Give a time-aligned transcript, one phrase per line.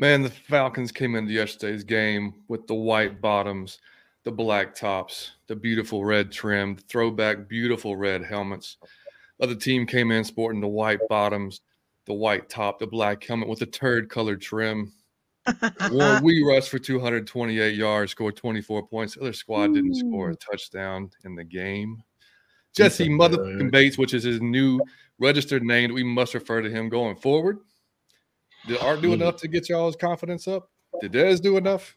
[0.00, 3.80] Man, the Falcons came into yesterday's game with the white bottoms,
[4.22, 8.76] the black tops, the beautiful red trim, throwback, beautiful red helmets.
[9.40, 11.62] Other team came in sporting the white bottoms,
[12.06, 14.92] the white top, the black helmet with the turd colored trim.
[15.90, 19.14] Well, we rushed for 228 yards, scored 24 points.
[19.14, 22.02] The other squad didn't score a touchdown in the game.
[22.72, 24.80] Jesse Motherfucking Bates, which is his new
[25.18, 27.58] registered name, we must refer to him going forward.
[28.68, 30.70] Did Art do enough to get y'all's confidence up?
[31.00, 31.96] Did Dez do enough?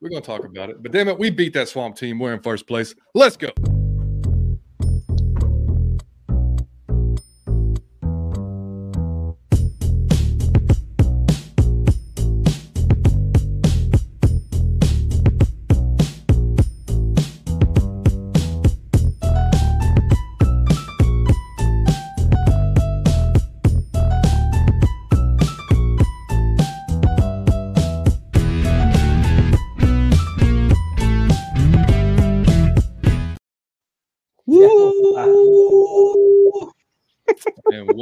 [0.00, 0.82] We're gonna talk about it.
[0.82, 2.18] But damn it, we beat that swamp team.
[2.18, 2.92] We're in first place.
[3.14, 3.50] Let's go.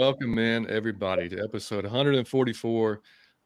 [0.07, 3.01] Welcome in everybody to episode 144 of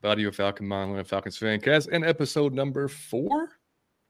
[0.04, 3.44] Outta Your Falcon Mind and Falcons Fancast and episode number four.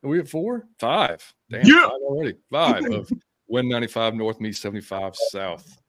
[0.02, 0.66] Are we at four?
[0.80, 1.32] Five.
[1.48, 1.82] Damn, Yeah.
[1.82, 2.34] five already.
[2.50, 3.12] Five of
[3.46, 5.80] Win 95 North meet 75 South.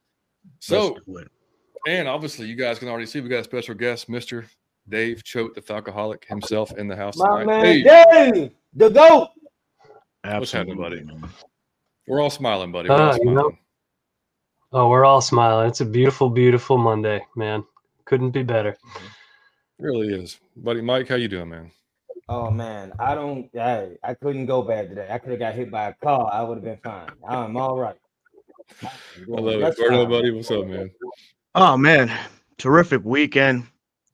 [0.60, 0.98] So,
[1.88, 4.46] and obviously, you guys can already see we got a special guest, Mr.
[4.88, 7.46] Dave Choate, the Falcoholic himself in the house My tonight.
[7.48, 9.30] man, Hey, Dave, the goat.
[10.24, 11.04] What's happening, buddy?
[12.08, 12.88] we're all smiling, buddy.
[12.90, 13.58] Uh, We're all you know- smiling.
[14.74, 15.68] Oh, we're all smiling.
[15.68, 17.66] It's a beautiful, beautiful Monday, man.
[18.06, 18.70] Couldn't be better.
[18.70, 18.78] It
[19.80, 20.40] really is.
[20.56, 21.72] Buddy Mike, how you doing, man?
[22.30, 23.50] Oh man, I don't.
[23.60, 25.10] I, I couldn't go bad today.
[25.12, 26.30] I could have got hit by a car.
[26.32, 27.10] I would have been fine.
[27.28, 27.98] I'm all right.
[28.82, 28.90] I
[29.28, 29.60] love it.
[29.60, 30.10] That's Berto, fine.
[30.10, 30.90] buddy, what's up, man?
[31.54, 32.10] Oh man,
[32.58, 33.68] terrific weekend.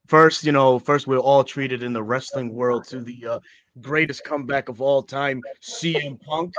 [0.07, 3.39] First, you know, first we're all treated in the wrestling world to the uh,
[3.81, 6.56] greatest comeback of all time, CM Punk.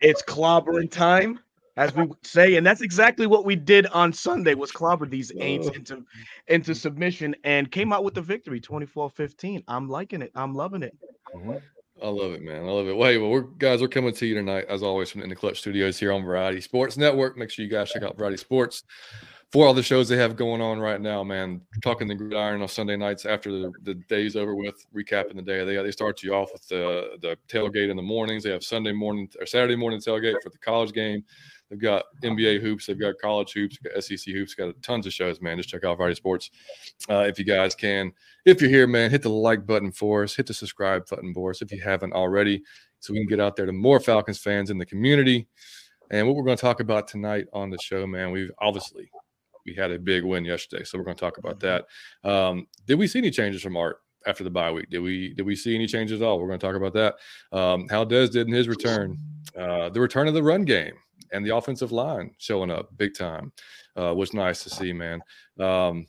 [0.00, 1.40] It's clobbering time,
[1.76, 4.54] as we would say, and that's exactly what we did on Sunday.
[4.54, 6.04] Was clobber these ain'ts into
[6.48, 9.64] into submission and came out with the victory, 24-15.
[9.68, 10.32] I'm liking it.
[10.34, 10.96] I'm loving it.
[11.34, 11.56] Mm-hmm.
[12.02, 12.64] I love it, man.
[12.64, 12.96] I love it.
[12.96, 15.30] Well, hey, well, we're guys, we're coming to you tonight, as always, from the In
[15.30, 17.36] the Clutch Studios here on Variety Sports Network.
[17.36, 18.82] Make sure you guys check out Variety Sports
[19.52, 21.60] for all the shows they have going on right now, man.
[21.82, 25.64] Talking the gridiron on Sunday nights after the, the day's over with, recapping the day.
[25.64, 28.42] They they start you off with the the tailgate in the mornings.
[28.42, 31.22] They have Sunday morning or Saturday morning tailgate for the college game.
[31.72, 35.40] They've got NBA hoops, they've got college hoops, got SEC hoops, got tons of shows,
[35.40, 35.56] man.
[35.56, 36.50] Just check out Variety Sports
[37.08, 38.12] uh, if you guys can.
[38.44, 41.48] If you're here, man, hit the like button for us, hit the subscribe button for
[41.48, 42.62] us if you haven't already,
[43.00, 45.48] so we can get out there to more Falcons fans in the community.
[46.10, 49.10] And what we're going to talk about tonight on the show, man, we've obviously
[49.64, 51.86] we had a big win yesterday, so we're going to talk about that.
[52.22, 54.90] Um, did we see any changes from Art after the bye week?
[54.90, 56.38] Did we did we see any changes at all?
[56.38, 57.14] We're going to talk about that.
[57.56, 59.16] Um, how Dez did in his return,
[59.56, 60.92] uh, the return of the run game
[61.32, 63.52] and the offensive line showing up big time
[63.96, 65.20] uh, was nice to see, man.
[65.58, 66.06] Um,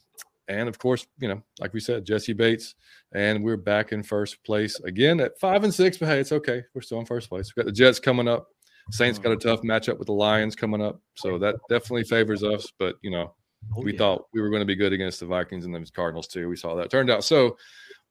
[0.47, 2.75] and of course, you know, like we said, Jesse Bates,
[3.13, 5.97] and we're back in first place again at five and six.
[5.97, 6.63] But hey, it's okay.
[6.73, 7.53] We're still in first place.
[7.55, 8.47] We got the Jets coming up.
[8.91, 12.67] Saints got a tough matchup with the Lions coming up, so that definitely favors us.
[12.77, 13.33] But you know,
[13.77, 13.97] Oh, we yeah.
[13.97, 16.49] thought we were going to be good against the Vikings and the Cardinals too.
[16.49, 17.23] We saw that turned out.
[17.23, 17.57] So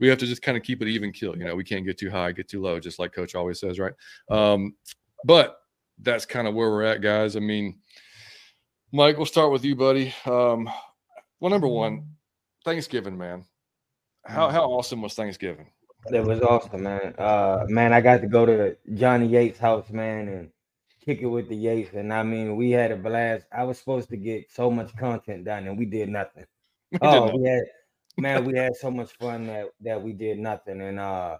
[0.00, 1.36] we have to just kind of keep it even kill.
[1.36, 3.78] You know, we can't get too high, get too low, just like Coach always says,
[3.78, 3.92] right?
[4.30, 4.74] Um,
[5.24, 5.58] but
[6.02, 7.36] that's kind of where we're at, guys.
[7.36, 7.78] I mean,
[8.92, 10.14] Mike, we'll start with you, buddy.
[10.26, 10.68] Um,
[11.40, 12.08] well, number one,
[12.64, 13.44] Thanksgiving, man.
[14.24, 15.66] How how awesome was Thanksgiving?
[16.12, 17.14] It was awesome, man.
[17.18, 20.50] Uh, man, I got to go to Johnny Yates' house, man, and
[21.04, 21.94] kick it with the Yates.
[21.94, 23.46] And I mean, we had a blast.
[23.52, 26.44] I was supposed to get so much content done, and we did nothing.
[26.92, 27.62] We Oh, did we had
[28.18, 30.80] man, we had so much fun that that we did nothing.
[30.82, 31.38] And uh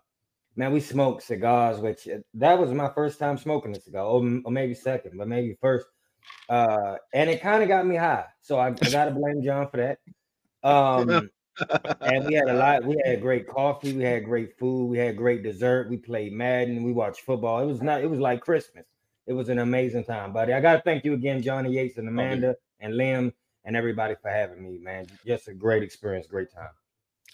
[0.56, 4.20] man, we smoked cigars, which uh, that was my first time smoking a cigar, or,
[4.44, 5.86] or maybe second, but maybe first.
[6.48, 9.76] Uh, and it kind of got me high, so I, I gotta blame John for
[9.78, 9.98] that.
[10.68, 11.30] Um,
[12.00, 12.84] and we had a lot.
[12.84, 13.92] We had great coffee.
[13.92, 14.86] We had great food.
[14.86, 15.90] We had great dessert.
[15.90, 16.82] We played Madden.
[16.82, 17.60] We watched football.
[17.60, 18.02] It was not.
[18.02, 18.84] It was like Christmas.
[19.26, 20.52] it was an amazing time, buddy.
[20.52, 23.32] I gotta thank you again, Johnny Yates and Amanda and Liam
[23.64, 25.06] and everybody for having me, man.
[25.26, 26.70] Just a great experience, great time.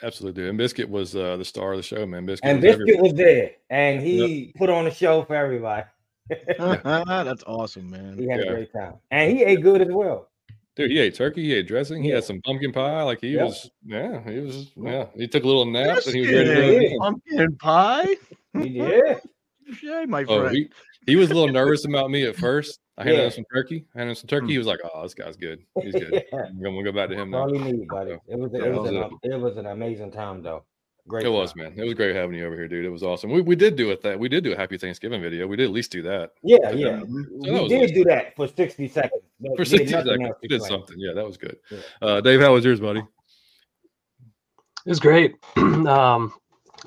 [0.02, 0.48] Absolutely, dude.
[0.50, 2.24] And Biscuit was uh, the star of the show, man.
[2.26, 3.02] Biscuit And was Biscuit everywhere.
[3.02, 5.84] was there, and he put on a show for everybody.
[6.58, 8.16] That's awesome, man.
[8.18, 8.46] He had Yeah.
[8.46, 10.28] a great time, and he ate good as well.
[10.76, 12.16] Dude, he ate turkey, he ate dressing, he Yeah.
[12.16, 13.02] had some pumpkin pie.
[13.02, 13.44] Like he Yep.
[13.46, 15.06] was, yeah, he was, yeah.
[15.16, 16.98] He took a little nap and he was ready to go.
[17.00, 18.16] Pumpkin pie.
[18.54, 18.60] yeah.
[18.62, 19.20] did.
[19.80, 20.56] Touche, my Oh, friend.
[20.56, 20.70] he,
[21.08, 22.78] he was a little nervous about me at first.
[22.96, 23.24] I handed Yeah.
[23.26, 23.84] him some turkey.
[23.94, 24.46] I handed him some turkey.
[24.46, 24.50] Mm.
[24.50, 25.60] He was like, "Oh, this guy's good.
[25.82, 26.24] He's good.
[26.32, 26.44] Yeah.
[26.46, 28.12] I'm gonna go back to him That's now." all he need, buddy.
[28.28, 30.64] It was, it, was that an, was it was an amazing time, though.
[31.06, 31.24] Great.
[31.24, 31.72] It was, man.
[31.74, 32.84] It was great having you over here, dude.
[32.84, 33.30] It was awesome.
[33.30, 35.46] We, we did do it that we did do a happy Thanksgiving video.
[35.46, 36.76] We did at least do that Yeah, Okay.
[36.76, 37.00] yeah.
[37.00, 37.94] So we that was did awesome.
[37.94, 39.22] do that for 60 seconds.
[39.40, 40.18] but for 60 seconds.
[40.42, 40.80] We did explain.
[40.80, 40.96] something.
[40.98, 41.56] Yeah, that was good.
[41.70, 41.78] Yeah.
[42.02, 43.00] Uh, Dave, how was yours, buddy?
[43.00, 45.36] It was great.
[45.56, 46.32] um,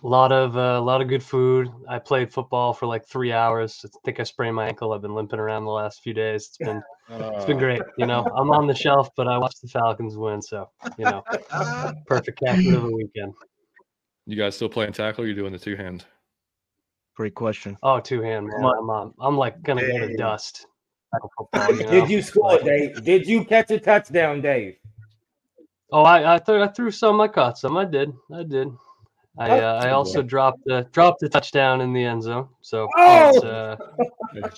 [0.04, 1.70] a lot of uh, a lot of good food.
[1.88, 3.86] I played football for like three hours.
[3.86, 4.94] I think I sprained my ankle.
[4.94, 6.48] I've been limping around the last few days.
[6.48, 7.82] It's been it's been great.
[7.98, 11.24] You know, I'm on the shelf, but I watched the Falcons win, so you know,
[12.08, 13.34] perfect captain of the weekend.
[14.26, 15.24] You guys still playing tackle?
[15.24, 16.06] Or you doing the two hand?
[17.16, 17.78] Great question.
[17.84, 18.56] Oh, two hand man.
[18.56, 19.08] Come on.
[19.08, 19.14] I'm.
[19.20, 20.66] I'm like gonna go to dust.
[21.38, 21.92] Football, you know?
[21.92, 23.04] Did you score, Dave?
[23.04, 24.78] Did you catch a touchdown, Dave?
[25.92, 27.20] Oh, I I, threw I threw some.
[27.20, 27.76] I caught some.
[27.76, 28.14] I did.
[28.34, 28.70] I did.
[29.38, 32.50] I uh, I also dropped the dropped the touchdown in the end zone.
[32.62, 33.30] So Oh!
[33.30, 33.76] it's, uh,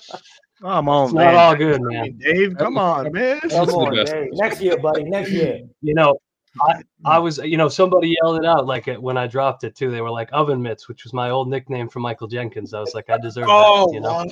[0.60, 1.34] Come on, it's man.
[1.34, 2.16] not all good, man.
[2.18, 3.40] Dave, come on, man.
[3.40, 4.04] Come on.
[4.04, 4.28] Dave.
[4.32, 5.04] Next year, buddy.
[5.04, 5.60] Next year.
[5.82, 6.16] You know,
[6.62, 9.74] I I was you know somebody yelled it out like it, when I dropped it
[9.74, 9.90] too.
[9.90, 12.74] They were like oven mitts, which was my old nickname for Michael Jenkins.
[12.74, 13.94] I was like, I deserve Oh, that.
[13.94, 14.24] You know,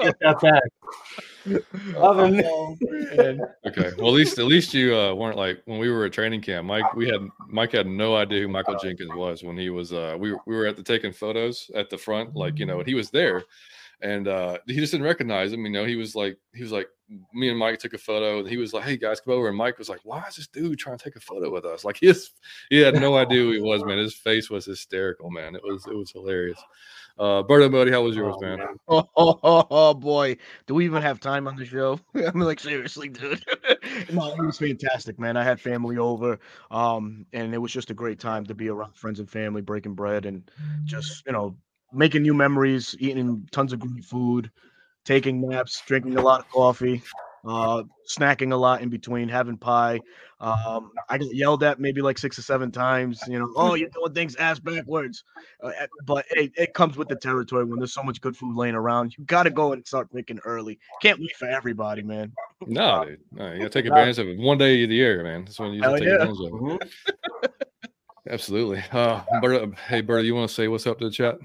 [0.00, 1.96] get that back.
[1.96, 2.48] Oven mitts.
[2.48, 2.76] Oh.
[3.66, 3.92] Okay.
[3.98, 6.66] Well, at least at least you uh, weren't like when we were at training camp.
[6.66, 9.92] Mike, we had Mike had no idea who Michael Jenkins was when he was.
[9.92, 12.88] Uh, we we were at the taking photos at the front, like you know, and
[12.88, 13.44] he was there,
[14.00, 15.64] and uh, he just didn't recognize him.
[15.64, 16.88] You know, he was like he was like
[17.32, 19.56] me and Mike took a photo, and he was like, "Hey guys, come over." And
[19.56, 21.98] Mike was like, "Why is this dude trying to take a photo with us?" Like
[22.00, 22.30] his
[22.70, 23.98] he had no idea who he was, man.
[23.98, 25.54] His face was hysterical, man.
[25.54, 26.58] It was it was hilarious.
[27.18, 28.58] Uh, Berto, buddy, how was yours, Oh, man?
[28.58, 28.76] man.
[28.88, 31.98] Oh, oh, oh, oh, boy, do we even have time on the show?
[32.14, 33.42] I mean, like seriously, dude.
[34.12, 35.34] no, it was fantastic, man.
[35.34, 36.38] I had family over,
[36.70, 39.94] um, and it was just a great time to be around friends and family, breaking
[39.94, 40.50] bread, and
[40.84, 41.56] just you know
[41.92, 44.50] making new memories, eating tons of great food,
[45.04, 47.02] taking naps, drinking a lot of coffee,
[47.46, 50.00] uh, snacking a lot in between, having pie.
[50.38, 53.22] Um, I got yelled at maybe like six or seven times.
[53.26, 55.24] You know, oh, you're doing things ass backwards.
[55.62, 58.54] Uh, eh, but it, it comes with the territory when there's so much good food
[58.54, 59.14] laying around.
[59.16, 60.78] You got to go and start picking early.
[61.00, 62.32] Can't wait for everybody, man.
[62.66, 63.20] No, dude.
[63.32, 64.38] No, you gotta take advantage of it.
[64.38, 65.44] One day of the year, man.
[65.44, 66.14] That's when you gotta take yeah.
[66.16, 67.52] advantage of it.
[68.28, 68.82] Absolutely.
[68.90, 71.38] Uh, Berta, hey, Berta, you want to say what's up to the chat?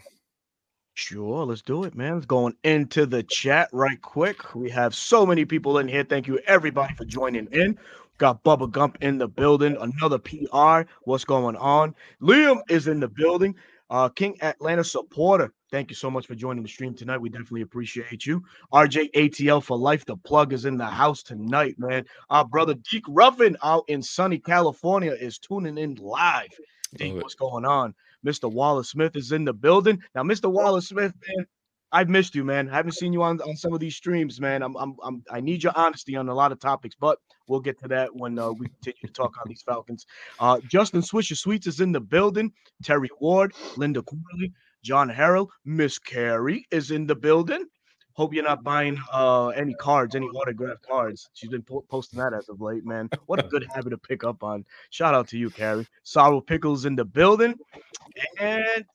[0.94, 2.16] Sure, let's do it, man.
[2.16, 4.54] Let's going into the chat right quick.
[4.54, 6.04] We have so many people in here.
[6.04, 7.78] Thank you, everybody, for joining in.
[8.18, 9.78] Got Bubba Gump in the building.
[9.80, 10.82] Another PR.
[11.04, 11.96] What's going on?
[12.22, 13.56] Liam is in the building.
[13.90, 15.54] Uh, King Atlanta supporter.
[15.72, 17.20] Thank you so much for joining the stream tonight.
[17.20, 18.44] We definitely appreciate you.
[18.74, 20.06] RJ ATL for life.
[20.06, 22.06] The plug is in the house tonight, man.
[22.30, 26.52] Our brother Deke Ruffin out in sunny California is tuning in live.
[26.96, 27.96] Deke, what's going on?
[28.26, 28.52] Mr.
[28.52, 30.02] Wallace Smith is in the building.
[30.16, 30.52] Now, Mr.
[30.52, 31.46] Wallace Smith, man,
[31.92, 32.70] I've missed you, man.
[32.70, 34.64] I haven't seen you on, on some of these streams, man.
[34.64, 37.80] I'm, I'm, I'm I need your honesty on a lot of topics, but we'll get
[37.80, 40.06] to that when uh, we continue to talk on these Falcons.
[40.40, 42.54] Uh, Justin Swisher Sweets is in the building.
[42.84, 47.66] Terry Ward, Linda Corley, John Harrell, Miss Carey is in the building.
[48.14, 51.30] Hope you're not buying uh, any cards, any autographed cards.
[51.34, 53.10] She's been po- posting that as of late, man.
[53.26, 54.66] What a good habit to pick up on.
[54.90, 55.88] Shout out to you, Carrie.
[56.04, 57.58] Sorrow Pickles in the building.
[58.40, 58.86] And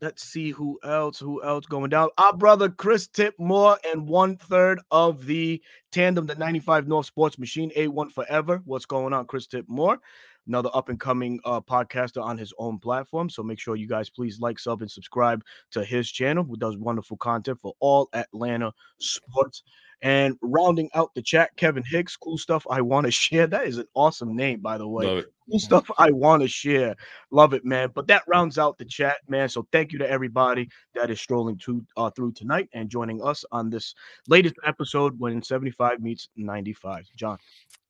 [0.00, 2.08] let's see who else, who else going down.
[2.18, 5.62] Our brother Chris Tipmore and one third of the
[5.92, 8.60] tandem, the 95 North Sports Machine, A1 Forever.
[8.64, 9.98] What's going on, Chris Tipmore?
[10.46, 13.30] Another up and coming uh, podcaster on his own platform.
[13.30, 16.76] So make sure you guys please like, sub, and subscribe to his channel, who does
[16.76, 19.62] wonderful content for all Atlanta sports.
[20.02, 23.46] And rounding out the chat, Kevin Hicks, cool stuff I want to share.
[23.46, 26.94] That is an awesome name, by the way cool stuff I want to share.
[27.30, 27.90] Love it, man.
[27.94, 29.48] But that rounds out the chat, man.
[29.48, 33.44] So thank you to everybody that is strolling to uh, through tonight and joining us
[33.52, 33.94] on this
[34.28, 37.06] latest episode when 75 meets 95.
[37.16, 37.38] John,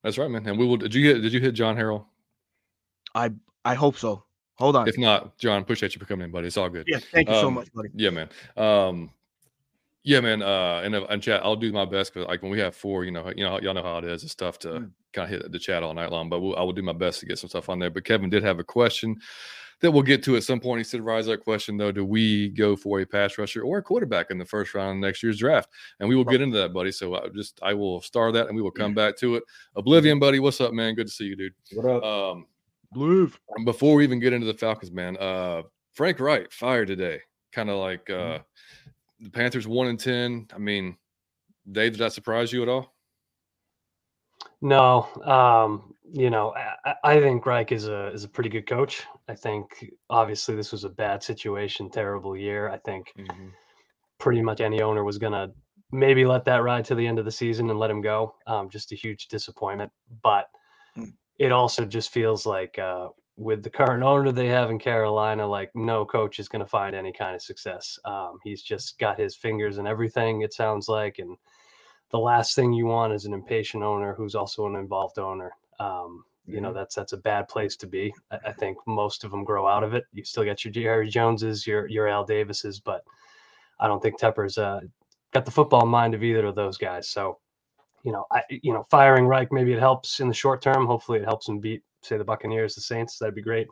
[0.03, 0.47] That's right, man.
[0.47, 0.77] And we will.
[0.77, 1.23] Did you hit?
[1.23, 2.07] Did you hit John Harrell?
[3.15, 3.31] I
[3.65, 4.25] I hope so.
[4.57, 4.89] Hold on.
[4.89, 6.47] If not, John, appreciate you for coming in, buddy.
[6.47, 6.87] It's all good.
[6.87, 7.89] yeah, thank you so Um, much, buddy.
[7.95, 8.29] Yeah, man.
[8.57, 9.11] Um,
[10.05, 10.43] yeah, man.
[10.43, 13.05] Uh, and, uh, and chat, I'll do my best because like when we have four,
[13.05, 14.23] you know, you know, y'all know how it is.
[14.23, 14.91] It's tough to Mm.
[15.13, 17.21] kind of hit the chat all night long, but we'll, I will do my best
[17.21, 17.91] to get some stuff on there.
[17.91, 19.17] But Kevin did have a question.
[19.81, 20.79] that we'll get to at some point.
[20.79, 23.83] He said, "Rise up question though: Do we go for a pass rusher or a
[23.83, 25.69] quarterback in the first round of next year's draft?"
[25.99, 26.93] And we will get into that, buddy.
[26.93, 29.43] So I just I will star that, and we will come back to it.
[29.75, 30.95] Oblivion, buddy, what's up, man?
[30.95, 31.55] Good to see you, dude.
[31.73, 32.03] What up?
[32.05, 32.47] Um,
[32.95, 33.31] Blue.
[33.65, 35.63] before we even get into the Falcons, man, uh,
[35.95, 37.21] Frank Reich fired today.
[37.53, 38.39] Kind of like uh,
[39.21, 40.47] the Panthers one and ten.
[40.55, 40.97] I mean,
[41.71, 42.95] Dave, did that surprise you at all?
[44.61, 49.03] No, um, you know, I, I think Reich is a is a pretty good coach.
[49.29, 49.67] I think
[50.09, 52.69] obviously this was a bad situation, terrible year.
[52.69, 53.13] I think
[54.19, 55.49] pretty much any owner was gonna
[55.93, 58.35] maybe let that ride to the end of the season and let him go.
[58.47, 59.93] Um, just a huge disappointment.
[60.23, 60.47] But
[60.97, 61.13] Mm.
[61.39, 65.71] It also just feels like uh, with the current owner they have in Carolina, like
[65.75, 67.99] no coach is going to find any kind of success.
[68.05, 70.43] Um, he's just got his fingers in everything.
[70.43, 71.37] It sounds like, and
[72.11, 75.53] the last thing you want is an impatient owner who's also an involved owner.
[75.81, 78.13] Um, you know that's that's a bad place to be.
[78.31, 80.05] I, I think most of them grow out of it.
[80.13, 83.03] You still get your Jerry Joneses, your your Al Davises, but
[83.81, 84.81] I don't think Tepper's uh,
[85.33, 87.09] got the football mind of either of those guys.
[87.09, 87.39] So,
[88.05, 90.87] you know, I you know firing Reich maybe it helps in the short term.
[90.87, 93.19] Hopefully, it helps him beat say the Buccaneers, the Saints.
[93.19, 93.67] That'd be great.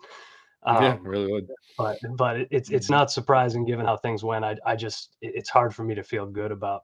[0.64, 1.48] Um, yeah, really would.
[1.76, 4.44] but but it, it's it's not surprising given how things went.
[4.44, 6.82] I I just it- it's hard for me to feel good about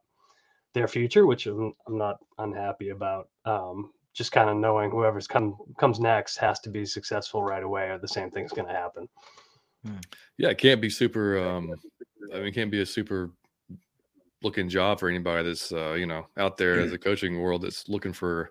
[0.74, 3.28] their future, which I'm, I'm not unhappy about.
[3.44, 7.88] Um, just kind of knowing whoever's come comes next has to be successful right away,
[7.88, 9.08] or the same thing's going to happen.
[10.36, 11.38] Yeah, it can't be super.
[11.38, 11.72] Um,
[12.34, 13.30] I mean, it can't be a super
[14.42, 17.88] looking job for anybody that's uh, you know out there as a coaching world that's
[17.88, 18.50] looking for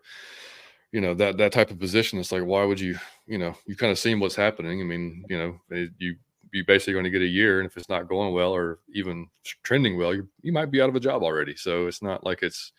[0.92, 2.20] you know that that type of position.
[2.20, 2.98] It's like, why would you?
[3.26, 4.80] You know, you kind of seen what's happening.
[4.82, 6.16] I mean, you know, it- you
[6.54, 9.28] you basically going to get a year, and if it's not going well or even
[9.64, 11.56] trending well, you you might be out of a job already.
[11.58, 12.72] So it's not like it's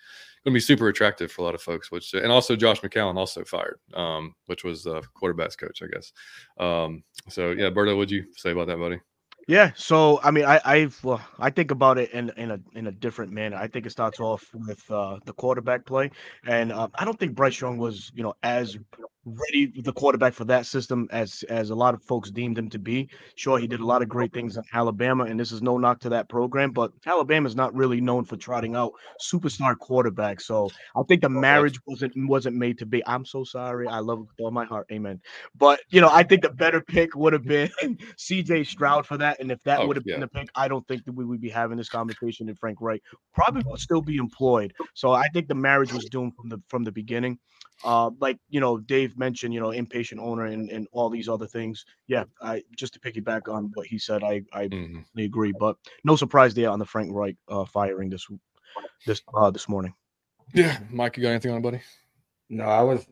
[0.43, 1.91] going to be super attractive for a lot of folks.
[1.91, 6.13] Which and also Josh McCown also fired, um, which was the quarterbacks coach, I guess.
[6.59, 9.01] Um, so yeah, Berto, what'd you say about that, buddy?
[9.49, 12.87] Yeah, so I mean, I I've well, I think about it in in a in
[12.87, 13.57] a different manner.
[13.57, 16.11] I think it starts off with uh, the quarterback play,
[16.47, 18.77] and uh, I don't think Bryce Young was you know as
[19.37, 22.79] ready the quarterback for that system as as a lot of folks deemed him to
[22.79, 23.09] be.
[23.37, 26.01] Sure, he did a lot of great things in Alabama, and this is no knock
[26.01, 28.93] to that program, but Alabama is not really known for trotting out
[29.23, 30.43] superstar quarterbacks.
[30.43, 33.07] So I think the marriage wasn't wasn't made to be.
[33.07, 33.87] I'm so sorry.
[33.89, 34.87] I love it with all my heart.
[34.93, 35.21] Amen.
[35.57, 37.71] But you know, I think the better pick would have been
[38.17, 38.65] C.J.
[38.65, 39.41] Stroud for that.
[39.41, 40.15] And if that Oh, would have yeah.
[40.15, 42.49] been the pick, I don't think that we would be having this conversation.
[42.49, 43.03] And Frank Reich
[43.35, 44.73] probably would still be employed.
[44.95, 47.39] So I think the marriage was doomed from the from the beginning.
[47.85, 51.47] Uh, like you know, Dave mentioned, you know, impatient owner and, and all these other
[51.47, 51.85] things.
[52.07, 55.05] Yeah, I just to piggyback on what he said, I I Mhm.
[55.17, 55.53] agree.
[55.53, 58.27] But no surprise there on the Frank Reich uh, firing this
[59.07, 59.95] this uh this morning.
[60.55, 61.81] Yeah, Mike, you got anything on, it, buddy?
[62.49, 63.07] No, I was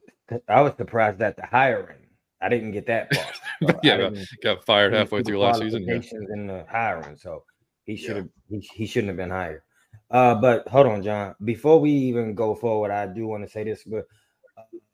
[0.49, 1.99] I was surprised at the hiring.
[2.41, 3.25] I didn't get that far.
[3.63, 5.83] So Yeah, didn't Got fired halfway through last season.
[5.83, 5.95] Yeah.
[5.95, 7.45] qualifications in the hiring, so
[7.85, 9.63] he should have he, he shouldn't have been hired.
[10.11, 11.35] Uh, but hold on, John.
[11.45, 13.83] Before we even go forward, I do want to say this.
[13.85, 14.07] But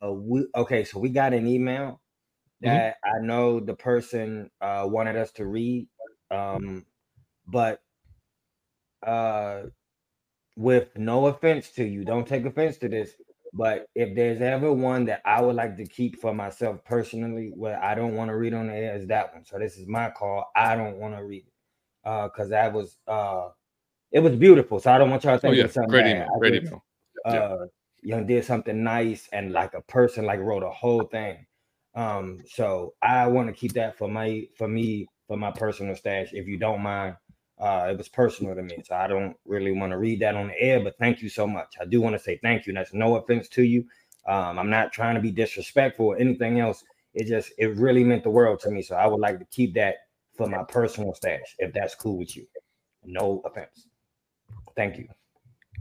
[0.04, 2.00] uh, we okay, so we got an email
[2.62, 2.62] Mhm.
[2.62, 5.88] that I know the person uh, wanted us to read,
[6.30, 6.86] um,
[7.46, 7.82] but
[9.06, 9.64] uh,
[10.56, 13.12] with no offense to you, don't take offense to this.
[13.54, 17.82] But if there's ever one that I would like to keep for myself personally, where
[17.82, 19.44] I don't want to read on the air, is that one.
[19.44, 20.50] So this is my call.
[20.56, 21.52] I don't want to read it
[22.08, 23.50] uh, because that was uh,
[24.12, 24.80] it was beautiful.
[24.80, 26.06] So I don't want y'all to Oh think yeah, it's something great bad.
[26.06, 26.30] email.
[26.38, 26.84] Great email.
[27.28, 27.42] Yeah.
[28.02, 31.46] Young did something nice and like a person like wrote a whole thing.
[31.94, 36.30] Um, so I want to keep that for my for me for my personal stash.
[36.32, 37.16] If you don't mind,
[37.58, 40.48] uh, it was personal to me, so I don't really want to read that on
[40.48, 40.80] the air.
[40.80, 41.74] But thank you so much.
[41.80, 42.72] I do want to say thank you.
[42.72, 43.84] That's no offense to you.
[44.26, 46.84] Um, I'm not trying to be disrespectful or anything else.
[47.14, 48.82] It just it really meant the world to me.
[48.82, 49.96] So I would like to keep that
[50.36, 52.46] for my personal stash, if that's cool with you.
[53.04, 53.86] No offense.
[54.76, 55.08] Thank you.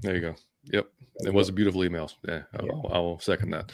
[0.02, 0.36] There you go.
[0.66, 0.88] Yep,
[1.26, 2.12] it was a beautiful email.
[2.28, 2.72] Yeah, I, Yeah.
[2.92, 3.72] I will second that.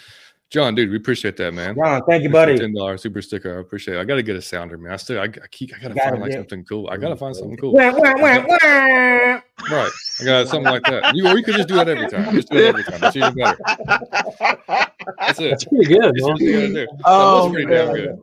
[0.50, 1.76] John, dude, we appreciate that, man.
[1.76, 2.58] Ron, thank you, buddy.
[2.58, 3.58] Ten dollars super sticker.
[3.58, 4.00] I appreciate it.
[4.00, 4.94] I got to get a sounder, man.
[4.94, 6.88] I still, I, I keep, I gotta gotta find like something cool.
[6.90, 7.74] I gotta find something cool.
[7.74, 9.42] Wah, wah, wah, wah.
[9.70, 9.92] Right,
[10.22, 11.14] I got something like that.
[11.16, 12.34] You, or you could just do that every time.
[12.34, 13.00] Just do it every time.
[13.04, 13.58] It's even better.
[15.20, 15.50] That's it.
[15.50, 16.12] That's pretty good.
[16.16, 16.74] It's what you gotta do.
[16.74, 17.86] That Oh, was pretty man.
[17.88, 18.20] damn good.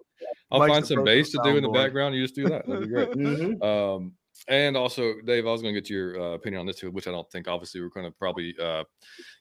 [0.50, 2.14] I'll Mike's find some bass to do in the background.
[2.14, 2.66] You just do that.
[2.66, 3.08] That'd be great.
[3.14, 3.62] Mhm.
[3.62, 4.12] Um,
[4.48, 7.06] and also, Dave, I was going to get your uh, opinion on this too, which
[7.08, 8.84] I don't think obviously we're going to probably uh,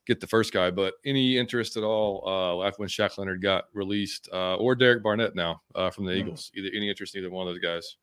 [0.07, 3.65] get the first guy, but any interest at all uh, after when Shaq Leonard got
[3.73, 6.19] released uh, or Derek Barnett now uh, from the Hmm.
[6.19, 6.51] Eagles?
[6.55, 7.97] Either any interest in either one of those guys?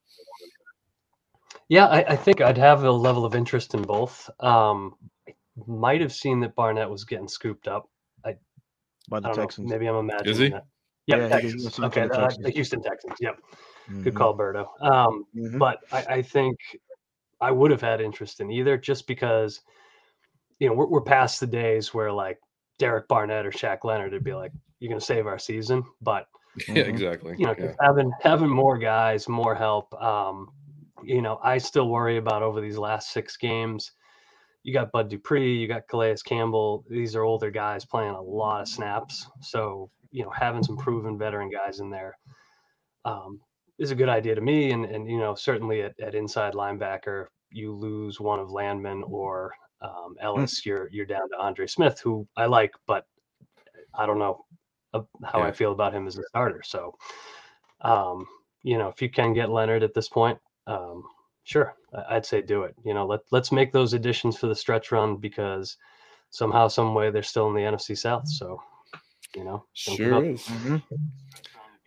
[1.69, 4.29] Yeah, I, I think I'd have a level of interest in both.
[4.41, 4.95] Um,
[5.29, 5.33] I
[5.67, 7.89] might have seen that Barnett was getting scooped up.
[8.25, 8.35] by I
[9.21, 9.43] the don't know.
[9.43, 9.71] Texans.
[9.71, 10.49] Maybe I'm imagining Is he?
[10.51, 10.65] that.
[11.07, 11.63] Yep, Yeah, Texans.
[11.65, 12.45] he's Okay, the uh, Texans.
[12.45, 13.15] the Houston Texans.
[13.21, 13.37] Yep.
[14.03, 14.67] Good call, Berto.
[14.83, 15.59] Um, Mhm.
[15.59, 16.57] but I, I think
[17.41, 19.61] I would have had interest in either just because,
[20.59, 22.39] you know, we're, we're past the days where like
[22.79, 25.85] Derek Barnett or Shaq Leonard would be like, you're going to save our season.
[26.01, 26.27] But,
[26.69, 26.89] Yeah, Mhm.
[26.89, 27.35] exactly.
[27.39, 27.73] you know, yeah.
[27.81, 30.49] having, having more guys, more help, um,
[31.05, 33.93] you know, I still worry about over these last six games.
[34.65, 36.85] You got Bud Dupree, you got Calais Campbell.
[36.91, 39.27] These are older guys playing a lot of snaps.
[39.41, 42.19] So, you know, having some proven veteran guys in there
[43.07, 43.41] um,
[43.81, 44.71] is a good idea to me.
[44.71, 49.53] And, and you know, certainly at, at inside linebacker, you lose one of Landman or
[49.81, 53.07] um, Elliss, you're you're down to Andre Smith, who I like, but
[53.95, 54.45] I don't know
[54.93, 56.63] uh, how I feel about him as a starter.
[56.65, 56.95] So,
[57.81, 58.27] um,
[58.63, 61.03] you know, if you can get Leonard at this point, um,
[61.45, 61.75] sure,
[62.11, 62.75] I'd say do it.
[62.85, 65.79] You know, let let's make those additions for the stretch run because
[66.29, 68.29] somehow, some way, they're still in the NFC South.
[68.29, 68.63] So,
[69.35, 70.43] you know, Sure is.
[70.43, 70.83] Mhm.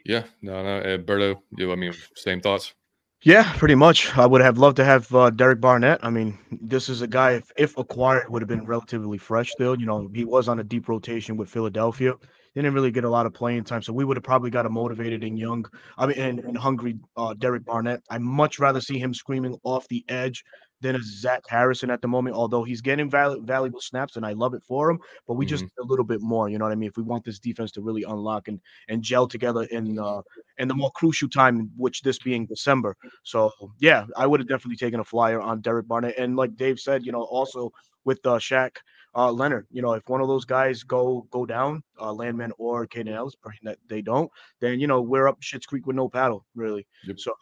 [0.05, 2.73] Yeah, no, no, uh, Berto, you, I mean, same thoughts.
[3.21, 4.17] Yeah, pretty much.
[4.17, 6.03] I would have loved to have uh, Derek Barnett.
[6.03, 9.79] I mean, this is a guy, if, if acquired, would have been relatively fresh still.
[9.79, 12.15] You know, he was on a deep rotation with Philadelphia.
[12.53, 13.81] Didn't really get a lot of playing time.
[13.81, 15.65] So we would have probably got a motivated and young,
[15.97, 18.03] I mean, and, and hungry uh, Derek Barnett.
[18.09, 20.43] I'd much rather see him screaming off the edge
[20.83, 24.33] than a Zach Harrison at the moment, although he's getting val- valuable snaps and I
[24.33, 24.99] love it for him.
[25.27, 26.49] But we just need a little bit more.
[26.49, 26.89] You know what I mean?
[26.89, 30.21] If we want this defense to really unlock and, and gel together in uh,
[30.57, 32.95] in the more crucial time, which this being December.
[33.23, 36.17] So yeah, I would have definitely taken a flyer on Derek Barnett.
[36.17, 37.71] And like Dave said, you know, also
[38.03, 38.75] with uh, Shaq
[39.15, 42.85] uh, Leonard, you know, if one of those guys go go down, uh, Landman or
[42.85, 46.09] Kaden Elliss, praying that they don't, then you know we're up Shit's Creek with no
[46.09, 46.85] paddle, really.
[47.05, 47.19] Yep.
[47.19, 47.33] So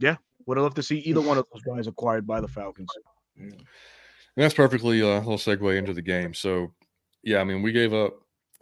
[0.00, 2.88] yeah, would have loved to see either one of those guys acquired by the Falcons.
[3.36, 3.54] And
[4.36, 6.34] that's perfectly uh, a little segue into the game.
[6.34, 6.72] So,
[7.22, 8.14] yeah, I mean, we gave up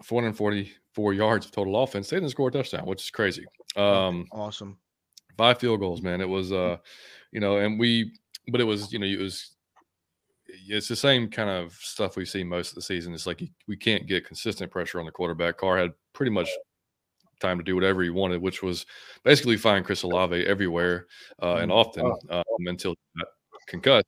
[0.02, 2.08] 444 yards of total offense.
[2.10, 3.44] They didn't score a touchdown, which is crazy.
[3.76, 4.78] Um, Awesome.
[5.36, 6.20] five field goals, man.
[6.20, 6.76] It was, uh,
[7.32, 8.12] you know, and we,
[8.48, 9.50] but it was, you know, it was,
[10.68, 13.12] it's the same kind of stuff we see most of the season.
[13.12, 15.58] It's like you, we can't get consistent pressure on the quarterback.
[15.58, 16.48] Carr had pretty much
[17.40, 18.86] time to do whatever he wanted, which was
[19.24, 21.06] basically find Chris Olave everywhere
[21.42, 23.28] uh, and often um, until he got
[23.66, 24.06] concussed.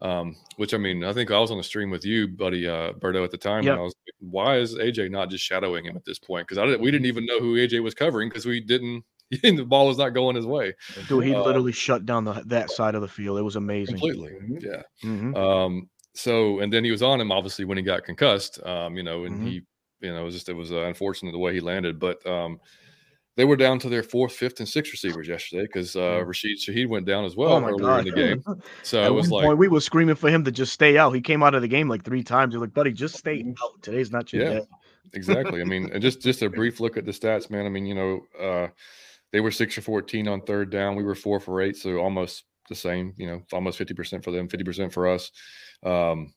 [0.00, 2.92] Um, which I mean, I think I was on the stream with you, buddy uh,
[2.92, 3.64] Berto, at the time.
[3.64, 3.72] Yep.
[3.72, 6.46] And I was like, why is AJ not just shadowing him at this point?
[6.46, 9.04] Because I didn't, we didn't even know who AJ was covering because we didn't.
[9.42, 10.72] The ball was not going his way
[11.06, 13.38] Dude, he Uh, literally shut down the that side of the field.
[13.38, 13.96] It was amazing.
[13.98, 14.30] completely.
[14.30, 14.62] Mhm.
[14.62, 14.82] Yeah.
[15.04, 15.36] Mhm.
[15.36, 18.58] Um, so and then he was on him obviously when he got concussed.
[18.64, 19.44] Um, you know, and Mhm.
[19.44, 19.62] he,
[20.00, 21.98] you know, it was just it was uh, unfortunate the way he landed.
[21.98, 22.60] But um,
[23.36, 26.88] they were down to their fourth, fifth, and sixth receivers yesterday because uh, Rashid Shaheed
[26.88, 27.98] went down as well oh earlier god!
[28.00, 28.42] in the game.
[28.82, 31.12] So At it was like, point, we were screaming for him to just stay out.
[31.12, 32.52] He came out of the game like three times.
[32.52, 33.80] You're like, buddy, just stay out.
[33.80, 34.48] Today's not your Yeah.
[34.58, 34.66] day.
[35.14, 35.60] exactly.
[35.60, 37.64] I mean, and just just a brief look at the stats, man.
[37.64, 38.68] I mean, you know, uh,
[39.30, 40.96] they were six for fourteen on third down.
[40.96, 43.14] We were four for eight, so almost the same.
[43.16, 45.30] You know, almost fifty percent for them, fifty percent for us.
[45.84, 46.34] Um,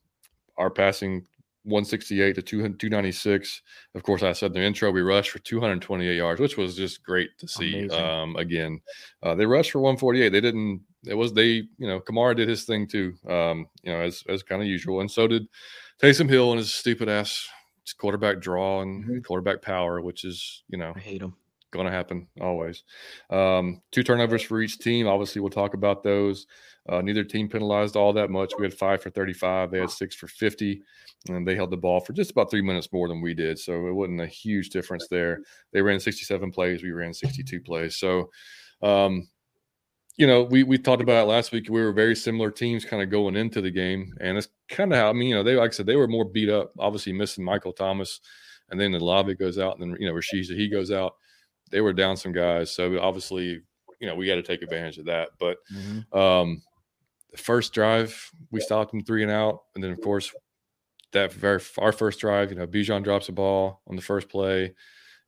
[0.58, 1.26] our passing
[1.63, 3.62] 168 to 200 296.
[3.95, 7.04] Of course, I said in the intro we rushed for 228 yards, which was just
[7.04, 7.88] great to see.
[7.89, 8.82] Um, again,
[9.24, 10.30] uh, they rushed for 148.
[10.30, 10.82] They didn't.
[11.06, 11.47] It was they.
[11.78, 13.13] You know, Kamara did his thing too.
[13.28, 15.47] Um, you know, as as kind of usual, and so did
[16.02, 17.47] Taysom Hill and his stupid ass
[17.97, 19.26] quarterback draw and Mhm.
[19.26, 21.36] quarterback power, which is you know I hate him.
[21.72, 22.84] Going to happen always.
[23.30, 25.08] Um, two turnovers for each team.
[25.08, 26.48] Obviously, we'll talk about those.
[26.90, 28.54] Uh, neither team penalized all that much.
[28.58, 29.72] We had five for 35.
[29.72, 30.82] They had six for 50,
[31.30, 33.60] and they held the ball for just about three minutes more than we did.
[33.60, 35.42] So it wasn't a huge difference there.
[35.72, 36.84] They ran 67 plays.
[36.84, 37.98] We ran 62 plays.
[37.98, 38.32] So,
[38.82, 39.30] um,
[40.18, 41.70] you know, we we talked about it last week.
[41.70, 45.00] We were very similar teams kind of going into the game, and it's kind of
[45.00, 46.72] how I mean, you know, they like I said, they were more beat up.
[46.80, 48.20] Obviously, missing Michael Thomas,
[48.70, 51.16] and then the Olave goes out, and then you know Rashid he goes out.
[51.72, 53.62] They were down some guys, so obviously,
[54.00, 55.30] you know, we got to take advantage of that.
[55.40, 55.58] But
[56.14, 56.62] um,
[57.32, 60.32] the first drive, we stopped them three and out, and then of course,
[61.14, 64.74] that very our first drive, you know, Bijan drops a ball on the first play,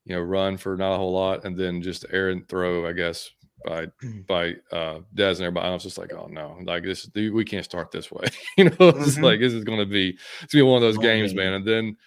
[0.06, 3.30] you know, run for not a whole lot, and then just errant throw, I guess,
[3.66, 3.88] by
[4.28, 5.68] by uh Des and everybody.
[5.68, 8.26] I was just like, oh no, like this, we can't start this way.
[8.58, 9.24] you know, it's Mhm.
[9.24, 11.46] like this is going to be it's gonna be one of those games, man.
[11.52, 11.54] man.
[11.56, 11.98] And then,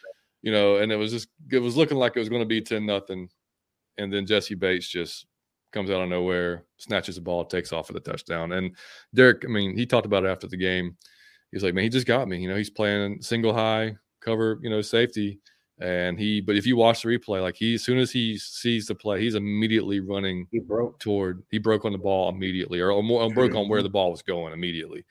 [0.42, 2.61] you know, and it was just it was looking like it was going to be
[2.61, 3.29] ten nothing,
[3.98, 5.26] and then Jesse Bates just
[5.72, 8.52] comes out of nowhere, snatches the ball, takes off for the touchdown.
[8.52, 8.74] And
[9.14, 10.96] Derek, I mean, he talked about it after the game.
[11.52, 12.38] He's like, man, he just got me.
[12.38, 15.38] You know, he's playing single high cover, you know, safety.
[15.78, 18.87] And he, but if you watch the replay, like he, as soon as he sees
[18.87, 20.98] the play, he's immediately running He broke.
[20.98, 23.90] toward, he broke on the ball immediately or, or more, or broke on where the
[23.90, 25.04] ball was going immediately,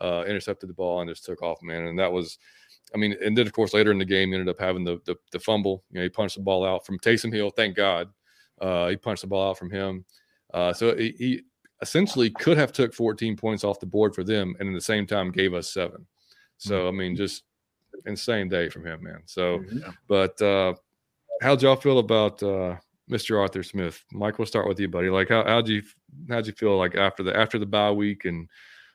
[0.00, 1.86] uh, intercepted the ball and just took off, man.
[1.86, 2.38] And that was,
[2.92, 5.00] I mean, and then of course later in the game, he ended up having the,
[5.04, 5.84] the, the fumble.
[5.92, 7.50] You know, he punched the ball out from Taysom Hill.
[7.50, 8.08] Thank God.
[8.60, 10.04] Uh, he punched the ball out from him.
[10.54, 11.42] Uh, so he, he
[11.82, 15.06] essentially could have took 14 points off the board for them, and at the same
[15.06, 16.06] time gave us seven.
[16.56, 17.44] So I mean, just
[18.06, 19.22] insane day from him, man.
[19.26, 19.94] So, Mhm.
[20.08, 20.74] but uh,
[21.42, 22.76] how'd y'all feel about uh,
[23.10, 23.38] Mr.
[23.40, 24.02] Arthur Smith?
[24.12, 25.08] Mike, we'll start with you, buddy.
[25.10, 25.82] Like, how how'd you
[26.28, 28.48] how'd you feel like after the after the bye week and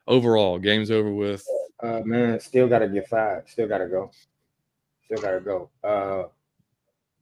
[0.07, 1.45] overall game's over with?
[1.81, 3.47] Uh, man, still gotta get fired.
[3.49, 4.11] Still gotta go.
[5.05, 5.69] Still gotta go.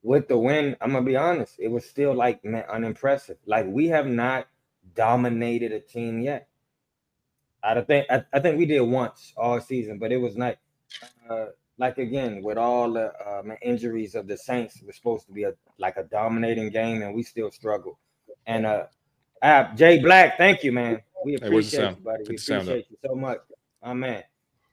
[0.03, 1.55] With the win, I'm gonna be honest.
[1.59, 3.37] It was still like man, unimpressive.
[3.45, 4.47] Like we have not
[4.95, 6.47] dominated a team yet.
[7.63, 10.57] I don't think I, I think we did once all season, but it was not
[11.29, 14.77] uh, like again with all the uh, man, injuries of the Saints.
[14.81, 17.99] It was supposed to be a like a dominating game, and we still struggle.
[18.47, 18.85] And uh,
[19.41, 21.01] uh Jay Black, thank you, man.
[21.23, 21.97] We Hey, appreciate sound?
[21.97, 22.23] you, buddy.
[22.27, 22.65] We the sound up.
[22.67, 23.39] appreciate you so much.
[23.83, 24.23] Oh man.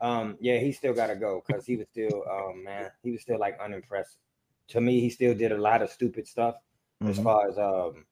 [0.01, 3.39] Um, yeah, he still gotta go because he was still um man, he was still
[3.39, 4.21] like unimpressive.
[4.69, 6.57] To me, he still did a lot of stupid stuff
[7.03, 7.23] as Mhm.
[7.25, 8.05] far as um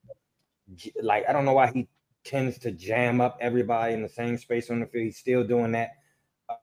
[1.01, 1.89] like I don't know why he
[2.25, 5.05] tends to jam up everybody in the same space on the field.
[5.05, 5.91] He's still doing that.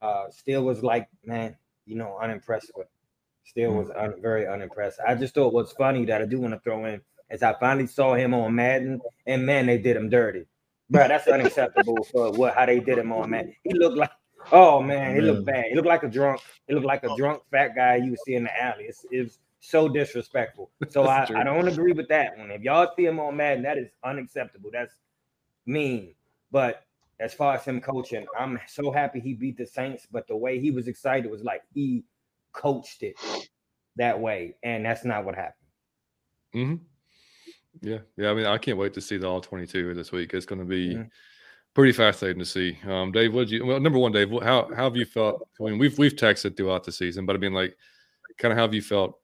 [0.01, 2.88] Uh still was like, man, you know, unimpressed with.
[3.45, 4.99] Still was un- very unimpressed.
[5.06, 7.88] I just thought what's funny that I do want to throw in is I finally
[7.88, 10.45] saw him on Madden, and man, they did him dirty.
[10.89, 13.56] Bro, that's unacceptable for what how they did him on Madden.
[13.63, 14.12] He looked like,
[14.51, 15.65] oh man, he looked bad.
[15.65, 16.41] He looked like a drunk.
[16.67, 18.86] He looked like a drunk fat guy you would see in the alley.
[18.86, 20.69] It's, it was so disrespectful.
[20.89, 22.52] So I, I don't agree with that one.
[22.52, 24.69] If y'all see him on Madden, that is unacceptable.
[24.71, 24.93] That's
[25.65, 26.13] mean.
[26.52, 26.84] But
[27.19, 30.06] as far as him coaching, I'm so happy he beat the Saints.
[30.12, 32.04] But the way he was excited was like he
[32.52, 33.15] coached it
[33.95, 35.67] that way, and that's not what happened.
[36.54, 36.76] hmm
[37.82, 38.30] Yeah, yeah.
[38.30, 40.34] I mean, I can't wait to see the all 22 this week.
[40.34, 41.10] It's going to be Mhm.
[41.73, 42.78] pretty fascinating to see.
[42.86, 43.65] Um, Dave, what you?
[43.65, 45.47] Well, number one, Dave, how how have you felt?
[45.60, 47.76] I mean, we've we've texted throughout the season, but I mean, like,
[48.38, 49.19] kind of how have you felt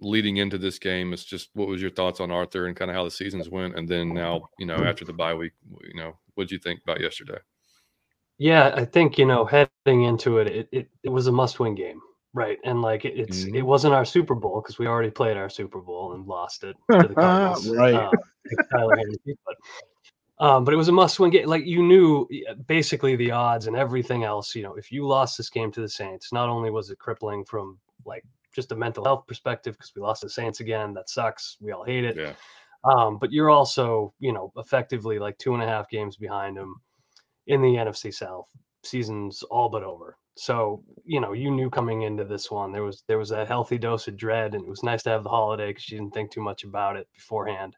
[0.00, 1.12] leading into this game?
[1.12, 3.76] It's just what was your thoughts on Arthur and kind of how the seasons went,
[3.76, 6.80] and then now, you know, after the bye week, you know, what did you think
[6.82, 7.38] about yesterday?
[8.38, 12.00] Yeah, I think you know heading into it, it it, it was a must-win game,
[12.32, 12.58] right?
[12.64, 13.64] And like it, it's it Mhm.
[13.64, 17.08] wasn't our Super Bowl because we already played our Super Bowl and lost it to
[17.08, 17.68] the Cardinals.
[17.68, 17.94] Right.
[17.94, 18.10] Uh,
[18.72, 18.96] Tyler
[19.44, 19.56] but
[20.46, 21.46] um, but it was a must-win game.
[21.46, 22.26] Like you knew
[22.66, 24.54] basically the odds and everything else.
[24.54, 27.44] You know, if you lost this game to the Saints, not only was it crippling
[27.44, 31.56] from like just a mental health perspective because we lost the Saints again, that sucks.
[31.60, 32.16] We all hate it.
[32.16, 32.32] Yeah,
[32.84, 36.80] Um, but you're also, you know, effectively like two and a half games behind them
[37.46, 38.46] in the NFC South.
[38.84, 40.16] Season's all but over.
[40.36, 43.76] So, you know, you knew coming into this one there was there was a healthy
[43.78, 46.30] dose of dread, and it was nice to have the holiday because you didn't think
[46.30, 47.76] too much about it beforehand.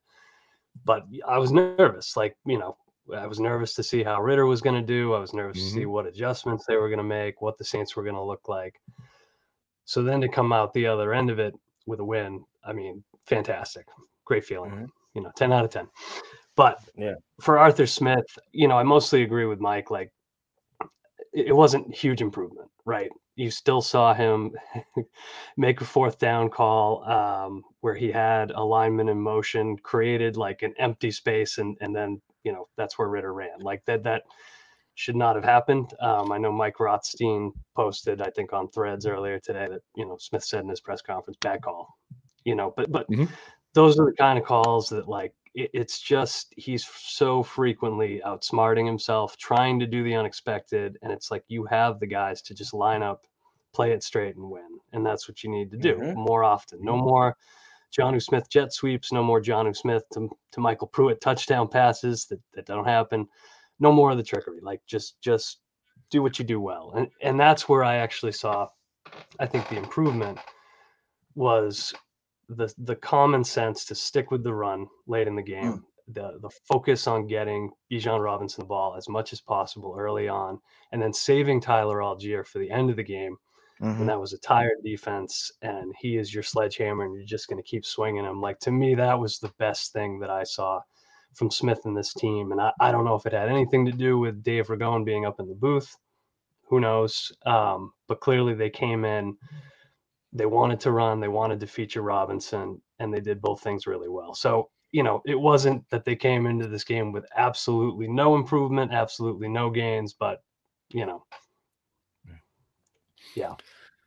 [0.85, 2.77] But I was nervous, like you know,
[3.15, 5.13] I was nervous to see how Ridder was going to do.
[5.13, 7.97] I was nervous to see what adjustments they were going to make, what the Saints
[7.97, 8.81] were going to look like.
[9.85, 11.55] So then to come out the other end of it
[11.87, 13.87] with a win, I mean, fantastic,
[14.25, 14.71] great feeling.
[14.71, 14.89] Mhm.
[15.15, 15.89] You know, ten out of ten.
[16.57, 17.15] But Yeah.
[17.41, 19.91] for Arthur Smith, you know, I mostly agree with Mike.
[19.91, 20.13] Like,
[21.33, 23.11] it, it wasn't huge improvement, right?
[23.37, 24.53] You still saw him
[25.57, 30.63] make a fourth down call um, where he had a lineman in motion, created like
[30.63, 33.61] an empty space, and and then you know that's where Ridder ran.
[33.61, 34.23] Like that that
[34.95, 35.93] should not have happened.
[36.01, 40.17] Um, I know Mike Rothstein posted, I think, on Threads earlier today that you know
[40.19, 41.89] Smith said in his press conference, bad call.
[42.45, 43.29] You know, but but Mhm.
[43.75, 48.87] those are the kind of calls that like it, it's just he's so frequently outsmarting
[48.87, 52.75] himself, trying to do the unexpected, and it's like you have the guys to just
[52.75, 53.27] line up,
[53.73, 56.15] play it straight, and win, and that's what you need to do Mhm.
[56.17, 56.83] more often.
[56.83, 57.37] No more.
[57.93, 62.41] Jonnu Smith jet sweeps, no more Jonnu Smith to, to MyCole Pruitt touchdown passes that,
[62.55, 63.29] that don't happen.
[63.83, 64.61] No more of the trickery.
[64.63, 65.61] Like just just
[66.11, 66.93] do what you do well.
[66.97, 68.69] And and that's where I actually saw
[69.41, 70.39] I think the improvement
[71.35, 71.93] was
[72.49, 75.85] the the common sense to stick with the run late in the game.
[76.09, 80.61] The the focus on getting Bijan Robinson the ball as much as possible early on,
[80.93, 83.37] and then saving Tyler Allgeier for the end of the game
[83.81, 84.01] Mhm.
[84.01, 87.61] and that was a tired defense and he is your sledgehammer and you're just going
[87.61, 90.81] to keep swinging him like to me that was the best thing that i saw
[91.35, 93.93] from smith and this team and i, I don't know if it had anything to
[93.93, 95.95] do with dave ragone being up in the booth
[96.69, 99.37] who knows um, but clearly they came in
[100.33, 104.09] they wanted to run they wanted to feature robinson and they did both things really
[104.09, 108.35] well so you know it wasn't that they came into this game with absolutely no
[108.37, 110.43] improvement absolutely no gains but
[110.91, 111.25] you know
[113.37, 113.55] yeah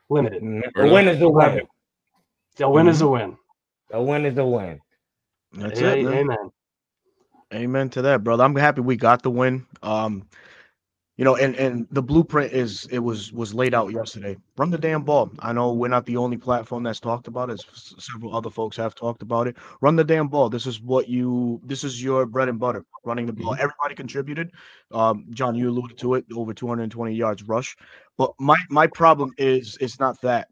[0.09, 1.61] limited Mm, A win is a win.
[2.59, 3.37] a win is a win.
[3.91, 4.79] A win is a win.
[5.53, 6.03] That's A- it.
[6.03, 6.13] man.
[6.13, 6.44] Amen.
[7.55, 8.45] Amen to that, brother.
[8.45, 9.67] I'm happy we got the win.
[9.83, 10.27] Um,
[11.17, 14.37] you know, and and the blueprint is it was was laid out yesterday.
[14.57, 15.31] Run the damn ball.
[15.39, 17.63] I know we're not the only platform that's talked about it.
[17.99, 19.57] Several other folks have talked about it.
[19.81, 20.49] Run the damn ball.
[20.49, 21.61] This is what you.
[21.63, 22.85] This is your bread and butter.
[23.05, 23.53] Running the ball.
[23.55, 23.59] Mhm.
[23.59, 24.51] Everybody contributed.
[24.91, 26.25] Um, John, you alluded to it.
[26.35, 27.77] Over 220 yards rush.
[28.17, 30.49] But my my problem is it's not that.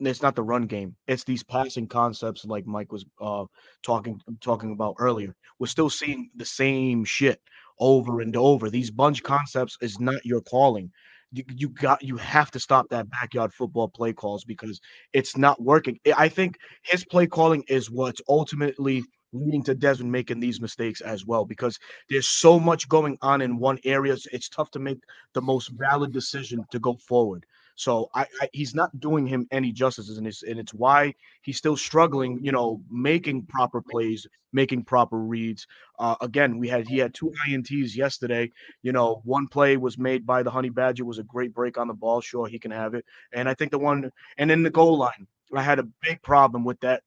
[0.00, 0.96] It's not the run game.
[1.06, 3.44] It's these passing concepts, like Mike was uh,
[3.82, 5.34] talking talking about earlier.
[5.58, 7.40] We're still seeing the same shit
[7.78, 8.70] over and over.
[8.70, 10.90] These bunch concepts is not your calling.
[11.32, 14.80] You, you got you have to stop that backyard football play calls because
[15.12, 15.98] it's not working.
[16.16, 21.24] I think his play calling is what's ultimately leading to Desmond making these mistakes as
[21.24, 24.16] well because there's so much going on in one area.
[24.32, 24.98] It's tough to make
[25.34, 27.44] the most valid decision to go forward.
[27.80, 31.56] So I, I, he's not doing him any justices, and it's and it's why he's
[31.56, 32.38] still struggling.
[32.42, 35.66] You know, making proper plays, making proper reads.
[35.98, 38.52] Uh, again, we had he had two ints yesterday.
[38.82, 41.88] You know, one play was made by the Honey Badger was a great break on
[41.88, 42.20] the ball.
[42.20, 45.26] Sure, he can have it, and I think the one and then the goal line,
[45.56, 47.02] I had a big problem with that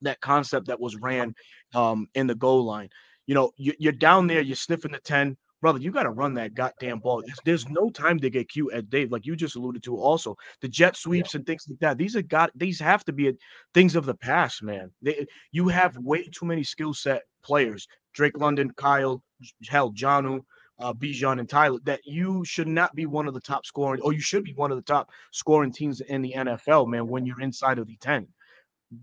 [0.00, 1.34] that concept that was ran
[1.74, 2.88] um, in the goal line.
[3.26, 6.34] You know, you, you're down there, you're sniffing the ten brother, you got to run
[6.34, 7.22] that goddamn ball.
[7.44, 9.96] There's, no time to get cute at Dave, like you just alluded to.
[9.96, 11.38] Also, the jet sweeps yeah.
[11.38, 11.98] and things like that.
[11.98, 13.32] These are got these have to be a,
[13.74, 14.90] things of the past, man.
[15.02, 17.86] They, you have way too many skill set players.
[18.12, 19.22] Drake London, Kyle,
[19.68, 20.40] hell, Jonnu,
[20.80, 21.78] uh, Bijan, and Tyler.
[21.84, 24.72] That you should not be one of the top scoring, or you should be one
[24.72, 27.06] of the top scoring teams in the NFL, man.
[27.06, 28.26] When you're inside of the ten.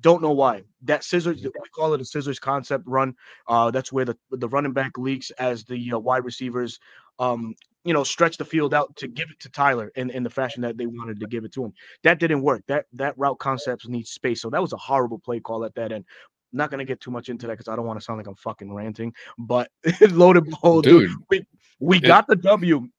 [0.01, 0.63] Don't know why.
[0.83, 3.15] That scissors, we call it a scissors concept run.
[3.47, 6.79] Uh, that's where the the running back leaks as the uh, wide receivers,
[7.19, 10.29] um, you know, stretch the field out to give it to Tyler in, in the
[10.29, 11.73] fashion that they wanted to give it to him.
[12.03, 12.63] That didn't work.
[12.67, 14.41] That that route concepts need space.
[14.41, 16.03] So that was a horrible play call at that end.
[16.51, 18.27] I'm not gonna get too much into that because I don't want to sound like
[18.27, 19.13] I'm fucking ranting.
[19.37, 19.71] But
[20.11, 21.11] loaded ball, dude.
[21.29, 21.45] We
[21.79, 22.89] we got the W.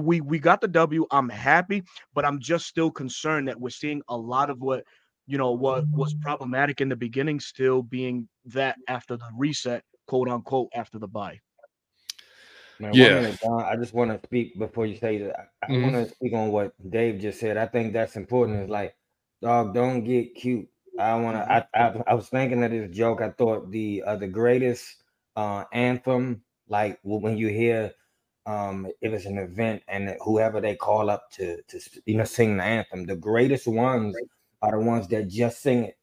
[0.00, 1.06] We we got the W.
[1.10, 1.82] I'm happy,
[2.14, 4.84] but I'm just still concerned that we're seeing a lot of what
[5.28, 10.28] you know what was problematic in the beginning still being that after the reset quote
[10.28, 11.38] unquote after the bye.
[12.80, 13.20] Man, yeah.
[13.20, 15.50] minute, i just want to speak before you say that.
[15.62, 15.82] I, mm-hmm.
[15.82, 17.56] want to speak on what dave just said.
[17.56, 18.62] I think that's important.
[18.62, 18.96] Is like
[19.42, 20.66] dog don't get cute.
[20.98, 23.20] I want to I, I, I was thinking of this joke.
[23.20, 25.02] I thought the uh, the greatest
[25.36, 27.92] uh anthem like when you hear
[28.46, 32.56] um if it's an event and whoever they call up to to you know sing
[32.56, 34.16] the anthem the greatest ones
[34.62, 35.94] are the ones that just sing it.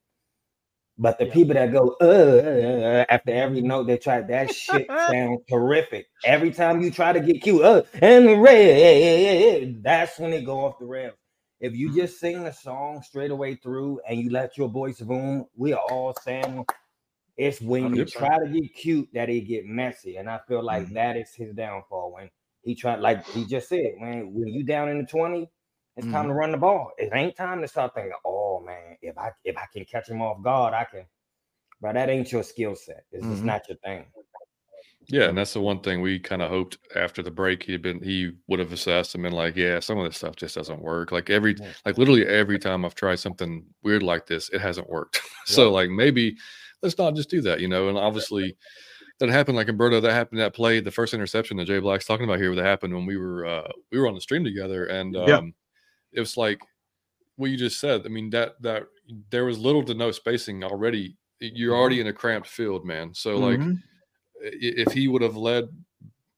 [0.97, 1.33] But the yeah.
[1.33, 6.07] people that go uh, after every note they try that shit sounds terrific.
[6.23, 10.65] Every time you try to get cute, uh, and the red, that's when it go
[10.65, 11.15] off the rails.
[11.59, 15.45] If you just sing the song straight away through and you let your voice boom,
[15.55, 16.65] we are all saying
[17.37, 20.17] it's when you try to get cute that it get messy.
[20.17, 20.93] And I feel like mm-hmm.
[20.95, 22.29] that is his downfall when
[22.61, 25.49] he tried, like he just said, man, when you down in the 20,
[25.97, 26.29] it's time mm-hmm.
[26.29, 26.91] to run the ball.
[26.97, 30.21] It ain't time to start thinking, oh man, if I if I can catch him
[30.21, 31.05] off guard, I can.
[31.81, 33.05] But that ain't your skill set.
[33.11, 33.33] It's mm-hmm.
[33.33, 34.05] just not your thing.
[35.07, 38.01] Yeah, and that's the one thing we kind of hoped after the break he'd been
[38.01, 40.81] he would have assessed him and been like, yeah, some of this stuff just doesn't
[40.81, 41.11] work.
[41.11, 41.55] Like every
[41.85, 45.21] like literally every time I've tried something weird like this, it hasn't worked.
[45.45, 46.35] so like maybe
[46.81, 47.87] let's not just do that, you know.
[47.87, 48.57] And obviously
[49.19, 52.25] that happened like Umberto, that happened that play, the first interception that Jay Black's talking
[52.25, 55.15] about here, that happened when we were uh we were on the stream together and
[55.15, 55.41] um yeah
[56.15, 56.61] it was like
[57.35, 58.03] what you just said.
[58.05, 58.87] I mean that that
[59.29, 61.17] there was little to no spacing already.
[61.39, 61.79] You're mm-hmm.
[61.79, 63.13] already in a cramped field, man.
[63.13, 63.73] So like mm-hmm.
[64.41, 65.67] if he would have led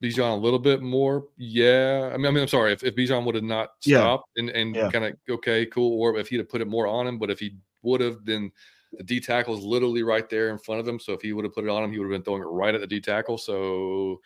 [0.03, 2.11] Bijan a little bit more, yeah.
[2.13, 4.41] I mean, I mean, I'm sorry if, if Bijan would have not stopped yeah.
[4.41, 4.91] and, and yeah.
[4.91, 7.39] kind of okay, cool, or if he'd have put it more on him, but if
[7.39, 8.51] he would have, then
[8.93, 10.99] the D tackle is literally right there in front of him.
[10.99, 12.45] So if he would have put it on him, he would have been throwing it
[12.45, 13.37] right at the D tackle.
[13.37, 14.19] So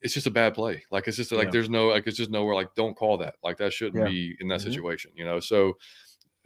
[0.00, 0.84] it's just a bad play.
[0.90, 1.50] Like it's just like yeah.
[1.50, 3.34] there's no like it's just nowhere like don't call that.
[3.42, 4.10] Like that shouldn't yeah.
[4.10, 4.70] be in that mm-hmm.
[4.70, 5.40] situation, you know.
[5.40, 5.74] So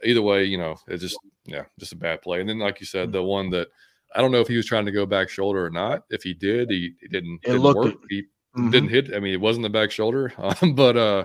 [0.03, 2.39] either way, you know, it's just yeah, just a bad play.
[2.39, 3.13] And then like you said, mm-hmm.
[3.13, 3.67] the one that
[4.15, 6.03] I don't know if he was trying to go back shoulder or not.
[6.09, 7.95] If he did, he, he didn't, it didn't work.
[8.09, 8.69] He mm-hmm.
[8.69, 9.13] didn't hit.
[9.13, 11.23] I mean, it wasn't the back shoulder, um, but uh,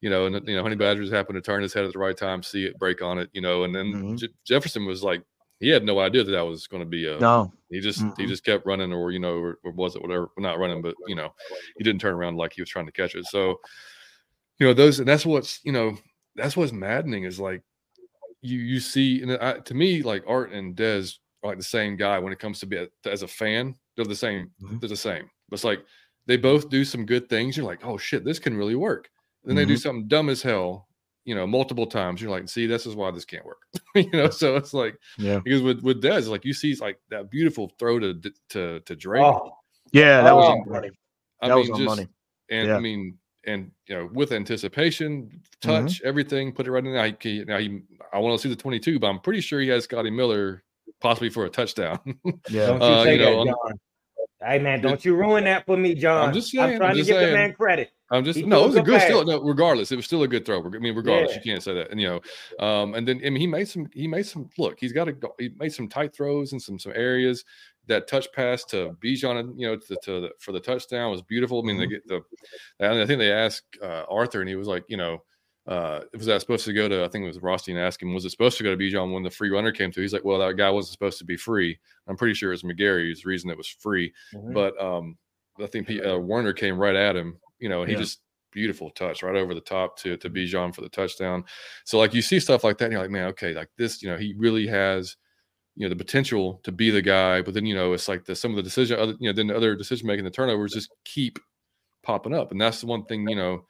[0.00, 2.16] you know, and you know, Honey Badgers happened to turn his head at the right
[2.16, 4.16] time, see it break on it, you know, and then mm-hmm.
[4.16, 5.22] J- Jefferson was like
[5.60, 7.52] he had no idea that that was going to be a no.
[7.70, 8.20] He just mm-hmm.
[8.20, 10.28] he just kept running, or you know, or, or, was it whatever?
[10.38, 11.32] Not running, but you know,
[11.76, 13.24] he didn't turn around like he was trying to catch it.
[13.26, 13.60] So,
[14.58, 15.96] you know, those and that's what's you know
[16.34, 17.62] that's what's maddening is like
[18.42, 21.96] you you see and I, to me like Art and Dez are like the same
[21.96, 23.74] guy when it comes to be a, as a fan.
[23.96, 24.50] They're the same.
[24.62, 24.78] Mm-hmm.
[24.78, 25.30] They're the same.
[25.48, 25.84] But it's like
[26.26, 27.56] they both do some good things.
[27.56, 29.08] You're like, oh shit, this can really work.
[29.42, 29.56] Then mm-hmm.
[29.56, 29.80] they do mm-hmm.
[29.80, 30.85] something dumb as hell
[31.26, 32.22] you know, multiple times.
[32.22, 33.60] You're like, see, this is why this can't work.
[33.94, 37.30] you know, so it's like, yeah, because with with Dez, like you see, like that
[37.30, 38.14] beautiful throw to
[38.50, 39.22] to to Drake.
[39.22, 39.50] Oh,
[39.92, 40.90] yeah, that oh, was money.
[41.42, 42.08] That mean, was just, money.
[42.48, 42.76] And yeah.
[42.76, 47.08] I mean, and you know with anticipation, touch everything, put it right in there.
[47.08, 49.68] Now he, now he I want to see the 22, but I'm pretty sure he
[49.68, 50.62] has Scotty Miller
[51.00, 51.98] possibly for a touchdown.
[52.48, 52.66] Yeah.
[52.66, 53.78] Don't you Uh, say you know, that, John.
[54.48, 56.32] Hey man, don't you ruin that for me, John.
[56.32, 57.90] just saying, I'm trying to just give the man credit.
[58.10, 59.24] I'm just He no, it was a good a still.
[59.24, 60.64] No, regardless, it was still a good throw.
[60.64, 61.36] I mean, regardless, Yeah.
[61.44, 61.90] you can't say that.
[61.90, 63.86] And you know, um, and then I mean, he made some.
[63.92, 64.48] He made some.
[64.58, 65.16] Look, he's got a.
[65.38, 67.44] He made some tight throws in some some areas.
[67.88, 71.22] That touch pass to Bijan, and you know, to, to the, for the touchdown was
[71.22, 71.60] beautiful.
[71.60, 72.20] I mean, they get the.
[72.80, 75.22] I think they asked uh, Arthur, and he was like, you know,
[75.68, 77.04] uh, was that supposed to go to?
[77.04, 79.22] I think it was Rothstein asked him, was it supposed to go to Bijan when
[79.22, 80.02] the free runner came through?
[80.02, 81.78] He's like, well, that guy wasn't supposed to be free.
[82.08, 84.12] I'm pretty sure it was McGary's reason it was free.
[84.34, 84.52] Mhm.
[84.52, 85.16] But um,
[85.62, 87.38] I think P- uh, Werner came right at him.
[87.58, 87.98] You know, he Yeah.
[87.98, 91.44] just beautiful touch right over the top to to Bijan for the touchdown.
[91.84, 94.08] So like you see stuff like that, and you're like, man, okay, like this, you
[94.10, 95.16] know, he really has,
[95.76, 97.42] you know, the potential to be the guy.
[97.42, 99.48] But then you know, it's like the some of the decision, other, you know, then
[99.48, 101.38] the other decision making, the turnovers just keep
[102.04, 103.66] popping up, and that's the one thing you know,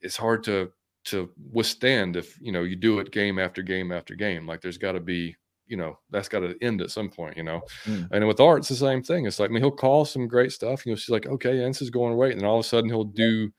[0.00, 0.72] it's hard to
[1.06, 4.46] to withstand if you know you do it game after game after game.
[4.46, 7.42] Like there's got to be you know that's got to end at some point you
[7.42, 7.62] know?
[7.84, 8.08] Mm.
[8.12, 10.52] and with art it's the same thing it's like i mean he'll call some great
[10.52, 12.64] stuff you know she's like okay yeah, this is going away and then all of
[12.64, 13.50] a sudden he'll do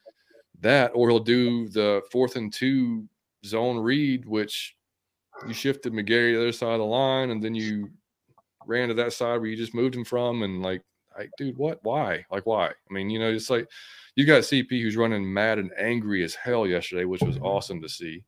[0.62, 3.08] that or he'll do the fourth and two
[3.46, 4.76] zone read which
[5.48, 7.90] you shifted mcgary to the other side of the line and then you
[8.68, 10.82] ran to that side where you just moved him from and like
[11.18, 12.26] like dude what why?
[12.32, 12.68] Like why?
[12.68, 13.68] I mean you know it's like
[14.16, 17.90] you got cp who's running mad and angry as hell yesterday which was awesome to
[17.90, 18.24] see.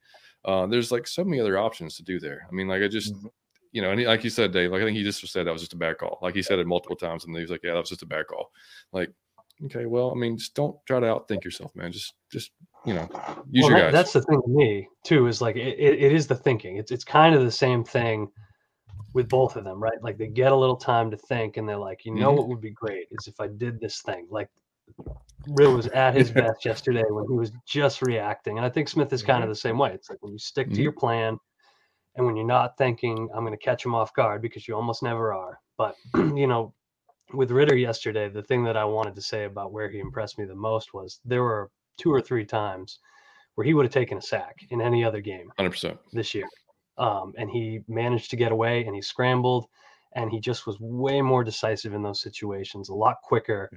[0.46, 2.48] Uh, there's like so many other options to do there.
[2.50, 3.30] I mean like i just Mhm.
[3.72, 5.52] You know, and he, like you said, Dave, like I think he just said that
[5.54, 6.20] was just a bad call.
[6.22, 8.08] Like he said it multiple times, and he was like, "Yeah, that was just a
[8.08, 8.52] bad call."
[8.92, 9.12] Like,
[9.66, 11.92] okay, well, I mean, just don't try to outthink yourself, man.
[11.92, 12.52] Just, just
[12.86, 13.10] you know,
[13.50, 13.94] use well, your that- guys.
[13.94, 15.28] that's the thing to me too.
[15.28, 16.78] Is like it, it, it is the thinking.
[16.78, 18.28] It's it's kind of the same thing
[19.14, 20.02] with both of them, right?
[20.02, 22.38] Like they get a little time to think, and they're like, you know, Mhm.
[22.38, 24.28] what would be great is if I did this thing.
[24.30, 24.50] Like
[25.50, 29.12] Real was at his best yesterday when he was just reacting, and I think Smith
[29.14, 29.92] is kind of the same way.
[29.94, 31.38] It's like when you stick to your plan,
[32.18, 35.04] and when you're not thinking, I'm going to catch him off guard because you almost
[35.04, 35.60] never are.
[35.78, 36.74] But you know,
[37.34, 40.46] with Ridder yesterday, the thing that I wanted to say about where he impressed me
[40.46, 43.00] the most was there were two or three times
[43.56, 46.00] where he would have taken a sack in any other game Hundred percent.
[46.12, 46.48] this year.
[46.98, 49.68] Um, and he managed to get away and he scrambled
[50.16, 53.70] and he just was way more decisive in those situations, a lot quicker,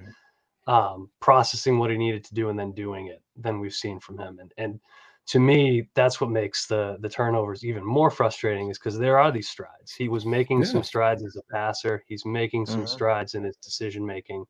[0.65, 4.17] um, processing what he needed to do and then doing it than we've seen from
[4.17, 4.39] him.
[4.39, 4.79] And, and
[5.27, 9.31] to me, that's what makes the the turnovers even more frustrating is because there are
[9.31, 9.93] these strides.
[9.93, 10.67] He was making Yeah.
[10.67, 12.03] some strides as a passer.
[12.07, 12.89] He's making some Mhm.
[12.89, 14.45] strides in his decision making.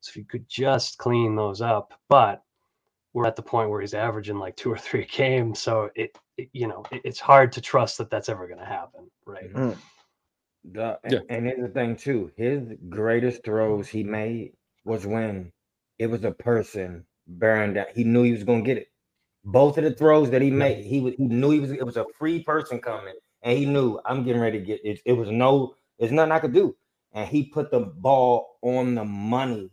[0.00, 2.42] So if you could just clean those up, but
[3.12, 6.48] we're at the point where he's averaging like two or three games, so it, it
[6.52, 9.52] you know it, it's hard to trust that that's ever going to happen, right?
[9.52, 9.76] Mm.
[10.64, 11.20] The, Yeah.
[11.28, 12.32] And here's the thing too.
[12.36, 14.52] His greatest throws he made
[14.84, 15.52] was when
[15.98, 17.86] it was a person bearing down.
[17.94, 18.88] He knew he was gonna get it.
[19.44, 21.96] Both of the throws that he made, he was he knew he was it was
[21.96, 25.00] a free person coming, and he knew I'm getting ready to get it.
[25.04, 26.76] It was no, there's nothing I could do.
[27.12, 29.70] And he put the ball on the money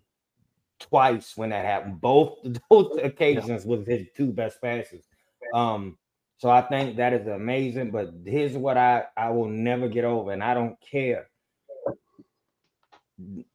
[0.79, 2.01] twice when that happened.
[2.01, 2.39] Both
[2.69, 5.05] those occasions was his two best passes.
[5.53, 5.97] Um,
[6.37, 7.91] so I think that is amazing.
[7.91, 11.27] But here's what I I will never get over, and I don't care.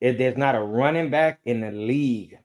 [0.00, 2.38] If there's not a running back in the league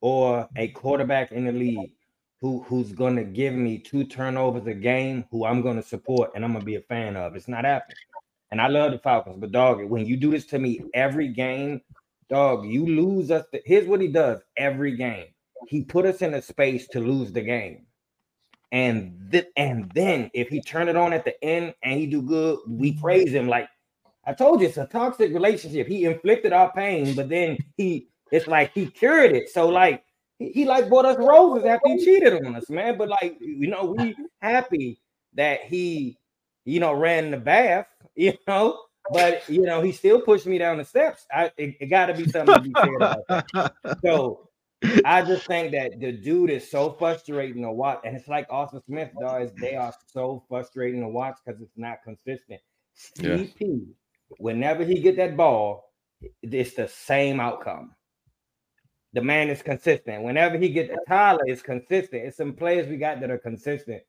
[0.00, 1.92] or a quarterback in the league
[2.40, 6.52] who who's gonna give me two turnovers a game, who I'm gonna support and I'm
[6.52, 7.34] gonna be a fan of.
[7.34, 7.96] It's not happening.
[8.50, 11.82] And I love the Falcons, but dog, when you do this to me every game,
[12.30, 13.44] dog, you lose us.
[13.52, 15.26] The, here's what he does every game.
[15.66, 17.86] He put us in a space to lose the game.
[18.70, 22.22] And th- and then if he turn it on at the end and he do
[22.22, 23.48] good, we praise him.
[23.48, 23.68] Like
[24.24, 25.88] I told you, it's a toxic relationship.
[25.88, 29.48] He inflicted our pain, but then he it's like he cured it.
[29.48, 30.04] So like
[30.38, 32.96] he, he like bought us roses after he cheated on us, man.
[32.96, 35.00] But like you know, we happy
[35.34, 36.16] that he
[36.64, 38.80] you know ran the bath, you know.
[39.10, 41.26] But you know, he still pushed me down the steps.
[41.32, 43.72] I it, it got to be something to be said about.
[44.04, 44.48] So
[45.04, 48.80] I just think that the dude is so frustrating to watch, and it's like Arthur
[48.86, 49.50] Smith does.
[49.60, 52.60] They are so frustrating to watch because it's not consistent.
[53.16, 53.38] Yeah.
[53.38, 53.86] CP,
[54.38, 55.92] whenever he get that ball,
[56.42, 57.92] it's the same outcome.
[59.14, 60.22] The man is consistent.
[60.22, 62.24] Whenever he get the Tyler it's consistent.
[62.26, 64.02] It's some players we got that are consistent,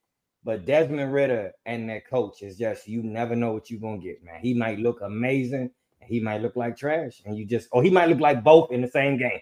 [0.43, 4.23] but Desmond Ridder and their coach is just you never know what you're gonna get,
[4.23, 4.41] man.
[4.41, 5.71] He might look amazing,
[6.01, 8.71] and he might look like trash, and you just or he might look like both
[8.71, 9.39] in the same game.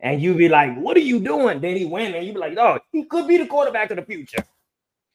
[0.00, 2.58] And you be like, "What are you doing?" Then he win, and you be like,
[2.58, 4.44] "Oh, he could be the quarterback of the future."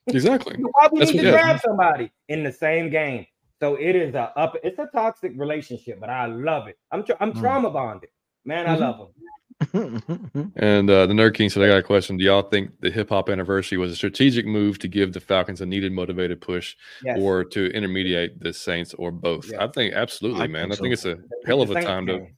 [0.08, 0.56] Exactly.
[0.58, 3.28] You probably That's need to grab somebody in the same game.
[3.60, 4.56] So it is a up.
[4.64, 6.80] It's a toxic relationship, but I love it.
[6.92, 7.40] I'm tra- I'm Mm.
[7.40, 8.10] trauma bonded,
[8.44, 8.66] man.
[8.66, 8.80] I Mhm.
[8.80, 9.08] love him.
[9.74, 12.18] And uh, the Nerd King said, I got a question.
[12.18, 15.62] Do y'all think the hip hop anniversary was a strategic move to give the Falcons
[15.62, 17.18] a needed motivated push Yes.
[17.20, 19.52] or to intermediate the Saints or both?
[19.52, 19.64] Yeah.
[19.64, 20.70] I think absolutely, I man.
[20.70, 22.36] think I think it's a hell of a time to game,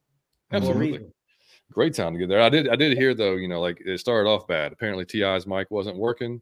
[0.50, 1.08] for a absolutely
[1.72, 2.42] great time to get there.
[2.42, 4.74] I did I did hear though, you know, like it started off bad.
[4.74, 6.42] Apparently T.I.'s mic wasn't working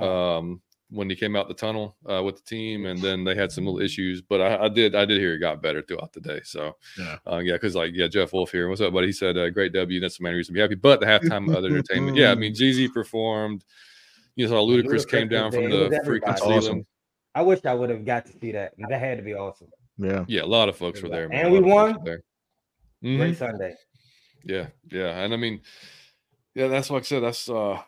[0.00, 0.38] Oh.
[0.38, 0.60] um
[0.90, 3.64] when he came out the tunnel uh, with the team, and then they had some
[3.64, 4.20] little issues.
[4.22, 6.40] But I, I did I did hear it got better throughout the day.
[6.44, 7.16] So Yeah.
[7.30, 8.68] uh, yeah, because like yeah, Jeff Wolf here.
[8.68, 9.06] What's up, buddy?
[9.08, 9.98] He said uh, great W.
[10.00, 10.74] That's the main reason to be happy.
[10.76, 12.30] But the halftime other entertainment, yeah.
[12.30, 13.64] I mean, Jeezy performed.
[14.36, 16.40] You saw Ludacris came down from the was freaking everybody.
[16.60, 16.86] ceiling.
[17.34, 18.74] I wish I would have got to see that.
[18.88, 19.68] That had to be awesome.
[19.98, 20.24] Yeah.
[20.28, 21.46] Yeah, a lot of folks were there, man.
[21.46, 22.04] And we lot of folks won.
[22.04, 22.04] were
[23.02, 23.10] there.
[23.12, 23.16] Mhm.
[23.18, 23.74] Great Sunday.
[24.44, 25.60] Yeah, yeah, and I mean,
[26.54, 27.22] yeah, that's like I said.
[27.22, 27.80] That's uh,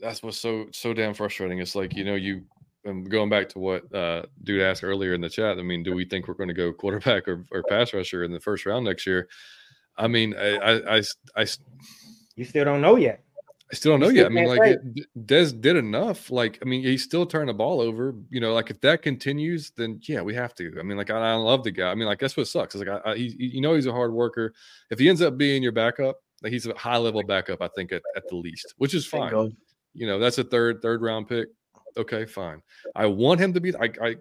[0.00, 1.58] that's what's so so damn frustrating.
[1.58, 2.44] It's like you know you.
[2.84, 5.92] And going back to what uh, dude asked earlier in the chat, I mean, do
[5.94, 8.86] we think we're going to go quarterback or, or pass rusher in the first round
[8.86, 9.28] next year?
[9.96, 11.02] I mean, I I, I,
[11.36, 11.46] I
[12.36, 13.24] You still don't know yet.
[13.70, 14.26] I still don't know You yet.
[14.26, 16.30] I mean, like it, Des did enough.
[16.30, 18.14] Like, I mean, he still turned the ball over.
[18.30, 20.74] You know, like if that continues, then yeah, we have to.
[20.78, 21.90] I mean, like I, I love the guy.
[21.90, 22.74] I mean, like that's what sucks.
[22.74, 24.54] It's like I, I he, you know, he's a hard worker.
[24.90, 27.92] If he ends up being your backup, like he's a high level backup, I think
[27.92, 29.52] at, at the least, which is fine.
[29.94, 31.48] You know, that's a third third round pick.
[31.96, 32.62] Okay, fine.
[32.94, 33.74] I want him to be.
[33.76, 34.16] I, I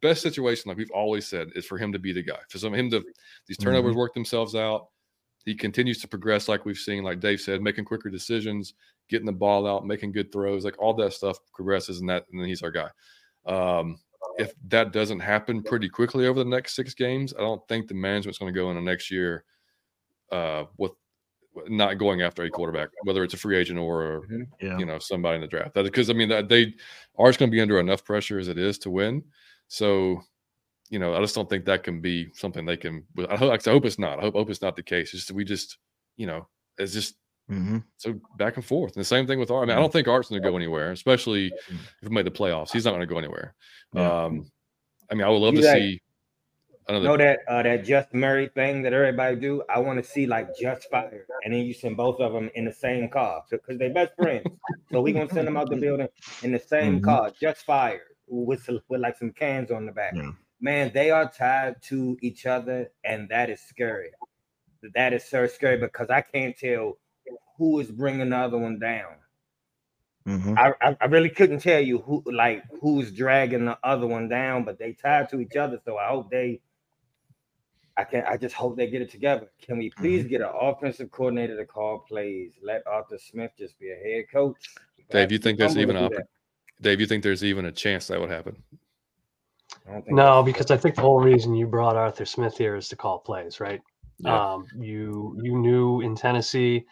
[0.00, 2.38] best situation, like we've always said, is for him to be the guy.
[2.48, 3.04] For some him to
[3.46, 4.88] these turnovers work themselves out.
[5.44, 8.74] He continues to progress, like we've seen, like Dave said, making quicker decisions,
[9.08, 12.40] getting the ball out, making good throws, like all that stuff progresses, and that, and
[12.40, 12.88] then he's our guy.
[13.46, 13.98] Um,
[14.38, 17.94] if that doesn't happen pretty quickly over the next six games, I don't think the
[17.94, 19.44] management's going to go into next year
[20.32, 20.92] uh, with
[21.68, 24.26] not going after a quarterback, whether it's a free agent or
[24.60, 24.78] Yeah.
[24.78, 25.74] you know somebody in the draft.
[25.74, 26.74] Because I mean that they
[27.18, 29.22] are going to be under enough pressure as it is to win.
[29.68, 30.22] So,
[30.90, 33.04] you know, I just don't think that can be something they can.
[33.28, 34.18] I hope, I hope it's not.
[34.18, 35.12] I hope, hope it's not the case.
[35.14, 35.78] It's just we just,
[36.16, 36.46] you know,
[36.78, 37.16] it's just
[37.50, 37.84] Mhm.
[37.96, 38.94] so back and forth.
[38.96, 39.62] And the same thing with Art.
[39.62, 42.30] I mean, I don't think Art's going to go anywhere, especially if we made the
[42.30, 42.72] playoffs.
[42.72, 43.54] He's not going to go anywhere.
[43.94, 44.50] Um,
[45.10, 46.00] I mean, I would love You to like- see
[46.88, 47.04] another.
[47.06, 49.62] know that uh, that Just Murray thing that everybody do.
[49.68, 52.64] I want to see like Just Fire, and then you send both of them in
[52.64, 54.46] the same car because they're best friends.
[54.90, 56.08] so we gonna send them out the building
[56.42, 57.04] in the same Mhm.
[57.04, 60.14] car, Just Fire, with with like some cans on the back.
[60.14, 60.32] Yeah.
[60.60, 64.10] Man, they are tied to each other, and that is scary.
[64.94, 66.98] That is so scary because I can't tell
[67.58, 69.16] who is bringing the other one down.
[70.26, 70.58] Mhm.
[70.58, 74.64] I, I, I really couldn't tell you who like who's dragging the other one down,
[74.64, 75.80] but they tied to each other.
[75.84, 76.60] So I hope they
[77.98, 79.48] I can I just hope they get it together.
[79.60, 80.28] Can we please Mm-hmm.
[80.28, 82.52] get an offensive coordinator to call plays?
[82.62, 84.68] Let Arthur Smith just be a head coach.
[85.10, 86.24] Dave, you think there's even do oppor-
[86.82, 88.56] Dave, you think there's even a chance that would happen?
[89.86, 89.88] that.
[89.88, 92.76] I don't think No, because I think the whole reason you brought Arthur Smith here
[92.76, 93.80] is to call plays, right?
[94.18, 94.52] Yeah.
[94.54, 96.84] Um, you you knew in Tennessee,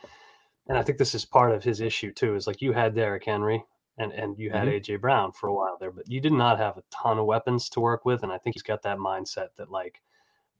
[0.68, 2.34] and I think this is part of his issue too.
[2.34, 3.62] Is like you had Derrick Henry
[3.98, 6.76] and and you had AJ Brown for a while there, but you did not have
[6.78, 9.70] a ton of weapons to work with, and I think he's got that mindset that
[9.70, 10.00] like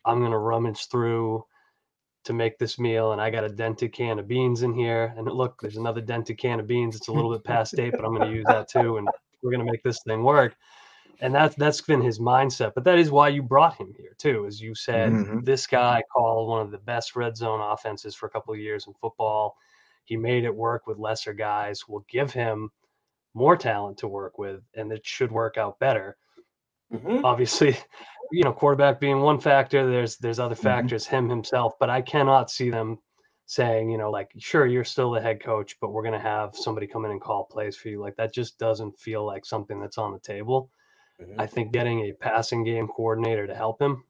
[0.05, 1.44] I'm gonna rummage through
[2.24, 5.26] to make this meal, and I got a dented can of beans in here, and
[5.26, 6.96] look, there's another dented can of beans.
[6.96, 9.09] It's a little bit past date, but I'm gonna use that too, and
[9.42, 10.57] we're gonna make this thing work
[11.20, 12.72] and that's that's been his mindset.
[12.74, 15.12] But that is why you brought him here too, as you said.
[15.12, 15.44] Mhm.
[15.44, 18.86] This guy called one of the best red zone offenses for a couple of years
[18.86, 19.57] in football.
[20.05, 21.88] He made it work with lesser guys.
[21.88, 22.70] We'll give him
[23.34, 26.16] more talent to work with, and it should work out better.
[26.93, 27.24] Mhm.
[27.24, 27.76] Obviously,
[28.32, 29.89] you know, quarterback being one factor.
[29.91, 30.95] There's there's other Mhm.
[30.95, 32.99] factors, him himself, but I cannot see them
[33.47, 36.87] saying, you know, like, sure, you're still the head coach, but we're gonna have somebody
[36.87, 38.01] come in and call plays for you.
[38.01, 40.70] Like that just doesn't feel like something that's on the table.
[41.18, 41.39] Mhm.
[41.39, 44.05] I think getting a passing game coordinator to help him,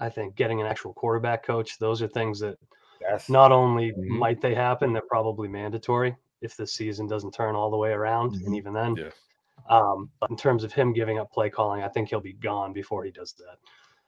[0.00, 2.58] I think getting an actual quarterback coach, those are things that
[3.00, 4.08] That's not only Mhm.
[4.08, 8.34] might they happen, they're probably mandatory if the season doesn't turn all the way around.
[8.34, 8.46] Mhm.
[8.46, 9.12] And even then, Yeah.
[9.68, 12.72] Um, but in terms of him giving up play calling, I think he'll be gone
[12.72, 13.58] before he does that.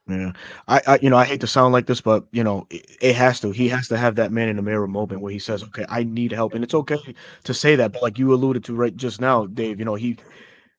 [0.07, 0.33] Yeah,
[0.67, 3.15] I, I, you know, I hate to sound like this, but you know, it, it
[3.15, 3.49] has to.
[3.49, 6.03] He has to have that man in the mirror moment where he says, "Okay, I
[6.03, 7.91] need help," and it's okay to say that.
[7.91, 10.17] But like you alluded to right just now, Dave, you know, he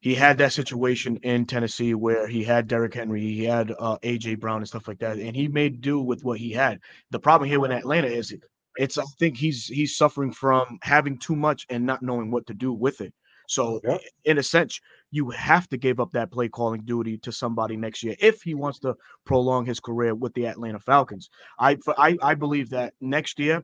[0.01, 4.39] he had that situation in Tennessee where he had Derrick Henry, he had uh, AJ
[4.39, 6.79] Brown and stuff like that, and he made do with what he had.
[7.11, 8.33] The problem here with Atlanta is
[8.77, 12.55] it's I think he's he's suffering from having too much and not knowing what to
[12.55, 13.13] do with it.
[13.49, 14.01] So Yep.
[14.25, 14.81] in a sense,
[15.11, 18.55] you have to give up that play calling duty to somebody next year if he
[18.55, 18.95] wants to
[19.25, 21.31] prolong his career with the Atlanta Falcons.
[21.59, 23.63] I I, I believe that next year,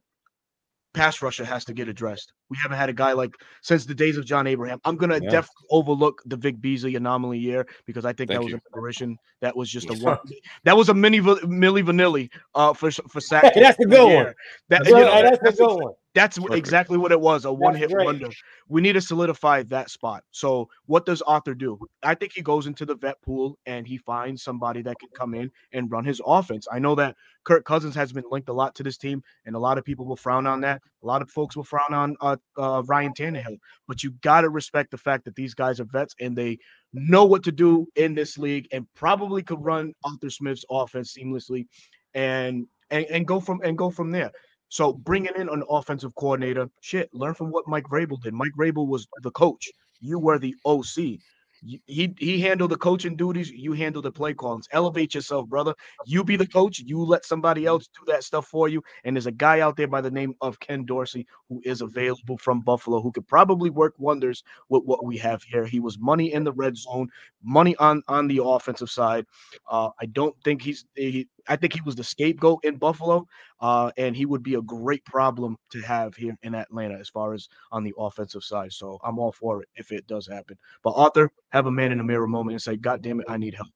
[0.94, 2.32] pass rusher has to get addressed.
[2.52, 4.78] We haven't had a guy like since the days of John Abraham.
[4.84, 5.30] I'm gonna Yeah.
[5.30, 8.56] definitely overlook the Vic Beasley anomaly year because I think Thank that was you.
[8.56, 9.16] an apparition.
[9.40, 10.18] That was just a one.
[10.64, 13.54] that was a mini Va- Milli Vanilli uh for for sack.
[13.54, 14.34] That's a good one.
[14.68, 15.92] That, Hey, you know, that's that's, a good one.
[16.14, 16.56] that's Perfect.
[16.56, 18.28] exactly what it was a one hit wonder.
[18.68, 20.24] We need to solidify that spot.
[20.30, 21.78] So, what does Arthur do?
[22.02, 25.34] I think he goes into the vet pool and he finds somebody that can come
[25.34, 26.66] in and run his offense.
[26.72, 29.58] I know that Kirk Cousins has been linked a lot to this team, and a
[29.58, 30.80] lot of people will frown on that.
[31.02, 34.50] A lot of folks will frown on uh, uh, Ryan Tannehill, but you got to
[34.50, 36.58] respect the fact that these guys are vets and they
[36.92, 41.66] know what to do in this league and probably could run Arthur Smith's offense seamlessly
[42.14, 44.30] and and, and go from and go from there.
[44.68, 48.34] So bringing in an offensive coordinator, shit, learn from what Mike Vrabel did.
[48.34, 49.70] Mike Vrabel was the coach.
[50.00, 51.18] You were the OC.
[51.64, 53.50] He he handled the coaching duties.
[53.50, 54.68] You handle the play callings.
[54.72, 55.74] Elevate yourself, brother.
[56.04, 56.80] You be the coach.
[56.80, 58.82] You let somebody else do that stuff for you.
[59.04, 62.36] And there's a guy out there by the name of Ken Dorsey who is available
[62.38, 65.64] from Buffalo who could probably work wonders with what we have here.
[65.64, 67.08] He was money in the red zone,
[67.42, 69.24] money on on the offensive side.
[69.70, 70.84] Uh, I don't think he's.
[70.96, 73.26] He, I think he was the scapegoat in Buffalo,
[73.60, 77.34] uh, and he would be a great problem to have here in Atlanta as far
[77.34, 78.72] as on the offensive side.
[78.72, 80.58] So I'm all for it if it does happen.
[80.82, 83.36] But Arthur, have a man in the mirror moment and say, "God damn it, I
[83.36, 83.68] need help."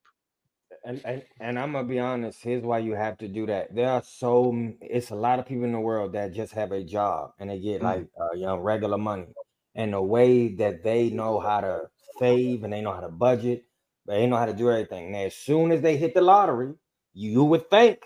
[0.85, 2.43] And, and and I'm gonna be honest.
[2.43, 3.75] Here's why you have to do that.
[3.75, 6.85] There are so it's a lot of people in the world that just have a
[6.85, 7.85] job and they get Mm.
[7.85, 9.27] like uh, you know regular money,
[9.75, 13.65] and the way that they know how to save and they know how to budget,
[14.07, 15.13] they know how to do everything.
[15.13, 16.75] Now, as soon as they hit the lottery,
[17.17, 18.01] you would think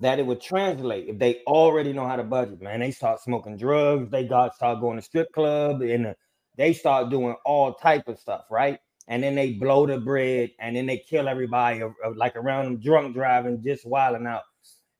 [0.00, 2.62] that it would translate if they already know how to budget.
[2.62, 4.10] Man, they start smoking drugs.
[4.10, 6.14] They got start going to strip club and uh,
[6.56, 8.80] they start doing all type of stuff, right?
[9.08, 12.64] and then they blow the bread and then they kill everybody uh, uh, like around
[12.64, 14.42] them drunk driving just wilding out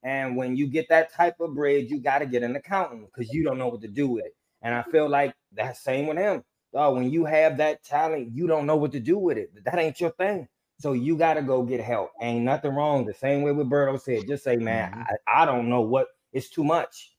[0.02, 3.32] and when you get that type of bread you got to get an accountant because
[3.32, 6.18] you don't know what to do with it and i feel like that's same with
[6.18, 6.42] him
[6.72, 9.78] Dog, when you have that talent you don't know what to do with it that
[9.78, 10.46] ain't your thing
[10.78, 14.00] so you got to go get help ain't nothing wrong the same way with Berto
[14.00, 15.04] said just say man Mhm.
[15.26, 17.16] I, I don't know what it's too much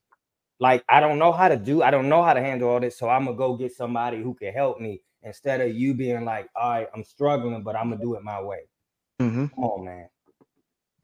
[0.60, 2.98] like I don't know how to do, I don't know how to handle all this.
[2.98, 6.50] So I'm gonna go get somebody who can help me instead of you being like,
[6.56, 8.62] all right, I'm struggling, but I'm gonna do it my way.
[9.20, 9.48] Mm-hmm.
[9.48, 10.10] Come on, man.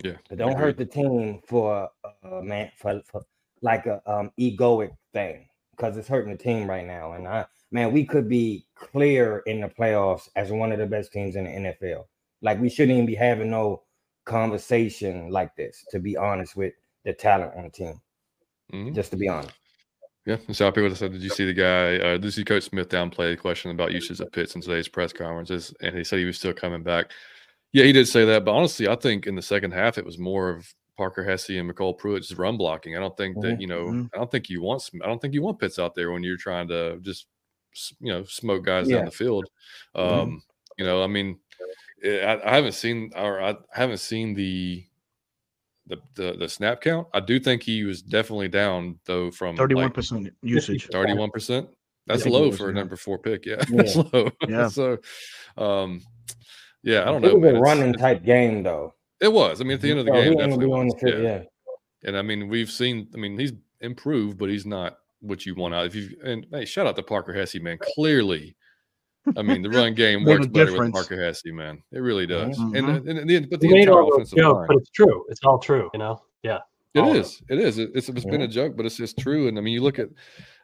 [0.03, 3.21] Yeah, But don't hurt the team for uh man for, for
[3.61, 7.13] like a um egoic thing because it's hurting the team right now.
[7.13, 11.11] And I man, we could be clear in the playoffs as one of the best
[11.13, 12.05] teams in the NFL.
[12.43, 13.83] Like we shouldn't even be having no
[14.25, 16.73] conversation like this, to be honest with
[17.05, 18.01] the talent on the team.
[18.71, 18.93] Mhm.
[18.93, 19.55] Just to be honest.
[20.25, 21.97] Yeah, and so people said, "Did you see the guy?
[21.97, 24.87] Uh, did you see Coach Smith downplay the question about usage of Pitts in today's
[24.87, 27.11] press conferences?" And he said he was still coming back.
[27.73, 30.17] Yeah, he did say that, but honestly, I think in the second half it was
[30.17, 32.95] more of Parker Hesse and MyCole Pruitt's run blocking.
[32.95, 33.85] I don't think that you know.
[33.87, 34.09] mhm.
[34.13, 34.89] I don't think you want.
[35.03, 37.27] I don't think you want Pitts out there when you're trying to just
[37.99, 38.97] you know smoke guys Yeah.
[38.97, 39.49] down the field.
[39.95, 39.99] Mhm.
[40.01, 40.43] Um,
[40.79, 41.37] You know, I mean,
[42.03, 44.85] I, I haven't seen or I haven't seen the.
[45.87, 47.09] The, the the snap count.
[47.13, 50.87] I do think he was definitely down though from thirty one percent usage.
[50.87, 51.67] Thirty-one percent.
[52.07, 52.31] That's Yeah.
[52.31, 53.45] low for a number four pick.
[53.45, 54.29] Yeah, that's low.
[54.47, 54.67] Yeah.
[54.69, 54.97] so,
[55.57, 56.01] um,
[56.83, 57.33] yeah, I don't it know.
[57.35, 57.55] was man.
[57.57, 58.93] a running it's- type game though.
[59.19, 59.59] It was.
[59.59, 60.93] I mean, at the end of the So game, definitely was.
[60.93, 61.29] the field, Yeah.
[61.39, 61.43] yeah.
[62.07, 63.09] And I mean, we've seen.
[63.13, 63.51] I mean, he's
[63.81, 65.85] improved, but he's not what you want out.
[65.85, 67.77] If you and hey, shout out to Parker Hesse, man.
[67.93, 68.55] Clearly,
[69.37, 70.93] I mean, the run game works better with difference.
[70.93, 71.81] Parker Hesse, man.
[71.91, 72.57] It really does.
[72.57, 72.77] Mhm.
[72.77, 74.67] And, and, and the, but the made entire offensive jokes, line.
[74.67, 75.25] but it's true.
[75.29, 75.89] It's all true.
[75.93, 76.21] You know.
[76.43, 76.59] Yeah.
[76.93, 77.41] It all of is.
[77.49, 77.77] It is.
[77.79, 79.47] It- It's, it's been a joke, but it's just true.
[79.47, 80.09] And I mean, you look at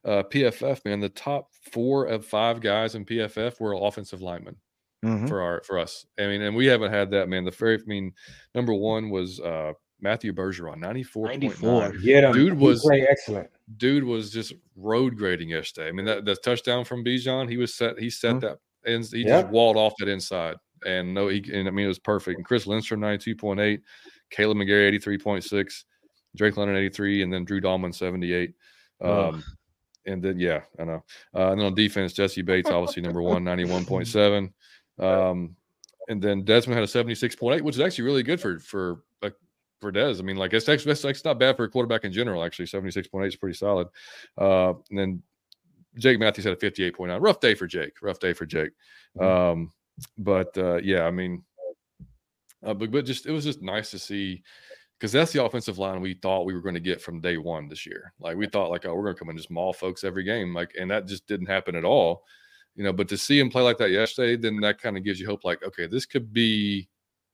[0.05, 0.99] uh, PFF, man.
[0.99, 4.55] The top four of five guys in PFF were offensive linemen
[5.03, 5.28] Mhm.
[5.30, 6.05] for our for us.
[6.20, 7.45] I mean, and we haven't had that, man.
[7.45, 8.14] The very, I mean,
[8.53, 9.72] number one was uh,
[10.02, 11.82] Matthew Bergeron, ninety four point 94.
[11.82, 12.02] nine.
[12.02, 12.34] Get him.
[12.34, 13.50] Dude He was- excellent.
[13.78, 15.89] Dude was just road grading yesterday.
[15.89, 18.00] I mean, that the touchdown from Bijan, he was set.
[18.00, 18.41] He set Mhm.
[18.41, 19.41] that, and he Yeah.
[19.41, 20.56] just walled off that inside.
[20.86, 22.38] And no, he and I mean it was perfect.
[22.38, 23.82] And Chris Lindstrom ninety two point eight,
[24.32, 25.86] Kaleb McGary eighty three point six,
[26.36, 28.54] Drake London eighty three, and then Drew Dalman seventy eight.
[29.02, 29.34] Ugh.
[29.36, 29.43] Um,
[30.06, 31.04] and then yeah, I know.
[31.36, 34.54] Uh, and then on defense, Jessie Bates obviously number one, 91.7.
[35.00, 35.56] Um,
[36.10, 39.04] and then Desmond had a 76.8, which is actually really good for for
[39.80, 40.16] for Des.
[40.20, 42.44] I mean, like it's actually that's, that's not bad for a quarterback in general.
[42.44, 43.88] Actually, 76.8 is pretty solid.
[44.38, 45.24] Uh, and then
[45.98, 47.22] Jake Matthews had a 58.9.
[47.22, 47.94] Rough day for Jake.
[48.02, 48.72] Rough day for Jake.
[49.20, 49.72] Um,
[50.18, 51.44] but uh, yeah, I mean,
[52.64, 54.44] uh, but but just it was just nice to see
[54.98, 57.70] because that's the offensive line we thought we were going to get from day one
[57.70, 58.14] this year.
[58.20, 60.54] Like we thought, like oh, we're going to come and just maul folks every game,
[60.54, 62.24] like, and that just didn't happen at all.
[62.76, 65.20] You know, but to see him play like that yesterday, then that kind of gives
[65.20, 65.44] you hope.
[65.44, 66.88] Like, okay, this could be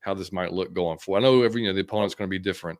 [0.05, 1.19] how this might look going forward.
[1.19, 2.79] I know every you know the opponent's going to be different,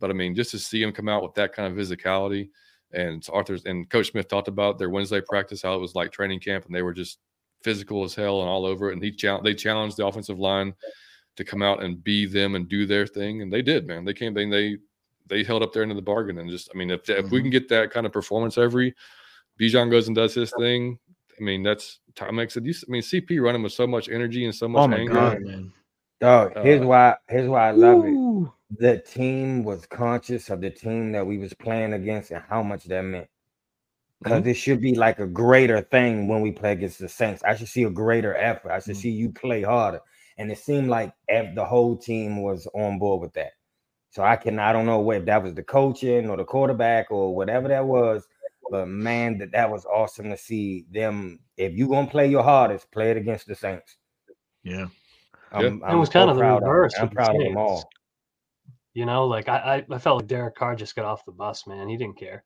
[0.00, 2.50] but I mean, just to see him come out with that kind of physicality
[2.92, 6.40] And Arthur's and Coach Smith talked about their Wednesday practice, how it was like training
[6.40, 7.18] camp, and they were just
[7.62, 8.94] physical as hell and all over it.
[8.94, 10.74] And he challenged they challenged the offensive line
[11.36, 14.04] to come out and be them and do their thing, and they did, man.
[14.04, 14.76] They came, they they
[15.26, 17.38] they held up their end of the bargain, and just I mean, if if we
[17.40, 17.42] Mhm.
[17.44, 18.94] can get that kind of performance every,
[19.60, 20.98] Bijan goes and does his thing.
[21.38, 22.38] I mean, that's Tom.
[22.38, 25.14] I mean, CP running with so much energy and so much Oh my anger.
[25.14, 25.72] god, man.
[26.22, 28.14] Dog, here's Uh, why here's why I love it.
[28.78, 32.84] The team was conscious of the team that we was playing against and how much
[32.84, 33.28] that meant.
[34.22, 37.42] Because it should be like a greater thing when we play against the Saints.
[37.42, 38.70] I should see a greater effort.
[38.70, 39.00] I should Mhm.
[39.00, 40.00] see you play harder.
[40.38, 43.54] And it seemed like the whole team was on board with that.
[44.10, 47.34] So I can I don't know if that was the coaching or the quarterback or
[47.34, 48.28] whatever that was,
[48.70, 51.40] but man, that that was awesome to see them.
[51.56, 53.96] If you gonna play your hardest, play it against the Saints.
[54.62, 54.86] Yeah.
[55.54, 56.68] I'm, It was so kind of the proud 'em.
[56.68, 57.88] reverse I'm with the proud of them all.
[58.94, 61.66] You know, like I, I, I felt like Derek Carr just got off the bus,
[61.66, 61.88] man.
[61.88, 62.44] He didn't care.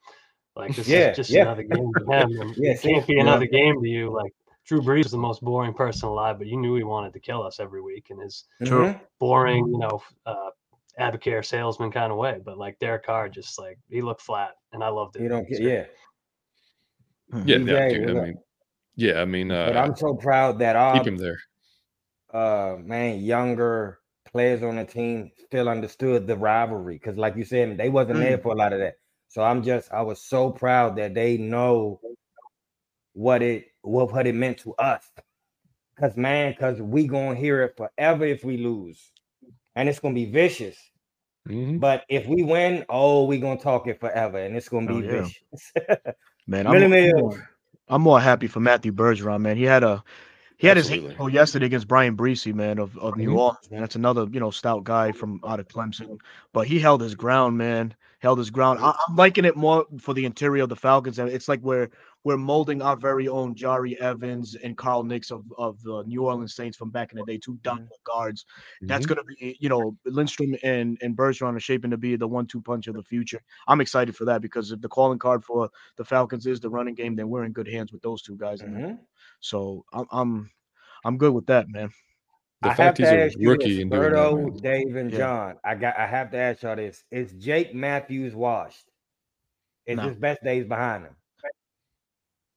[0.55, 1.43] Like this Yeah, is just yeah.
[1.43, 2.55] another game to him.
[2.57, 3.23] Yeah, it can't be yeah.
[3.23, 4.11] another game to you.
[4.15, 4.33] Like
[4.65, 7.43] Drew Brees was the most boring person alive, but you knew he wanted to kill
[7.43, 8.85] us every week in his True.
[8.87, 9.01] Mhm.
[9.19, 10.51] boring, you know, uh
[10.99, 12.41] Abacare salesman kind of way.
[12.45, 15.23] But like Derek Carr just like he looked flat and I loved it.
[15.23, 15.69] You don't get great.
[15.73, 15.85] yeah.
[17.45, 18.39] Yeah, yeah, DJ, dude, I mean,
[18.95, 21.39] yeah, I mean, uh, But I'm so proud that I keep him there.
[22.33, 24.01] Uh man younger
[24.31, 28.39] players on the team still understood the rivalry because like you said they wasn't there
[28.39, 28.95] for a lot of that.
[29.29, 32.01] So i'm just i was so proud that they know
[33.13, 35.11] what it what, what it meant to us.
[35.95, 39.13] Because man because we gonna hear it forever if we lose.
[39.75, 40.77] And it's gonna be vicious.
[41.49, 41.81] Mhm.
[41.81, 45.03] but if we win oh we gonna talk it forever and it's gonna Oh, be
[45.03, 45.13] yeah.
[45.19, 45.73] vicious.
[46.47, 47.49] Man, I'm, I'm more,
[47.89, 49.57] I'm more happy for Matthew Bergeron, man.
[49.57, 50.03] He had a
[50.59, 51.17] he had his Absolutely.
[51.25, 53.37] hit yesterday against Bryan Bresee, man, of, of New.
[53.37, 53.81] Orleans, man.
[53.81, 56.19] That's another, you know, stout guy from out of Clemson.
[56.53, 57.95] But he held his ground, man.
[58.21, 58.79] Held his ground.
[58.81, 61.19] I, I'm liking it more for the interior of the Falcons.
[61.19, 61.91] And it's like we're
[62.25, 66.55] we're molding our very own Jahri Evans and Carl Nicks of, of the New Orleans
[66.57, 68.47] Saints from back in the day, two dominant guards.
[68.81, 69.09] That's Mhm.
[69.11, 72.63] going to be, you know, Lindstrom and and Bergeron are shaping to be the one-two
[72.63, 73.43] punch of the future.
[73.69, 76.95] I'm excited for that because if the calling card for the Falcons is the running
[76.95, 78.63] game, then we're in good hands with those two guys.
[78.63, 78.99] Mhm.
[79.41, 80.51] So I'm I'm
[81.05, 81.91] I'm good with that, man.
[82.63, 85.19] The I have fact to a ask you rookie this, that, Dave, and Yeah.
[85.19, 85.57] John.
[85.65, 85.97] I got.
[85.99, 88.85] I have to ask y'all this: Is Jake Matthews washed?
[89.87, 90.09] Is No.
[90.09, 91.17] his best days behind him?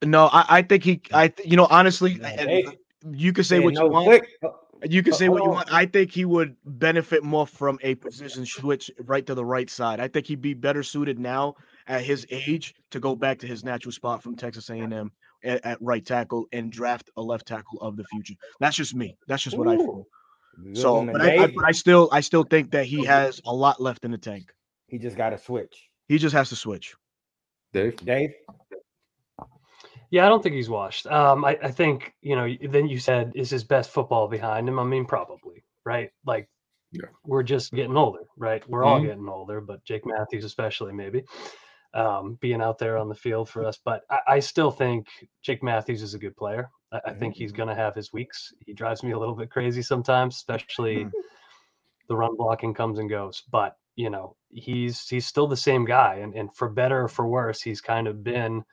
[0.05, 2.65] No, I, I think he I you know honestly Hey,
[3.11, 4.05] you can say what no you want.
[4.05, 4.49] quick- uh,
[4.88, 5.73] You can Uh, say what you want.
[5.73, 9.99] I think he would benefit more from a position switch right to the right side.
[9.99, 11.55] I think he'd be better suited now
[11.88, 15.11] at his age to go back to his natural spot from Texas A&M
[15.43, 18.33] at, at right tackle and draft a left tackle of the future.
[18.59, 19.17] That's just me.
[19.27, 20.05] That's just what I feel.
[20.73, 23.81] So, but I, I, but I still I still think that he has a lot
[23.81, 24.51] left in the tank.
[24.87, 25.89] he just got to switch.
[26.07, 26.95] He just has to switch.
[27.71, 27.95] Dave.
[27.97, 28.31] Dave,
[30.11, 31.05] Yeah, I don't think he's washed.
[31.07, 32.47] Um, I, I think you know.
[32.69, 34.79] Then you said is his best football behind him.
[34.79, 36.09] I mean, probably right.
[36.25, 36.49] Like,
[36.91, 37.05] Yeah.
[37.23, 38.67] we're just getting older, right?
[38.67, 39.05] We're all Mhm.
[39.05, 41.23] getting older, but Jake Matthews especially maybe
[41.93, 43.77] um, being out there on the field for us.
[43.83, 45.07] But I, I still think
[45.41, 46.69] Jake Matthews is a good player.
[46.91, 48.53] I, I think he's going to have his weeks.
[48.65, 51.07] He drives me a little bit crazy sometimes, especially
[52.09, 53.43] the run blocking comes and goes.
[53.51, 57.27] But you know, he's he's still the same guy, and and for better or for
[57.27, 58.63] worse, he's kind of been,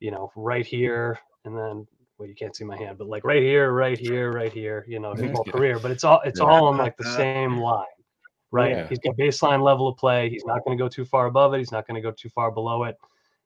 [0.00, 1.86] you know, right here and then.
[2.16, 5.00] Well, you can't see my hand, but like right here, right here, right here, you
[5.00, 5.80] know, his whole career.
[5.80, 7.86] But it's all it's all on like the same line,
[8.54, 8.70] right?
[8.70, 8.86] Yeah.
[8.88, 10.30] He's got baseline level of play.
[10.30, 11.58] He's not going to go too far above it.
[11.58, 12.96] He's not going to go too far below it.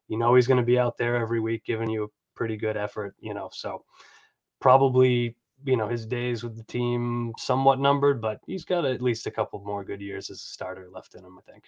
[0.09, 2.76] You know, he's going to be out there every week giving you a pretty good
[2.76, 3.14] effort.
[3.18, 3.84] You know, so
[4.61, 5.34] probably
[5.64, 9.30] you know his days with the team somewhat numbered, but he's got at least a
[9.30, 11.38] couple more good years as a starter left in him.
[11.38, 11.64] I think.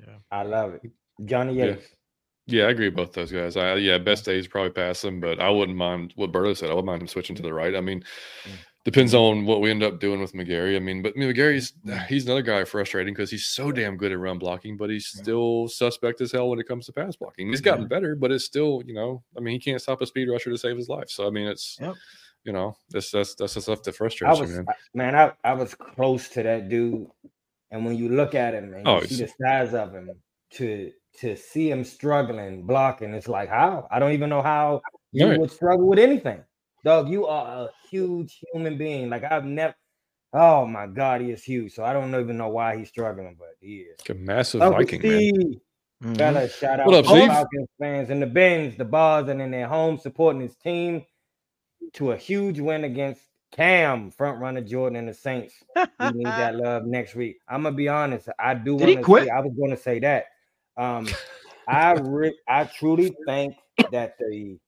[0.00, 0.16] Yeah.
[0.30, 0.90] I love it.
[1.24, 1.64] Johnny Yeah.
[1.66, 1.88] Yates.
[2.46, 3.56] Yeah, I agree with both those guys.
[3.56, 6.68] I yeah, best days probably pass him, but I wouldn't mind what Berto said.
[6.68, 7.74] I wouldn't mind him switching to the right.
[7.74, 8.04] I mean,
[8.44, 8.50] Mm.
[8.84, 10.76] Depends on what we end up doing with McGary.
[10.76, 11.72] I mean, but I mean, McGary's
[12.06, 15.68] he's another guy frustrating because he's so damn good at run blocking, but he's still
[15.68, 17.48] suspect as hell when it comes to pass blocking.
[17.48, 20.28] He's gotten better, but it's still, you know, I mean, he can't stop a speed
[20.28, 21.08] rusher to save his life.
[21.08, 21.94] So I mean, it's Yep.
[22.44, 24.66] you know, that's that's that's the stuff that I frustrates was you, man.
[24.68, 27.06] I- man, I, I was close to that dude,
[27.70, 30.10] and when you look at him and Oh, you see the size of him,
[30.56, 35.26] to to see him struggling blocking, it's like how I don't even know how you
[35.38, 36.42] would struggle with anything.
[36.84, 39.08] Dog, you are a huge human being.
[39.08, 39.74] Like I've never.
[40.34, 41.72] Oh my God, he is huge.
[41.74, 43.98] So I don't even know why he's struggling, but he is.
[44.10, 45.18] A massive Uncle Viking, man.
[45.20, 45.60] Steve,
[46.02, 46.18] Mhm.
[46.18, 49.40] fellas, shout out What up, to the Falcons fans in the bins, the bars, and
[49.40, 51.04] in their home supporting his team
[51.94, 53.22] to a huge win against
[53.52, 55.54] Cam, front runner Jordan and the Saints.
[55.76, 57.38] We need that love next week.
[57.48, 58.28] I'm gonna be honest.
[58.38, 59.24] I do Did he want to quit?
[59.24, 60.26] say I was gonna say that.
[60.76, 61.06] Um
[61.68, 63.54] I re- I truly think
[63.92, 64.58] that the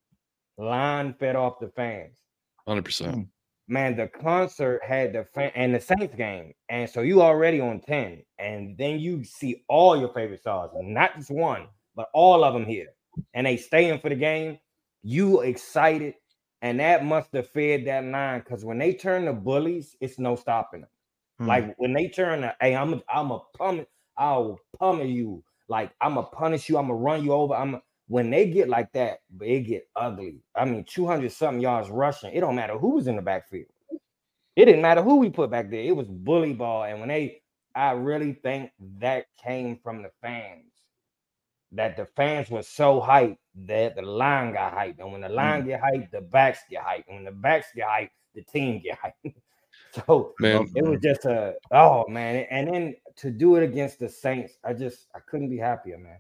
[0.59, 2.18] line fed off the fans.
[2.66, 3.28] Hundred percent.
[3.68, 7.80] Man, the concert had the fan and the Saints game, and so you already on
[7.80, 12.54] ten, and then you see all your favorite stars, not just one, but all of
[12.54, 12.88] them here,
[13.34, 14.59] and they staying for the game.
[15.02, 16.14] You excited,
[16.62, 20.36] and that must have fed that line because when they turn the bullies, it's no
[20.36, 20.90] stopping them.
[21.38, 21.46] Hmm.
[21.46, 23.86] Like when they turn the, hey, I'm a, I'm a pummel,
[24.16, 25.42] I'll pummel you.
[25.68, 26.78] Like I'm gonna punish you.
[26.78, 27.54] I'm gonna run you over.
[27.54, 30.40] I'm a, when they get like that, they get ugly.
[30.54, 32.32] I mean, 200 something yards rushing.
[32.32, 33.66] It don't matter who was in the backfield.
[34.54, 35.82] It didn't matter who we put back there.
[35.82, 36.84] It was bully ball.
[36.84, 37.42] And when they,
[37.74, 40.62] I really think that came from the fans.
[41.72, 45.00] That the fans were so hyped that the line got hyped.
[45.00, 45.66] And when the line mm.
[45.66, 47.04] get hyped, the backs get hyped.
[47.09, 49.34] And when the backs get hyped, the team get hyped.
[49.92, 52.46] so Man, it was just a oh man.
[52.50, 56.18] And then to do it against the Saints, I just I couldn't be happier, man.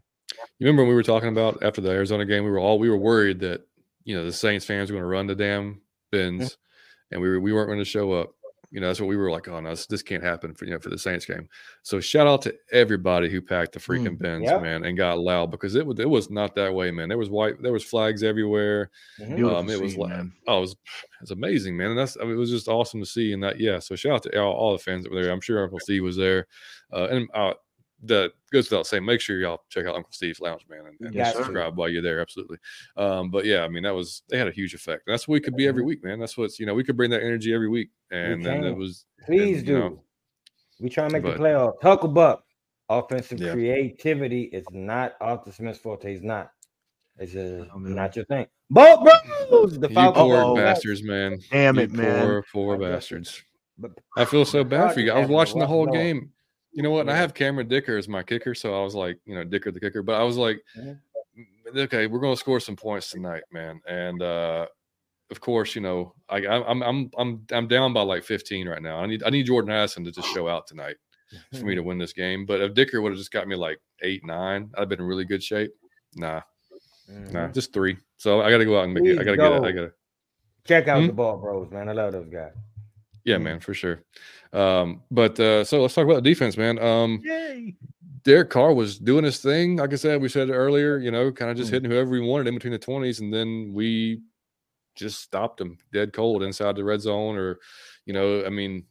[0.58, 2.44] You remember when we were talking about after the Arizona game?
[2.44, 3.66] We were all we were worried that
[4.04, 5.80] you know the Saints fans were going to run the damn
[6.10, 6.58] bins,
[7.10, 8.30] and we were, we weren't going to show up.
[8.72, 9.46] You know, that's what we were like.
[9.46, 11.48] Oh no, this, this can't happen for you know for the Saints game.
[11.82, 14.60] So shout out to everybody who packed the freaking bins, Yep.
[14.60, 17.08] man, and got loud because it was it was not that way, man.
[17.08, 18.90] There was white, there was flags everywhere.
[19.20, 19.56] Mhm.
[19.56, 20.78] Um, it was scene, like, oh, it was, it
[21.20, 21.90] was amazing, man.
[21.90, 23.32] And that's, I mean, it was just awesome to see.
[23.32, 23.78] And that, yeah.
[23.78, 25.32] So shout out to all, all the fans that were there.
[25.32, 26.48] I'm sure Uncle Steve was there.
[26.92, 27.54] Uh, and uh,
[28.04, 31.14] that goes without saying, make sure y'all check out Uncle Steve's Lounge, man, and, and
[31.14, 31.38] Yes, sir.
[31.42, 32.20] subscribe while you're there.
[32.20, 32.58] Absolutely.
[32.96, 35.04] Um, but yeah, I mean, that was, they had a huge effect.
[35.06, 36.18] And that's what we could be every week, man.
[36.20, 37.90] That's what's, you know, we could bring that energy every week.
[38.10, 39.78] And then it was, Please and, do.
[39.78, 40.02] know,
[40.80, 41.80] we try to make but- the playoffs.
[41.82, 42.40] Hucklebuck.
[42.88, 43.52] Offensive Yeah.
[43.52, 46.08] creativity is not Arthur Smith's forte.
[46.12, 46.52] He's not.
[47.18, 48.46] It's just Oh, not your thing.
[48.70, 49.00] Both
[49.50, 50.22] Bros, the you Falcons.
[50.22, 50.54] poor Uh-oh.
[50.54, 51.38] bastards, man.
[51.50, 52.20] Damn You it, man.
[52.26, 53.42] Poor, poor I guess- bastards.
[53.78, 55.10] But I feel so bad for you.
[55.12, 56.30] I was watching the whole game.
[56.76, 57.00] You know what?
[57.00, 59.70] And I have Cameron Dicker as my kicker, so I was like, you know, Dicker
[59.72, 60.02] the kicker.
[60.02, 60.62] But I was like.
[60.78, 60.98] "Mm,
[61.74, 63.80] okay, we're gonna score some points tonight, man.
[63.88, 64.66] And uh
[65.30, 68.98] of course, you know, I, I'm I'm I'm I'm down by like 15 right now.
[68.98, 70.96] I need I need Jordan Addison to just show out tonight
[71.58, 72.46] for me to win this game.
[72.46, 75.06] But if Dicker would have just got me like eight, nine, I'd have been in
[75.06, 75.72] really good shape.
[76.14, 76.42] Nah,
[77.08, 77.54] nah, Mhm.
[77.54, 77.96] just three.
[78.18, 79.18] So I got to go out and make it.
[79.18, 79.62] I got to get it.
[79.64, 79.92] I got to.
[80.66, 81.06] Check out Hmm?
[81.08, 81.88] the Ball Bros, man.
[81.88, 82.52] I love those guys.
[83.26, 83.42] Yeah, Mm.
[83.42, 84.02] man, for sure.
[84.52, 86.78] Um, but uh, so let's talk about the defense, man.
[86.78, 87.74] Um, Yay.
[88.22, 89.76] Derek Carr was doing his thing.
[89.76, 91.74] Like I said, we said earlier, you know, kind of just Mm.
[91.74, 93.20] hitting whoever we wanted in between the 20s.
[93.20, 94.22] And then we
[94.94, 97.36] just stopped him dead cold inside the red zone.
[97.36, 97.58] Or,
[98.06, 98.84] you know, I mean,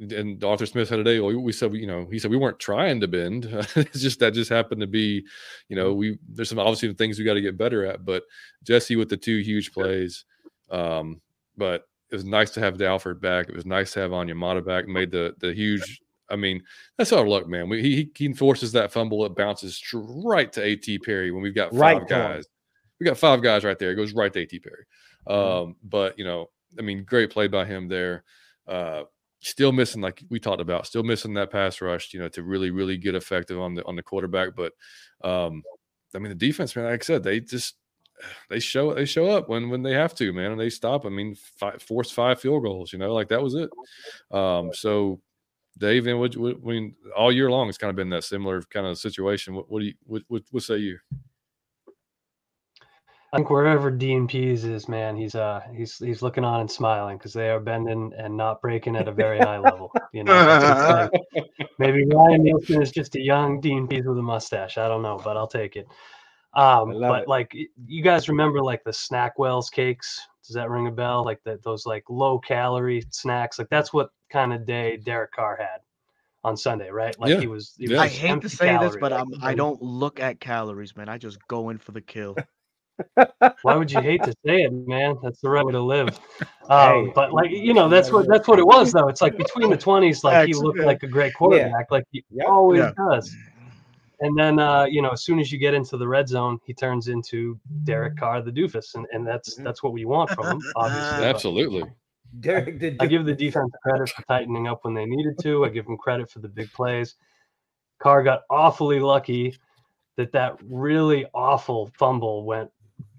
[0.00, 3.00] and Arthur Smith said today, well, we said, you know, he said we weren't trying
[3.00, 3.44] to bend.
[3.76, 5.24] it's just that just happened to be,
[5.68, 8.04] you know, we there's some obviously things we got to get better at.
[8.04, 8.24] But
[8.64, 10.24] Jesse with the two huge plays.
[10.70, 11.20] Um,
[11.56, 13.48] but it was nice to have Dee Alford back.
[13.48, 14.86] It was nice to have Onyemata back.
[14.86, 16.00] Made the the huge
[16.30, 16.62] I mean,
[16.96, 17.68] that's our luck, man.
[17.68, 21.70] We, he he forces that fumble, it bounces right to At Perry when we've got
[21.72, 22.44] five Right guys.
[23.00, 23.90] We got five guys right there.
[23.90, 24.84] It goes right to At Perry.
[25.26, 25.76] Um, Mhm.
[25.82, 28.22] but you know, I mean, great play by him there.
[28.66, 29.02] Uh,
[29.40, 32.14] still missing, like we talked about, still missing that pass rush.
[32.14, 34.54] You know, to really really get effective on the on the quarterback.
[34.54, 34.72] But
[35.22, 35.62] um,
[36.14, 37.74] I mean, the defense, man, like I said, they just
[38.48, 41.06] they show they show up when when they have to, man, and they stop.
[41.06, 42.92] I mean, five, force five field goals.
[42.92, 43.70] You know, like that was it.
[44.30, 45.20] Um, so
[45.78, 48.62] Dave, and what, what I mean, all year long, it's kind of been that similar
[48.62, 49.54] kind of situation.
[49.54, 50.98] What, what do you, what, what, what say you?
[53.32, 57.32] I think wherever Pees is, man, he's uh he's he's looking on and smiling because
[57.32, 59.90] they are bending and not breaking at a very high level.
[60.12, 61.46] You know, like,
[61.80, 64.78] maybe Ryan Nielsen is just a young Pees with a mustache.
[64.78, 65.88] I don't know, but I'll take it.
[66.56, 67.28] Um, but it.
[67.28, 67.52] like
[67.86, 70.20] you guys remember like the Snackwell's cakes?
[70.46, 71.24] Does that ring a bell?
[71.24, 73.58] Like that those like low calorie snacks.
[73.58, 75.80] Like that's what kind of day Derek Carr had
[76.44, 77.18] on Sunday, right?
[77.18, 77.40] Like Yeah.
[77.40, 77.74] he was.
[77.78, 77.92] He Yeah.
[77.92, 80.40] was I just hate to empty say this, but like, I'm, I don't look at
[80.40, 81.08] calories, man.
[81.08, 82.36] I just go in for the kill.
[83.62, 85.16] Why would you hate to say it, man?
[85.22, 86.18] That's the right way to live.
[86.70, 89.08] Um, but like you know, that's what that's what it was though.
[89.08, 92.46] It's like between the twenties, like he looked like a great quarterback, like he Yep.
[92.48, 92.90] always Yeah.
[93.10, 93.36] does.
[94.20, 96.72] And then uh, you know, as soon as you get into the red zone, he
[96.74, 99.64] turns into Derek Carr, the doofus, and, and that's Mhm.
[99.64, 101.18] that's what we want from him, obviously.
[101.18, 101.84] but Absolutely.
[102.40, 102.96] Derek did.
[103.00, 105.64] I give the defense credit for tightening up when they needed to.
[105.64, 107.14] I give them credit for the big plays.
[108.00, 109.56] Carr got awfully lucky
[110.16, 112.70] that that really awful fumble went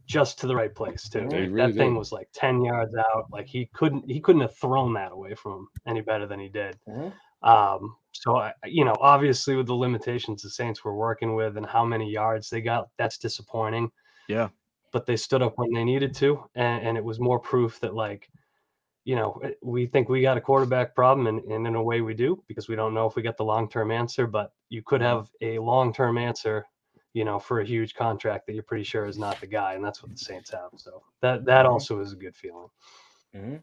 [0.06, 1.22] just to the right place too.
[1.22, 1.98] Like, really that thing did.
[2.00, 3.26] was like ten yards out.
[3.32, 6.48] Like he couldn't he couldn't have thrown that away from him any better than he
[6.50, 6.78] did.
[6.88, 7.12] Mhm.
[7.42, 11.66] Um, so I, you know, obviously with the limitations the Saints were working with and
[11.66, 13.92] how many yards they got, that's disappointing.
[14.28, 14.50] Yeah.
[14.92, 17.94] But they stood up when they needed to, and, and it was more proof that
[17.94, 18.30] like,
[19.04, 22.02] you know, eh, we think we got a quarterback problem, and, and in a way
[22.02, 24.26] we do because we don't know if we get the long term answer.
[24.26, 26.66] But you could have a long term answer,
[27.14, 29.84] you know, for a huge contract that you're pretty sure is not the guy, and
[29.84, 30.72] that's what the Saints have.
[30.78, 32.70] So that that also is a good feeling.
[33.36, 33.62] Mhm.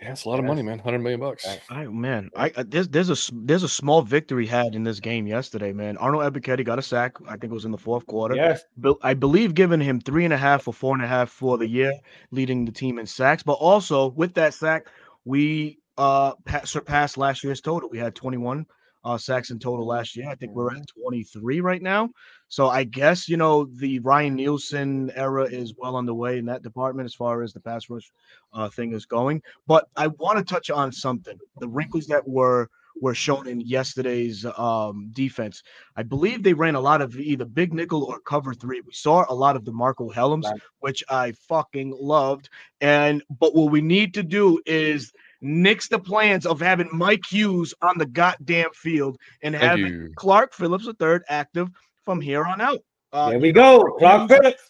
[0.00, 0.78] Yeah, it's a lot of money, man.
[0.78, 1.46] Hundred million bucks.
[1.70, 5.26] I man, I uh, there's there's a there's a small victory had in this game
[5.26, 5.96] yesterday, man.
[5.96, 7.16] Arnold Ebiketie got a sack.
[7.26, 8.34] I think it was in the fourth quarter.
[8.34, 8.62] Yes.
[8.76, 11.56] Bel- I believe giving him three and a half or four and a half for
[11.56, 11.94] the year,
[12.30, 13.42] leading the team in sacks.
[13.42, 14.86] But also with that sack,
[15.24, 16.34] we uh
[16.64, 17.88] surpassed last year's total.
[17.88, 18.66] We had 21
[19.06, 20.28] uh sacks in total last year.
[20.28, 22.10] I think we're at 23 right now.
[22.48, 27.06] So I guess you know the Ryan Nielsen era is well underway in that department
[27.06, 28.12] as far as the pass rush
[28.52, 29.42] uh, thing is going.
[29.66, 32.68] But I want to touch on something: the wrinkles that were
[33.00, 35.62] were shown in yesterday's um, defense.
[35.96, 38.80] I believe they ran a lot of either big nickel or cover three.
[38.80, 40.60] We saw a lot of the Marco Helms, Right.
[40.80, 42.48] which I fucking loved.
[42.80, 47.74] And but what we need to do is nix the plans of having Mike Hughes
[47.82, 50.12] on the goddamn field and Thank having you.
[50.16, 51.68] Clark Phillips III active
[52.04, 52.80] from here on out.
[53.12, 53.82] Uh, There we go.
[53.98, 54.62] Clark Phillips.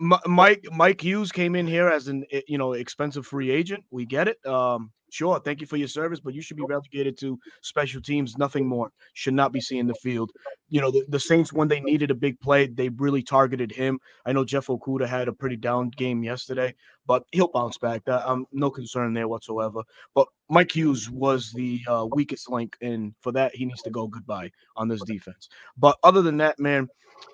[0.00, 3.82] Mike Mike Hughes came in here as an eh, you know expensive free agent.
[3.90, 4.44] We get it.
[4.46, 8.38] Um, sure, thank you for your service, but you should be relegated to special teams,
[8.38, 8.92] nothing more.
[9.14, 10.30] Should not be seeing the field.
[10.68, 13.98] You know the, the Saints when they needed a big play, they really targeted him.
[14.26, 16.74] I know Jeff Okudah had a pretty down game yesterday,
[17.06, 18.04] but he'll bounce back.
[18.04, 19.82] That um, no concern there whatsoever.
[20.14, 24.06] But Mike Hughes was the uh, weakest link, and for that he needs to go
[24.08, 25.48] goodbye on this defense.
[25.76, 26.88] But other than that, man,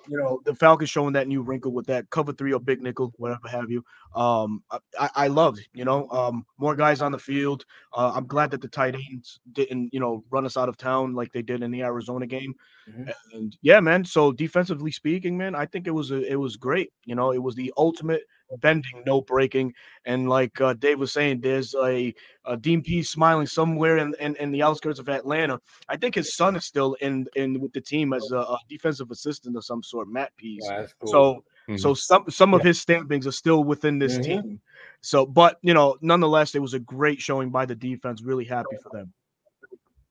[0.07, 3.13] you know the Falcons showing that new wrinkle with that cover three or big nickel,
[3.17, 3.83] whatever have you.
[4.15, 4.63] Um,
[4.99, 7.65] I, I loved, you know, um, more guys on the field.
[7.93, 11.13] Uh, I'm glad that the tight ends didn't, you know, run us out of town
[11.13, 12.53] like they did in the Arizona game.
[12.89, 13.11] Mhm.
[13.33, 14.05] And yeah, man.
[14.05, 16.91] So defensively speaking, man, I think it was a, it was great.
[17.05, 18.23] You know, it was the ultimate
[18.61, 19.73] bending, no breaking.
[20.05, 22.13] And like uh, Dave was saying, there's a,
[22.45, 25.59] a Dean P smiling somewhere in, in in the outskirts of Atlanta.
[25.89, 29.11] I think his son is still in in with the team as a, a defensive
[29.11, 30.71] assistant of some sort, Matt Pease.
[30.75, 31.09] That's cool.
[31.09, 31.77] So Mhm.
[31.79, 34.25] so some some of his stampings are still within this Mhm.
[34.25, 34.59] team.
[35.01, 38.21] So, but you know, nonetheless, it was a great showing by the defense.
[38.23, 39.13] Really happy for them.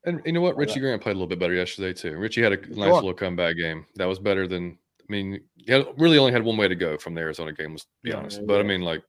[0.05, 0.55] And you know what?
[0.57, 2.17] Richie Grant played a little bit better yesterday too.
[2.17, 3.85] Richie had a nice little comeback game.
[3.95, 4.77] That was better than.
[5.07, 7.71] I mean, he really only had one way to go from the Arizona game.
[7.71, 8.39] Let's be Yeah, honest.
[8.39, 9.03] yeah, But I mean, like,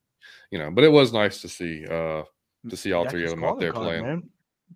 [0.50, 2.22] you know, but it was nice to see uh
[2.68, 4.02] to see all That's three of them out there card, playing.
[4.04, 4.30] man.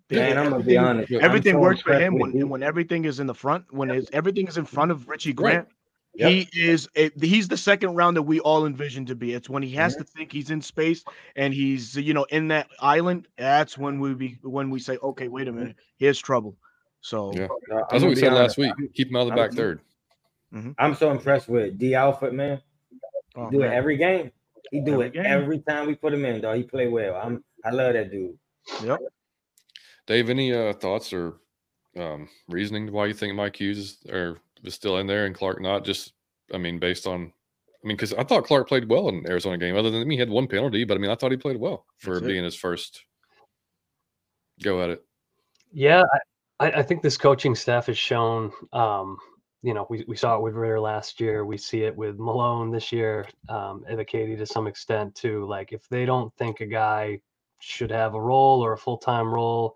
[0.09, 1.11] Man, I'm gonna be Everything- honest.
[1.13, 3.65] I'm Everything so works for him when when everything is in the front.
[3.71, 5.65] When it's, everything is in front of Richie Right.
[6.17, 6.47] Grant, Yep.
[6.53, 9.33] he is a, he's the second round that we all envision to be.
[9.33, 9.99] It's when he has Mhm.
[9.99, 11.03] to think he's in space
[11.35, 13.27] and he's you know in that island.
[13.37, 16.57] That's when we be when we say, okay, wait a minute, here's trouble.
[17.01, 17.47] So Yeah.
[17.71, 18.73] I'm That's what we be said last week.
[18.93, 19.79] Keep him out of the I'm- back third.
[20.77, 22.61] I'm so impressed with Dee Alford, man.
[23.35, 24.31] oh, He do it every game.
[24.69, 25.25] He do Every it game.
[25.25, 26.57] every time we put him in, dog.
[26.57, 27.15] He play well.
[27.15, 28.37] I'm I love that dude.
[28.83, 28.99] Yep.
[30.07, 31.37] Dave, any uh thoughts or
[31.97, 35.61] um reasoning why you think Mike Hughes is or is still in there and Clark
[35.61, 35.85] not?
[35.85, 36.13] Just
[36.53, 37.31] I mean, based on
[37.83, 40.03] I mean, because I thought Clark played well in the Arizona game, other than I
[40.03, 42.25] mean, he had one penalty, but I mean, I thought he played well for That's
[42.25, 42.27] it.
[42.27, 43.03] being his first
[44.61, 45.03] go at it.
[45.71, 46.03] Yeah,
[46.59, 48.51] I, I I think this coaching staff has shown.
[48.73, 49.17] Um,
[49.63, 51.45] you know, we, we saw it with Ridder last year.
[51.45, 53.27] We see it with Malone this year.
[53.47, 55.45] Um, Katie to some extent too.
[55.45, 57.19] Like if they don't think a guy
[57.59, 59.75] should have a role or a full time role,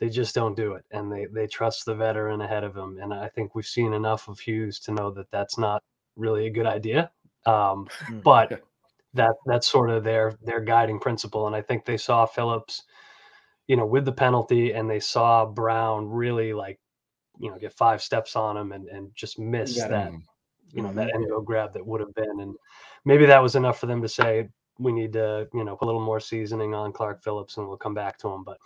[0.00, 3.12] they just don't do it, and they they trust the veteran ahead of them And
[3.12, 5.82] I think we've seen enough of Hughes to know that that's not
[6.16, 7.10] really a good idea.
[7.46, 8.22] Um, Mm.
[8.22, 8.62] but
[9.14, 11.46] that that's sort of their their guiding principle.
[11.46, 12.84] And I think they saw Phillips,
[13.66, 16.78] you know, with the penalty, and they saw Brown really like,
[17.38, 20.12] you know, get five steps on him and and just miss got that,
[20.72, 22.40] you know, that endo grab that would have been.
[22.40, 22.54] And
[23.04, 25.88] maybe that was enough for them to say we need to, you know, put a
[25.90, 28.44] little more seasoning on Clark Phillips, and we'll come back to him.
[28.44, 28.58] But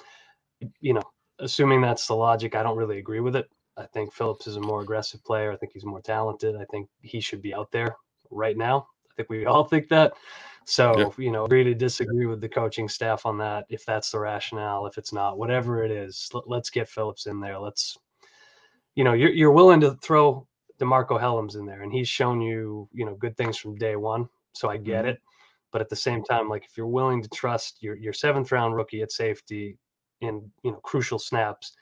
[0.80, 1.03] you know,
[1.39, 3.49] assuming that's the logic, I don't really agree with it.
[3.76, 5.51] I think Phillips is a more aggressive player.
[5.51, 6.57] I think he's more talented.
[6.57, 7.97] I think he should be out there
[8.30, 8.87] right now.
[9.11, 10.12] I think we all think that.
[10.64, 13.66] So, you know, agree to disagree with the coaching staff on that.
[13.68, 17.41] If that's the rationale, if it's not, whatever it is, let, let's get Phillips in
[17.41, 17.59] there.
[17.59, 17.99] Let's,
[18.95, 20.47] you know, you're, you're willing to throw
[20.80, 24.28] DeMarcco Hellams in there, and he's shown you, you know, good things from day one.
[24.53, 25.09] So I get Mhm.
[25.09, 25.22] it.
[25.72, 28.76] But at the same time, like if you're willing to trust your, your seventh round
[28.76, 29.78] rookie at safety
[30.22, 31.72] in, you know, crucial snaps,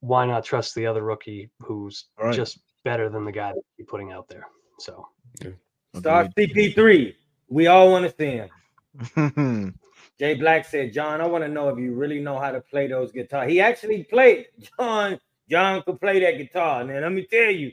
[0.00, 2.34] why not trust the other rookie who's Right.
[2.34, 4.46] just better than the guy that you're putting out there?
[4.78, 5.08] So
[5.96, 7.14] Start CP3.
[7.48, 8.42] We all want to see
[9.16, 9.74] him.
[10.18, 12.86] Jay Black said, John, I want to know if you really know how to play
[12.86, 13.50] those guitars.
[13.50, 14.46] He actually played.
[14.78, 15.18] John,
[15.48, 16.82] John could play that guitar.
[16.82, 17.72] And let me tell you,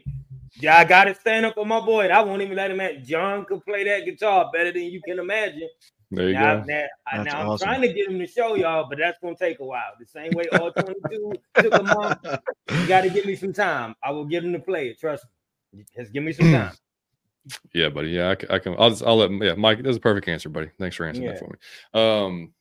[0.58, 2.06] yeah, I gotta stand up for my boy.
[2.06, 5.02] And I won't even let him at John could play that guitar better than you
[5.02, 5.68] can imagine.
[6.12, 6.64] There you now, go.
[6.66, 7.66] now, I- That's now I'm awesome.
[7.68, 9.94] trying to get him to show y'all, but that's gonna take a while.
[10.00, 12.20] The same way all 22 took a month.
[12.72, 13.96] You gotta give me some time.
[14.04, 15.00] I will get him to play it.
[15.00, 15.26] Trust
[15.74, 15.86] me.
[15.96, 16.72] Just give me some time.
[17.76, 18.10] Yeah, buddy.
[18.10, 18.76] Yeah, I can.
[18.80, 19.30] I'll just, I'll let.
[19.30, 20.72] Yeah, Mike, that's a perfect answer, buddy.
[20.80, 21.54] Thanks for answering that for me.
[21.94, 22.54] Um,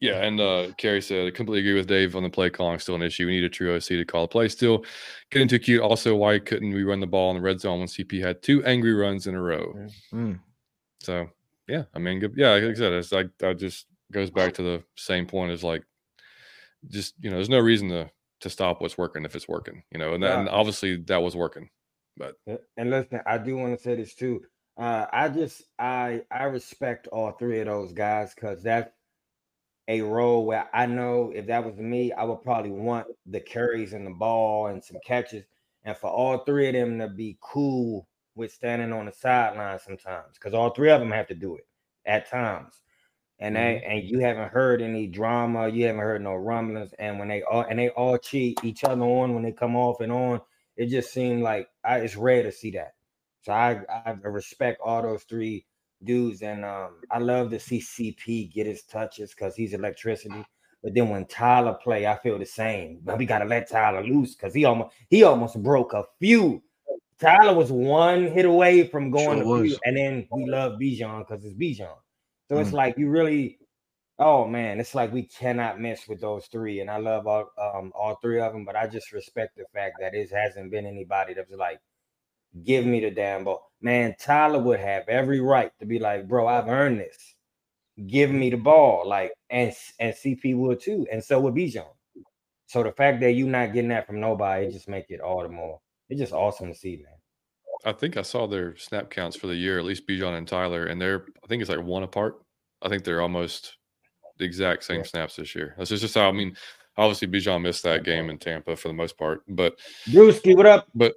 [0.00, 2.78] yeah, and uh, Carrie said, I completely agree with Dave on the play calling.
[2.78, 3.26] Still an issue.
[3.26, 4.46] We need a true OC to call the play.
[4.48, 4.84] Still
[5.32, 5.80] getting too cute.
[5.82, 8.64] Also, why couldn't we run the ball in the red zone when CP had two
[8.64, 9.74] angry runs in a row?
[10.12, 10.38] Mm.
[11.00, 11.28] So
[11.68, 12.20] yeah, I mean.
[12.36, 15.64] Yeah, like I said, it's like that just goes back to the same point as
[15.64, 15.82] like,
[16.88, 18.10] just you know, there's no reason to
[18.40, 21.34] to stop what's working if it's working, you know, and, that, and obviously that was
[21.34, 21.70] working.
[22.16, 22.34] But
[22.76, 24.42] And listen, I do want to say this too.
[24.76, 28.92] Uh, I just I I respect all three of those guys because that's
[29.88, 33.92] a role where I know if that was me, I would probably want the carries
[33.92, 35.44] and the ball and some catches,
[35.84, 40.34] and for all three of them to be cool with standing on the sideline sometimes,
[40.34, 41.66] because all three of them have to do it
[42.06, 42.82] at times.
[43.40, 47.28] And they and you haven't heard any drama, you haven't heard no rumblings, and when
[47.28, 50.40] they all and they all cheat each other on when they come off and on,
[50.76, 52.94] it just seemed like I, it's rare to see that.
[53.42, 55.66] So I I respect all those three
[56.04, 60.44] dudes, and um, I love to see CP get his touches because he's electricity.
[60.82, 63.00] But then when Tyler play, I feel the same.
[63.04, 66.62] But we gotta let Tyler loose because he almost he almost broke a few.
[67.20, 71.44] Tyler was one hit away from going Sure to and then we love Bijan because
[71.44, 71.96] it's Bijan.
[72.48, 72.74] So it's Mm.
[72.74, 73.58] like you really,
[74.18, 76.80] oh man, it's like we cannot mess with those three.
[76.80, 79.96] And I love all um all three of them, but I just respect the fact
[80.00, 81.80] that it hasn't been anybody that was like,
[82.64, 83.70] give me the damn ball.
[83.80, 87.34] Man, Tyler would have every right to be like, bro, I've earned this.
[88.06, 89.08] Give me the ball.
[89.08, 91.86] Like, and and CP would too, and so would Bijan.
[92.66, 95.48] So the fact that you're not getting that from nobody, just make it all the
[95.48, 95.80] more.
[96.14, 97.14] It's just awesome to see, man.
[97.84, 100.86] I think I saw their snap counts for the year, at least Bijan and Tyler,
[100.86, 102.40] and they're I think it's like one apart.
[102.80, 103.76] I think they're almost
[104.38, 105.06] the exact same Yeah.
[105.06, 105.74] snaps this year.
[105.76, 106.56] That's just, how I mean.
[106.96, 109.76] Obviously, Bijan missed that game in Tampa for the most part, but
[110.08, 110.86] Brewski, what up?
[110.94, 111.14] but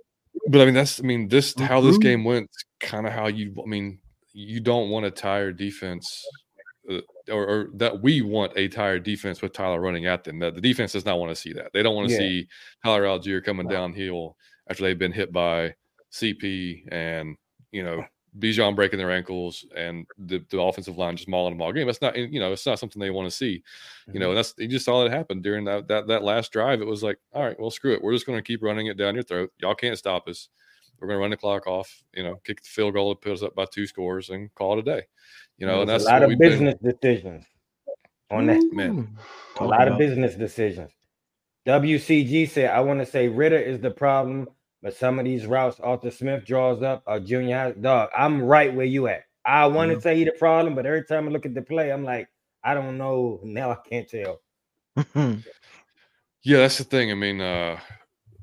[0.47, 3.53] but I mean that's I mean this how this game went, kind of how you
[3.63, 3.99] I mean
[4.33, 6.25] you don't want a tired defense,
[6.89, 10.39] uh, or, or that we want a tired defense with Tyler running at them.
[10.39, 11.71] That the defense does not want to see that.
[11.73, 12.19] They don't want to Yeah.
[12.21, 12.47] see
[12.83, 13.73] Tyler Allgeier coming No.
[13.73, 14.35] downhill
[14.69, 15.73] after they've been hit by
[16.11, 17.35] CP and
[17.71, 18.03] you know
[18.39, 21.87] Bijan breaking their ankles and the, the offensive line just mauling them all game.
[21.87, 23.63] That's not you know it's not something they want to see.
[24.11, 24.29] You know, mm-hmm.
[24.29, 26.81] and that's you just saw it happen during that that that last drive.
[26.81, 28.01] It was like, all right, well, screw it.
[28.01, 29.51] We're just going to keep running it down your throat.
[29.59, 30.49] Y'all can't stop us.
[30.99, 32.01] We're going to run the clock off.
[32.13, 34.79] You know, kick the field goal, put us up by two scores, and call it
[34.79, 35.03] a day.
[35.57, 37.45] You know, and that's a lot of we've been- business decisions
[38.29, 38.61] on that.
[38.71, 39.17] Man.
[39.55, 40.91] A Talk lot of business decisions.
[41.67, 44.47] WCG said, I want to say Ridder is the problem,
[44.81, 47.71] but some of these routes Arthur Smith draws up are junior high.
[47.71, 49.23] Dog, I'm right where you at.
[49.45, 51.91] I want to say he the problem, but every time I look at the play,
[51.91, 52.27] I'm like,
[52.63, 53.39] I don't know.
[53.43, 54.41] Now I can't tell.
[56.43, 57.11] Yeah, that's the thing.
[57.11, 57.77] I mean, uh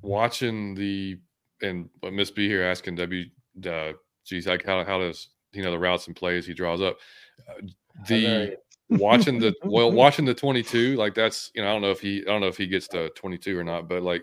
[0.03, 1.19] watching the
[1.63, 3.25] and uh, Miss B here asking W,
[3.67, 3.93] uh,
[4.27, 6.99] geez, like how how does you know the routes and plays he draws up?
[7.49, 7.67] Uh,
[8.07, 8.57] the
[8.91, 12.21] watching the well watching the 22 like that's you know i don't know if he
[12.21, 14.23] i don't know if he gets to 22 or not but like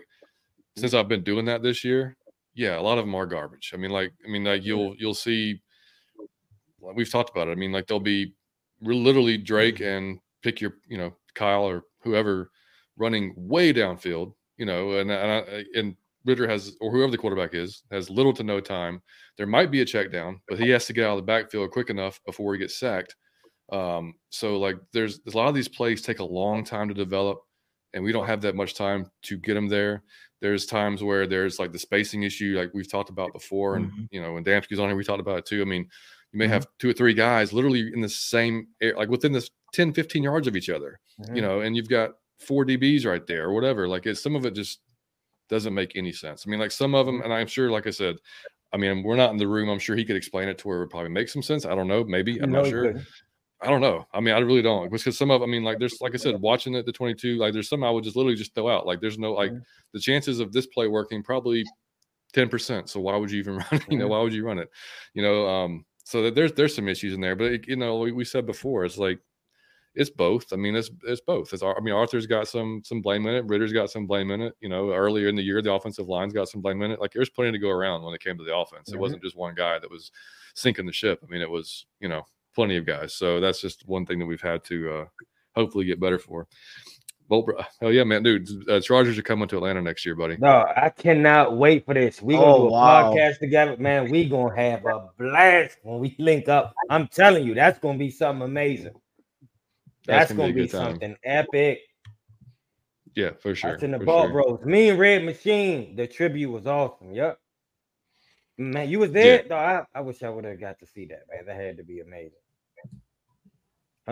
[0.76, 2.16] since i've been doing that this year
[2.54, 3.72] yeah a lot of them are garbage.
[3.74, 5.60] I mean like i mean like you'll you'll see
[6.80, 7.52] like we've talked about it.
[7.52, 8.34] I mean like there'll be
[8.82, 12.50] literally drake and pick your you know kyle or whoever
[12.96, 17.54] running way downfield you know and and, I, and ridder has or whoever the quarterback
[17.54, 19.02] is has little to no time.
[19.38, 21.70] There might be a check down but he has to get out of the backfield
[21.70, 23.16] quick enough before he gets sacked.
[23.72, 26.94] Um, so like there's, there's a lot of these plays take a long time to
[26.94, 27.38] develop,
[27.94, 30.02] and we don't have that much time to get them there.
[30.40, 34.08] There's times where there's like the spacing issue, like we've talked about before, and Mhm.
[34.10, 35.62] you know when Damsky's on here, we talked about it too.
[35.62, 35.82] I mean,
[36.32, 36.50] you may Mhm.
[36.50, 40.22] have two or three guys literally in the same air, like within this 10, 15
[40.22, 41.36] yards of each other, Mhm.
[41.36, 43.86] you know, and you've got four DBs right there or whatever.
[43.86, 44.80] Like it's some of it just
[45.48, 46.44] doesn't make any sense.
[46.46, 48.16] I mean, like some of them, and I'm sure, like I said,
[48.72, 49.68] I mean, we're not in the room.
[49.68, 51.66] I'm sure he could explain it to where it would probably make some sense.
[51.66, 52.02] I don't know.
[52.04, 52.86] Maybe I'm No, not sure.
[52.86, 53.06] couldn't.
[53.62, 54.06] I don't know.
[54.12, 56.40] I mean, I really don't because some of, I mean, like there's, like I said,
[56.40, 58.86] watching it the 22, like there's some I would just literally just throw out.
[58.86, 59.52] Like there's no like
[59.92, 61.64] the chances of this play working probably
[62.34, 62.88] 10%.
[62.88, 63.66] So why would you even run?
[63.72, 63.84] it?
[63.88, 64.68] You know, why would you run it?
[65.14, 67.98] You know, um, so that there's there's some issues in there, but it, you know,
[67.98, 69.20] we, we said before, it's like
[69.94, 70.52] it's both.
[70.52, 71.52] I mean, it's it's both.
[71.52, 73.44] It's I mean, Arthur's got some some blame in it.
[73.46, 74.54] Ridder's got some blame in it.
[74.60, 77.00] You know, earlier in the year, the offensive line's got some blame in it.
[77.00, 78.90] Like there's plenty to go around when it came to the offense.
[78.90, 79.00] It Mhm.
[79.00, 80.10] wasn't just one guy that was
[80.54, 81.20] sinking the ship.
[81.22, 82.24] I mean, it was you know
[82.54, 83.14] plenty of guys.
[83.14, 85.04] So that's just one thing that we've had to uh,
[85.54, 86.46] hopefully get better for.
[87.28, 88.46] Well, bro, hell yeah, man, dude.
[88.68, 90.36] Uh, Chargers are coming to Atlanta next year, buddy.
[90.38, 92.20] No, I cannot wait for this.
[92.20, 93.12] We're gonna Oh, do a wow.
[93.14, 94.10] podcast together, man.
[94.10, 96.74] We gonna have a blast when we link up.
[96.90, 98.92] I'm telling you, that's gonna be something amazing.
[100.04, 101.80] That's, That's gonna, gonna be be, something epic.
[103.14, 103.70] Yeah, for sure.
[103.70, 104.32] That's in the for ball sure.
[104.58, 104.64] bros.
[104.66, 105.96] Me and Red Machine.
[105.96, 107.14] The tribute was awesome.
[107.14, 107.38] Yep.
[108.58, 109.44] Man, you was there.
[109.48, 111.46] No, I, I wish I would have got to see that, man.
[111.46, 112.32] That had to be amazing.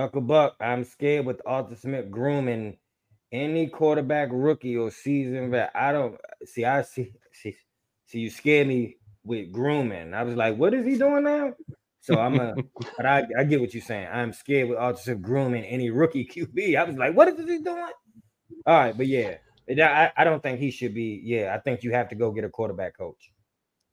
[0.00, 2.76] Uncle Buck, I'm scared with Arthur Smith grooming
[3.32, 5.70] any quarterback, rookie or season vet.
[5.74, 6.64] I don't see.
[6.64, 7.12] I see.
[7.32, 7.56] See,
[8.06, 10.14] see you scared me with grooming.
[10.14, 11.54] I was like, what is he doing now?
[12.00, 12.56] So I'm a,
[12.96, 14.08] but I, I get what you're saying.
[14.12, 16.76] I'm scared with Arthur Smith grooming any rookie QB.
[16.76, 17.92] I was like, what is he doing?
[18.66, 19.36] All right, but yeah,
[19.68, 21.20] I, I don't think he should be.
[21.24, 23.30] Yeah, I think you have to go get a quarterback coach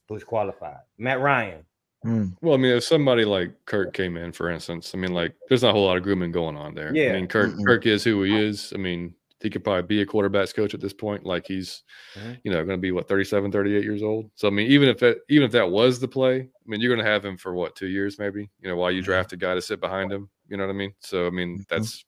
[0.09, 0.79] who's qualified.
[0.97, 1.63] Matt Ryan.
[2.05, 2.35] Mm.
[2.41, 5.63] Well, I mean, if somebody like Kirk came in, for instance, I mean, like, there's
[5.63, 6.95] not a whole lot of grooming going on there.
[6.95, 7.09] Yeah.
[7.09, 8.71] I mean, Kirk, mm Kirk is who he is.
[8.73, 11.25] I mean, he could probably be a quarterbacks coach at this point.
[11.25, 11.83] Like he's,
[12.15, 12.33] mm-hmm.
[12.43, 14.29] you know, going to be what 37, 38 years old.
[14.35, 16.93] So I mean, even if that even if that was the play, I mean, you're
[16.93, 18.49] going to have him for what two years maybe.
[18.61, 19.05] You know, while you mm-hmm.
[19.05, 20.29] draft a guy to sit behind him.
[20.47, 20.93] You know what I mean?
[21.01, 21.63] So I mean, mm-hmm.
[21.69, 22.03] that's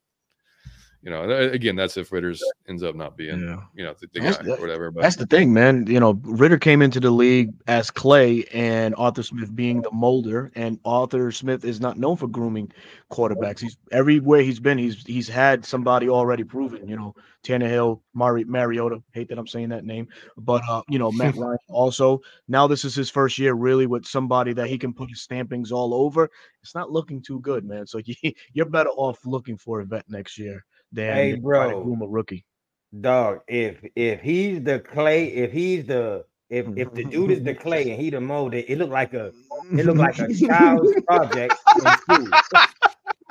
[1.02, 3.62] you know, again, that's if Ridder's ends up not being, yeah.
[3.74, 4.90] you know, the, the guy or whatever.
[4.90, 5.86] But that's the thing, man.
[5.86, 10.52] You know, Ridder came into the league as Clay and Arthur Smith being the molder,
[10.54, 12.70] and Arthur Smith is not known for grooming
[13.10, 13.60] quarterbacks.
[13.60, 16.86] He's everywhere he's been, he's he's had somebody already proven.
[16.86, 19.02] You know, Tannehill, Mari, Mariota.
[19.12, 22.20] Hate that I'm saying that name, but uh, you know, Matt Ryan also.
[22.46, 25.72] Now this is his first year really with somebody that he can put his stampings
[25.72, 26.28] all over.
[26.62, 27.86] It's not looking too good, man.
[27.86, 30.62] So you, you're better off looking for a vet next year
[30.92, 32.44] than hey, bro, groom a rookie.
[33.00, 37.54] Dog, if if he's the clay, if he's the if if the dude is the
[37.54, 39.32] clay and he the mold, it, it look like a
[39.72, 41.54] it look like a child's project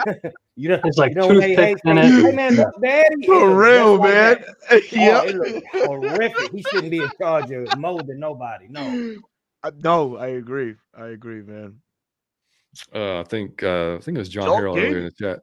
[0.56, 2.36] you know, it's like you know, toothpicks hey, in it.
[2.36, 4.44] Man, daddy for real, man.
[4.72, 6.52] Like yeah, oh, horrific.
[6.52, 8.68] He shouldn't be in charge of molding nobody.
[8.70, 9.18] No,
[9.64, 10.76] uh, no, I agree.
[10.98, 11.76] I agree, man.
[12.94, 15.42] Uh, I think uh, I think it was John Harold earlier in the chat.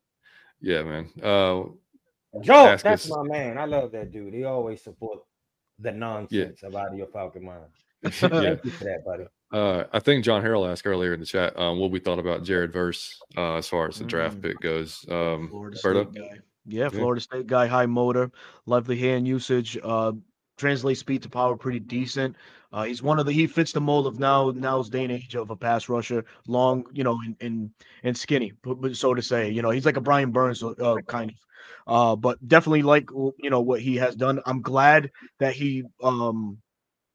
[0.61, 1.11] Yeah, man.
[1.23, 1.65] Uh,
[2.43, 3.59] Joe, that's us, my man.
[3.59, 4.35] I love that dude.
[4.35, 5.21] He always support
[5.79, 6.69] the nonsense yeah.
[6.69, 7.65] about your Falcon mind.
[8.03, 9.25] Thank you for that, buddy.
[9.53, 12.43] Uh, I think John Harrell asked earlier in the chat um, what we thought about
[12.43, 14.43] Jared Verse uh, as far as the draft mm.
[14.43, 15.05] pick goes.
[15.09, 16.39] Um, Florida State guy.
[16.67, 17.37] Yeah, Florida yeah.
[17.37, 18.31] State guy, high motor,
[18.67, 20.13] lovely hand usage, uh,
[20.57, 22.35] translates speed to power pretty decent.
[22.73, 25.37] Uh, he's one of the he fits the mold of now now's day and age
[25.37, 27.71] of a pass rusher, long, you know, and and,
[28.03, 28.53] and skinny,
[28.93, 29.49] so to say.
[29.49, 31.37] You know, he's like a Brian Burns uh, kind of.
[31.87, 34.41] Uh, but definitely like you know what he has done.
[34.47, 36.59] I'm glad that he um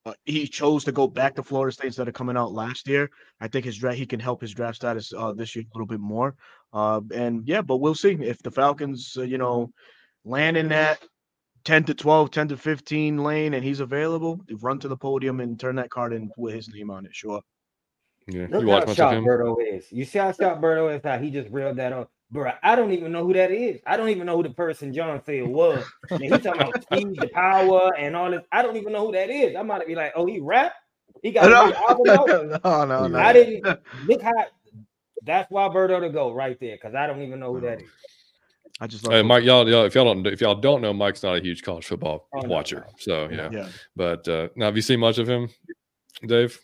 [0.06, 3.10] uh, he chose to go back to Florida State instead of coming out last year.
[3.40, 5.88] I think his draft he can help his draft status uh, this year a little
[5.88, 6.36] bit more.
[6.74, 9.72] Uh, and yeah, but we'll see if the Falcons, uh, you know,
[10.26, 11.00] land in that
[11.66, 15.60] 10 to 12, 10 to 15 lane and he's available, run to the podium and
[15.60, 17.14] turn that card in with his name on it.
[17.14, 17.42] Sure.
[18.28, 19.92] Yeah, Look you watch how sharp Berto is.
[19.92, 21.02] You see how sharp Berto is?
[21.04, 23.82] How he just reeled that up bro, I don't even know who that is.
[23.86, 25.84] I don't even know who the person John said was.
[26.10, 28.44] And he talking about speed, the power, and all this.
[28.52, 29.56] I don't even know who that is.
[29.56, 30.74] I might be like, oh, he rap.
[31.22, 31.74] He got no.
[31.88, 32.64] album out.
[32.64, 33.20] no, no, no.
[33.20, 34.34] I didn't look how.
[35.24, 37.90] That's why Berto to go right there because I don't even know who that is.
[38.80, 41.38] I just hey, Mike, y'all, y'all, if y'all don't, if y'all don't know, Mike's not
[41.38, 42.78] a huge college football oh, watcher.
[42.78, 42.94] No, no.
[42.98, 43.50] So yeah.
[43.52, 43.70] yeah.
[43.96, 45.50] But uh, now, have you seen much of him,
[46.26, 46.60] Dave?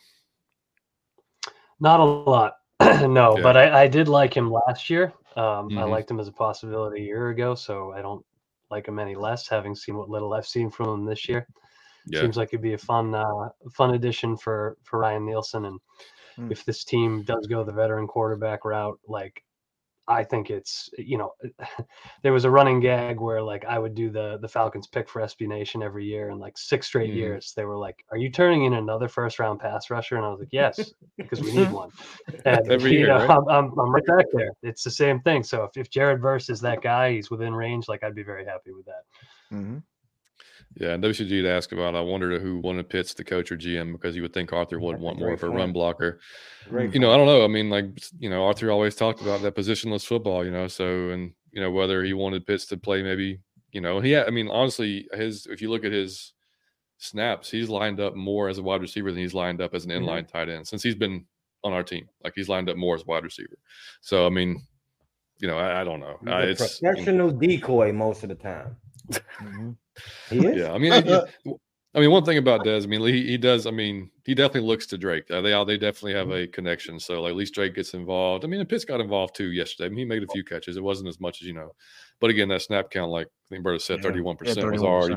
[1.78, 2.54] Not a lot.
[2.80, 3.42] no, yeah.
[3.42, 5.12] but I, I, did like him last year.
[5.38, 5.78] Um, mm-hmm.
[5.78, 8.24] I liked him as a possibility a year ago, so I don't
[8.70, 9.46] like him any less.
[9.46, 11.46] Having seen what little I've seen from him this year,
[12.06, 12.20] yeah.
[12.20, 15.66] seems like it'd be a fun, uh, fun addition for for Ryan Nielsen.
[15.66, 15.80] And
[16.36, 16.50] mm.
[16.50, 19.44] if this team does go the veteran quarterback route, like
[20.08, 21.34] I think it's you know
[22.22, 25.20] there was a running gag where like I would do the the Falcons pick for
[25.20, 27.16] SB Nation every year and like six straight mm.
[27.16, 30.30] years they were like are you turning in another first round pass rusher and I
[30.30, 31.90] was like yes because we need one
[32.46, 33.30] and every year know, right?
[33.30, 36.48] I'm, I'm, I'm, right back there it's the same thing so if, if Jared Verse
[36.48, 39.04] is that guy he's within range like I'd be very happy with that
[39.52, 39.78] mm-hmm.
[40.78, 41.96] Yeah, and WCG to ask about.
[41.96, 45.00] I wondered who wanted Pitts to coach or GM because you would think Arthur would
[45.00, 46.20] want more of a run blocker.
[46.68, 47.42] Great you know, I don't know.
[47.42, 47.86] I mean, like
[48.20, 50.44] you know, Arthur always talked about that positionless football.
[50.44, 53.40] You know, so and you know whether he wanted Pitts to play maybe.
[53.72, 54.16] You know, he.
[54.16, 56.32] I mean, honestly, his if you look at his
[56.98, 59.90] snaps, he's lined up more as a wide receiver than he's lined up as an
[59.90, 60.04] mm-hmm.
[60.04, 60.36] inline mm-hmm.
[60.36, 61.24] tight end since he's been
[61.64, 62.08] on our team.
[62.22, 63.58] Like he's lined up more as wide receiver.
[64.00, 64.62] So I mean,
[65.40, 66.18] you know, I, I don't know.
[66.24, 68.76] Uh, it's professional you know, decoy most of the time.
[69.10, 69.70] mm-hmm.
[70.30, 70.92] Yeah, I mean,
[71.94, 73.66] I mean, one thing about Des, I mean, he, he does.
[73.66, 75.30] I mean, he definitely looks to Drake.
[75.30, 76.44] Uh, they all they definitely have mm-hmm.
[76.44, 77.00] a connection.
[77.00, 78.44] So like, at least Drake gets involved.
[78.44, 79.86] I mean, and Pitts got involved too yesterday.
[79.86, 80.76] I mean, he made a few catches.
[80.76, 81.72] It wasn't as much as you know,
[82.20, 85.16] but again, that snap count, like I think Berto said, thirty one percent was already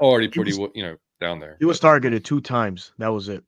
[0.00, 1.56] already pretty, was, you know, down there.
[1.60, 2.92] He was targeted two times.
[2.98, 3.44] That was it.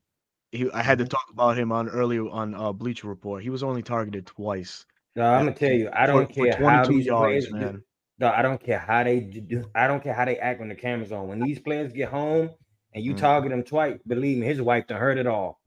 [0.51, 1.09] He, I had to mm-hmm.
[1.09, 3.43] talk about him on earlier on uh, Bleacher Report.
[3.43, 4.85] He was only targeted twice.
[5.15, 7.83] No, I'm gonna tell you, I don't for, care for how these yards, players, man.
[8.21, 9.65] No, I don't care how they do.
[9.73, 11.27] I don't care how they act when the camera's on.
[11.27, 12.51] When these players get home
[12.93, 13.17] and you mm.
[13.17, 15.59] target them twice, believe me, his wife done heard it all.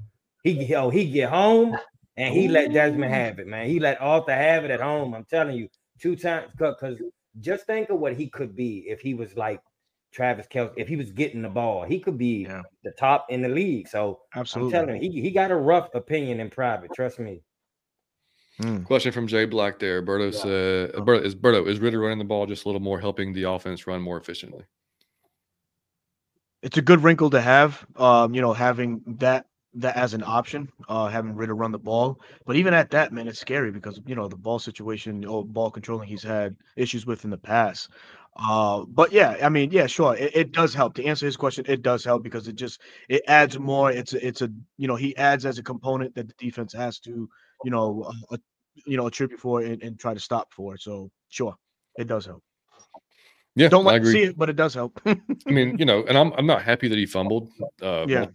[0.45, 1.77] He oh he get home
[2.17, 3.67] and he let Desmond have it, man.
[3.67, 5.15] He let Arthur have it at home.
[5.15, 5.69] I'm telling you,
[5.99, 7.03] two times because
[7.41, 9.61] just think of what he could be if he was like
[10.13, 12.63] Travis Kelce, if he was getting the ball, he could be Yeah.
[12.85, 13.89] the top in the league.
[13.89, 14.79] So Absolutely.
[14.79, 16.93] I'm telling you, he, he got a rough opinion in private.
[16.95, 17.43] Trust me.
[18.61, 18.85] Mm.
[18.85, 20.03] Question from Jay Black there.
[20.03, 23.33] Berto said, Berto, is Berto, is Ridder running the ball just a little more, helping
[23.33, 24.65] the offense run more efficiently?
[26.63, 27.85] It's a good wrinkle to have.
[27.97, 32.21] Um, you know, having that that as an option, uh, having Ridder run the ball.
[32.47, 35.71] But even at that, man, it's scary because you know the ball situation or ball
[35.71, 37.91] controlling he's had issues with in the past.
[38.37, 40.95] Uh, but yeah, I mean, yeah, sure, it, it does help.
[40.95, 43.91] To answer his question, it does help because it just it adds more.
[43.91, 46.99] It's a, it's a you know he adds as a component that the defense has
[47.01, 47.29] to
[47.63, 48.37] you know uh,
[48.87, 50.77] you know attribute for and, and try to stop for.
[50.77, 51.55] So sure,
[51.97, 52.43] it does help.
[53.57, 55.01] Yeah, Don't like to see it, but it does help.
[55.07, 57.51] I mean, you know, and I'm I'm not happy that he fumbled.
[57.81, 58.27] Uh, Yeah.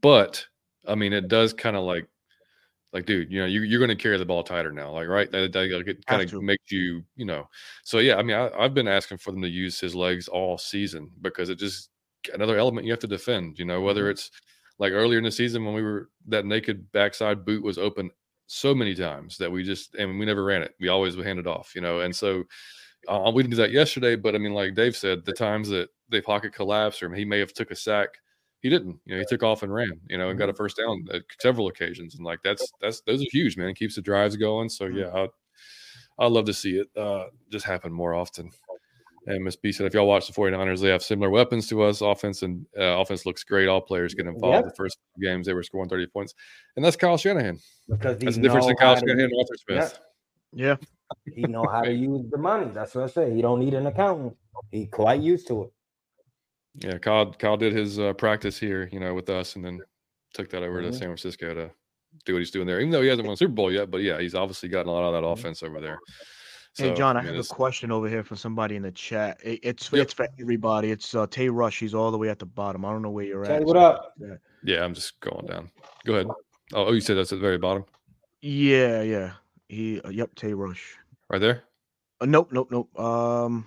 [0.00, 0.44] but
[0.86, 2.06] I mean, it does kind of like,
[2.92, 5.30] like, dude, you know, you, you're going to carry the ball tighter now, like, right?
[5.30, 7.48] That, that it kind of makes you, you know.
[7.84, 10.58] So yeah, I mean, I, I've been asking for them to use his legs all
[10.58, 11.88] season because it just
[12.34, 13.58] another element you have to defend.
[13.58, 14.10] You know, whether Mhm.
[14.10, 14.30] it's
[14.78, 18.10] like earlier in the season when we were that naked backside boot was open
[18.52, 20.74] so many times that we just and we never ran it.
[20.78, 22.44] We always would hand it off, you know, and so.
[23.08, 25.88] Uh, we didn't do that yesterday, but I mean, like Dave said, the times that
[26.08, 28.10] they pocket collapsed or he may have took a sack,
[28.60, 29.00] he didn't.
[29.04, 30.00] You know, he took off and ran.
[30.08, 33.20] You know, and got a first down at several occasions, and like that's that's those
[33.20, 33.70] are huge, man.
[33.70, 34.68] It keeps the drives going.
[34.68, 35.28] So yeah, I
[36.16, 38.52] I love to see it uh, just happen more often.
[39.26, 42.00] And Miss B said, if y'all watch the 49ers, they have similar weapons to us.
[42.00, 43.68] Offense and uh, offense looks great.
[43.68, 44.56] All players get involved.
[44.56, 44.64] Yep.
[44.64, 46.34] The first games they were scoring 30 points,
[46.76, 47.58] and that's Kyle Shanahan.
[47.88, 49.98] Because he That's the difference in Kyle Shanahan and Arthur Smith.
[50.52, 50.76] yeah.
[51.34, 52.70] He know how to use the money.
[52.72, 53.34] That's what I say.
[53.34, 54.34] He don't need an accountant.
[54.70, 55.70] He quite used to it.
[56.86, 59.78] Yeah, Kyle Kyle did his uh, practice here, you know, with us, and then
[60.32, 60.86] took that over Mhm.
[60.86, 61.70] to San Francisco to
[62.24, 62.80] do what he's doing there.
[62.80, 64.92] Even though he hasn't won a Super Bowl yet, but yeah, he's obviously gotten a
[64.92, 65.32] lot of that Mhm.
[65.32, 65.98] offense over there.
[66.76, 69.38] Hey John, I mean, have a question over here from somebody in the chat.
[69.44, 70.02] It, it's Yep.
[70.02, 70.90] it's for everybody.
[70.90, 71.78] It's uh, Tay Rush.
[71.78, 72.84] He's all the way at the bottom.
[72.84, 73.64] I don't know where you're Tay, at.
[73.64, 74.14] what up?
[74.64, 75.70] Yeah, I'm just going down.
[76.06, 76.26] Go ahead.
[76.72, 77.84] Oh, oh, you said that's at the very bottom,
[78.40, 79.32] Yeah, yeah.
[79.68, 80.00] He.
[80.00, 80.96] Uh, yep, Tay Rush.
[81.28, 81.64] right there.
[82.20, 82.98] Uh, nope, nope, nope.
[82.98, 83.66] Um,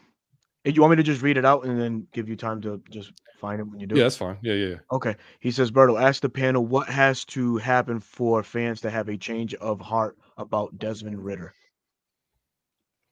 [0.64, 2.82] hey, you want me to just read it out and then give you time to
[2.90, 3.96] just find it when you do?
[3.98, 4.38] Yeah, that's fine.
[4.42, 4.68] Yeah, yeah.
[4.68, 4.76] yeah.
[4.92, 5.16] Okay.
[5.42, 9.18] He says, Berto, ask the panel what has to happen for fans to have a
[9.18, 11.54] change of heart about Desmond Ridder.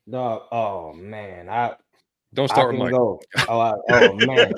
[0.10, 0.44] Dog.
[0.52, 1.76] Oh man, I
[2.34, 2.92] Don't I start with can Mike.
[2.92, 3.22] go.
[3.48, 4.54] Oh, I, oh man.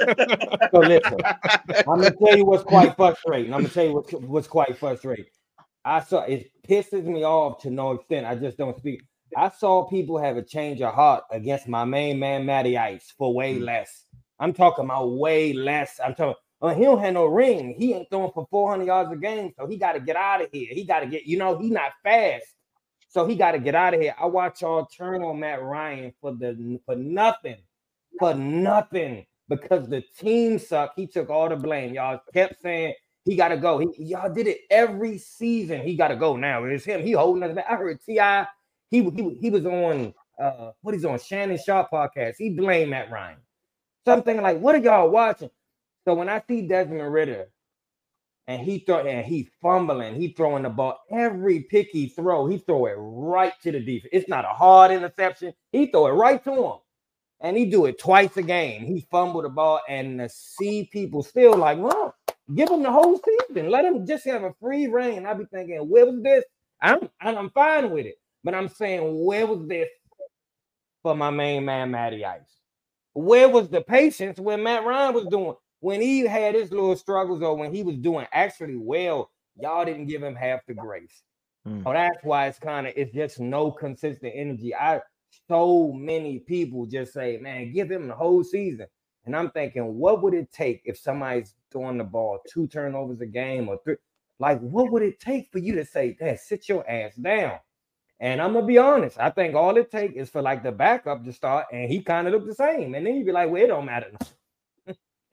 [0.72, 1.17] So listen,
[1.88, 3.53] I'm gonna tell you what's quite frustrating.
[3.53, 5.26] I'm gonna tell you what's, what's quite frustrating.
[5.84, 8.26] I saw it pisses me off to no extent.
[8.26, 9.03] I just don't speak.
[9.38, 13.34] I saw people have a change of heart against my main man Matty Ice for
[13.34, 13.63] way mm.
[13.63, 14.05] less.
[14.39, 15.99] I'm talking about way less.
[16.03, 16.35] I'm talking.
[16.61, 17.76] Oh, he don't have no ring.
[17.77, 20.49] He ain't throwing for 400 yards a game, so he got to get out of
[20.51, 20.69] here.
[20.72, 21.26] He got to get.
[21.26, 22.45] You know, he not fast,
[23.16, 24.14] so he got to get out of here.
[24.20, 27.56] I watch y'all turn on Matt Ryan for the for nothing,
[28.20, 31.00] for nothing because the team sucked.
[31.00, 31.94] He took all the blame.
[31.94, 32.94] Y'all kept saying
[33.24, 33.78] he got to go.
[33.78, 35.80] He, y'all did it every season.
[35.80, 36.66] He got to go now.
[36.66, 37.04] It's him.
[37.04, 37.68] He holding us back.
[37.70, 38.48] I heard T.I.
[38.92, 42.34] He he he was on uh what he's on Shannon Sharpe podcast.
[42.38, 43.38] He blamed Matt Ryan.
[44.06, 45.52] Something like, what are y'all watching?
[46.04, 47.48] So when I see Desmond Ridder
[48.47, 52.59] and he throw and he fumbling, he throwing the ball every pick he throw, he
[52.59, 54.09] throw it right to the defense.
[54.13, 55.53] It's not a hard interception.
[55.72, 56.73] He throw it right to him.
[57.41, 58.85] And he do it twice a game.
[58.85, 62.15] He fumbled the ball and to see people still like, well,
[62.55, 63.69] give him the whole season.
[63.69, 65.26] Let him just have a free reign.
[65.26, 66.43] I be thinking, where was this?
[66.81, 68.15] I'm I'm fine with it.
[68.43, 69.89] But I'm saying, where was this
[71.01, 72.41] for my main man, Matty Ice?
[73.13, 77.41] Where was the patience when Matt Ryan was doing when he had his little struggles
[77.41, 79.31] or when he was doing actually well?
[79.60, 81.23] Y'all didn't give him half the grace.
[81.65, 81.81] Hmm.
[81.85, 84.76] Oh, that's why it's kind of it's just no consistent energy.
[84.76, 85.02] I
[85.47, 88.88] so many people just say, man, give him the whole season.
[89.26, 93.26] And I'm thinking, what would it take if somebody's throwing the ball two turnovers a
[93.26, 93.95] game or three?
[94.39, 97.60] Like, what would it take for you to say, Dad, sit your ass down?
[98.19, 101.26] And I'm gonna be honest, I think all it takes is for like the backup
[101.26, 102.95] to start, and he kind of looked the same.
[102.95, 104.11] And then you'd be like, well, it don't matter.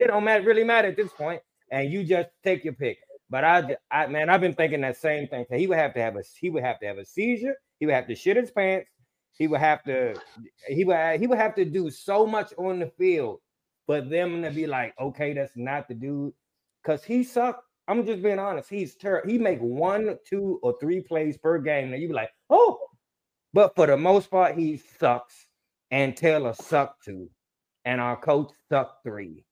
[0.03, 2.97] It don't matter really matter at this point, and you just take your pick.
[3.29, 5.45] But I, I man, I've been thinking that same thing.
[5.51, 7.55] He would have to have a he would have to have a seizure.
[7.79, 8.89] He would have to shit his pants.
[9.37, 10.15] He would have to
[10.67, 13.39] he would he would have to do so much on the field
[13.85, 16.33] for them to be like, okay, that's not the dude,
[16.81, 17.63] because he sucked.
[17.87, 18.69] I'm just being honest.
[18.69, 19.29] He's terrible.
[19.29, 21.91] He make one, two, or three plays per game.
[21.91, 22.79] Now you be like, oh,
[23.53, 25.47] but for the most part, he sucks.
[25.91, 27.29] And Taylor sucked too.
[27.83, 29.43] And our coach sucked three.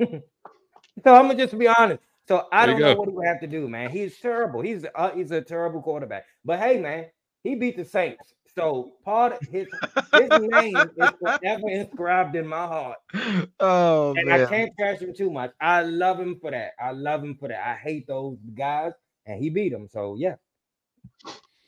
[0.00, 2.00] so I'm gonna just be honest.
[2.26, 3.90] So I There don't know what he would have to do, man.
[3.90, 4.60] He's terrible.
[4.62, 6.24] He's uh, he's a terrible quarterback.
[6.44, 7.06] But hey, man,
[7.42, 8.32] he beat the Saints.
[8.54, 9.66] So part of his
[10.12, 12.98] his name is forever inscribed in my heart.
[13.60, 15.52] Oh And I can't trash him too much.
[15.60, 16.72] I love him for that.
[16.78, 17.66] I love him for that.
[17.66, 18.92] I hate those guys,
[19.26, 19.88] and he beat them.
[19.92, 20.36] So yeah,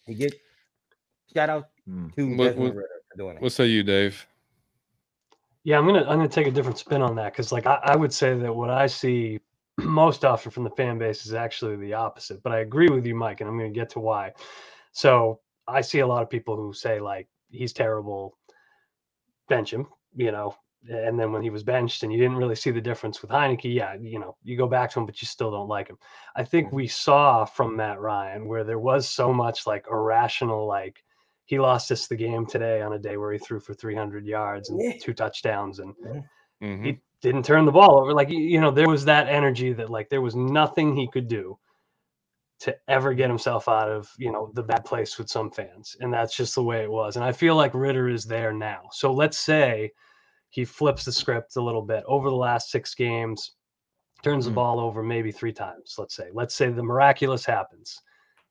[0.06, 0.34] he get
[1.32, 2.08] shout out Hmm.
[2.16, 2.74] to What- what-
[3.16, 3.42] doing it.
[3.42, 4.26] What say you, Dave?
[5.66, 7.96] Yeah, I'm gonna I'm gonna take a different spin on that because like I, I
[7.96, 9.40] would say that what I see
[9.78, 12.40] most often from the fan base is actually the opposite.
[12.44, 14.32] But I agree with you, Mike, and I'm gonna get to why.
[14.92, 18.38] So I see a lot of people who say like he's terrible,
[19.48, 20.54] bench him, you know,
[20.88, 23.74] and then when he was benched and you didn't really see the difference with Heinicke,
[23.74, 25.98] yeah, you know, you go back to him, but you still don't like him.
[26.36, 26.76] I think mm-hmm.
[26.76, 31.02] we saw from Matt Ryan where there was so much like irrational, like
[31.46, 34.68] he lost us the game today on a day where he threw for 300 yards
[34.68, 34.92] and Yeah.
[35.00, 35.94] two touchdowns and
[36.60, 36.84] Mhm.
[36.84, 38.12] he didn't turn the ball over.
[38.12, 41.28] Like, you you know, there was that energy that like there was nothing he could
[41.28, 41.58] do
[42.58, 45.96] to ever get himself out of, you know, the bad place with some fans.
[46.00, 47.16] And that's just the way it was.
[47.16, 48.88] And I feel like Ridder is there now.
[48.92, 49.92] So let's say
[50.50, 53.52] he flips the script a little bit over the last six games,
[54.22, 54.54] turns the Mm.
[54.54, 56.30] ball over maybe three times, let's say.
[56.32, 58.00] Let's say the miraculous happens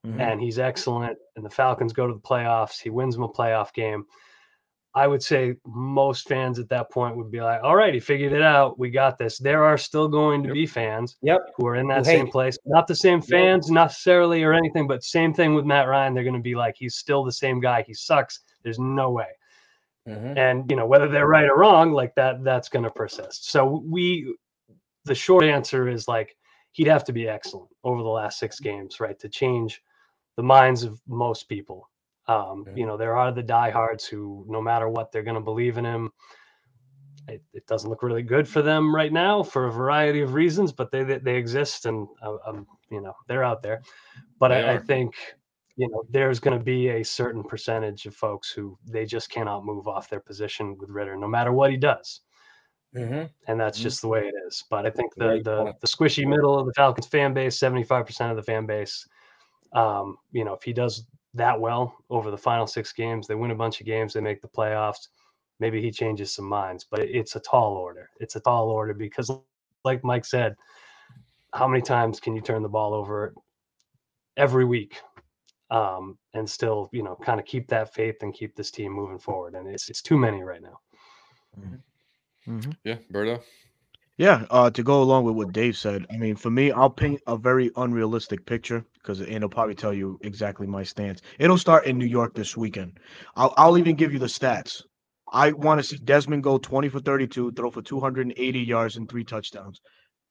[0.05, 0.19] Mhm.
[0.19, 3.73] and he's excellent and the Falcons go to the playoffs, he wins them a playoff
[3.73, 4.05] game.
[4.93, 8.31] I would say most fans at that point would be like, all right, he figured
[8.31, 8.79] it out.
[8.79, 9.37] We got this.
[9.37, 10.53] There are still going to Yep.
[10.53, 11.49] be fans Yep.
[11.57, 12.57] who are in that hate same place.
[12.65, 16.13] Not the same fans necessarily or anything, but same thing with Matt Ryan.
[16.13, 17.81] They're going to be like, he's still the same guy.
[17.81, 18.39] He sucks.
[18.63, 19.27] There's no way.
[20.07, 20.37] Mhm.
[20.37, 23.49] And you know, whether they're right or wrong, like that, that's going to persist.
[23.51, 24.33] So we,
[25.03, 26.37] the short answer is like
[26.71, 29.81] he'd have to be excellent over the last six games, right, to change
[30.35, 31.89] the minds of most people.
[32.27, 35.77] Um, you know, there are the diehards who, no matter what, they're going to believe
[35.77, 36.11] in him.
[37.27, 40.71] It, it doesn't look really good for them right now for a variety of reasons,
[40.71, 43.81] but they they, they exist, and uh, um, you know they're out there.
[44.39, 45.15] But I, I think
[45.75, 49.65] you know there's going to be a certain percentage of folks who they just cannot
[49.65, 52.21] move off their position with Ridder, no matter what he does
[52.95, 53.29] Mhm.
[53.47, 53.83] and that's Mhm.
[53.83, 54.63] just the way it is.
[54.69, 58.05] But I think the the, the squishy middle of the Falcons fan base, seventy five
[58.05, 59.07] percent of the fan base,
[59.73, 63.51] um, you know, if he does that well over the final six games, they win
[63.51, 65.09] a bunch of games, they make the playoffs.
[65.59, 68.09] Maybe he changes some minds, but it's a tall order.
[68.19, 69.31] It's a tall order because,
[69.83, 70.55] like Mike said,
[71.53, 73.33] how many times can you turn the ball over
[74.35, 75.01] every week
[75.71, 79.19] um, and still, you know, kind of keep that faith and keep this team moving
[79.19, 79.55] forward?
[79.55, 80.79] And it's it's too many right now.
[82.47, 82.75] Mhm.
[82.83, 83.41] Yeah, Berto.
[84.17, 87.21] Yeah, uh, to go along with what Dave said, I mean, for me, I'll paint
[87.27, 91.21] a very unrealistic picture because it'll probably tell you exactly my stance.
[91.37, 92.99] It'll start in New York this weekend.
[93.35, 94.81] I'll, I'll even give you the stats.
[95.31, 99.23] I want to see Desmond go 20 for 32, throw for 280 yards and three
[99.23, 99.81] touchdowns.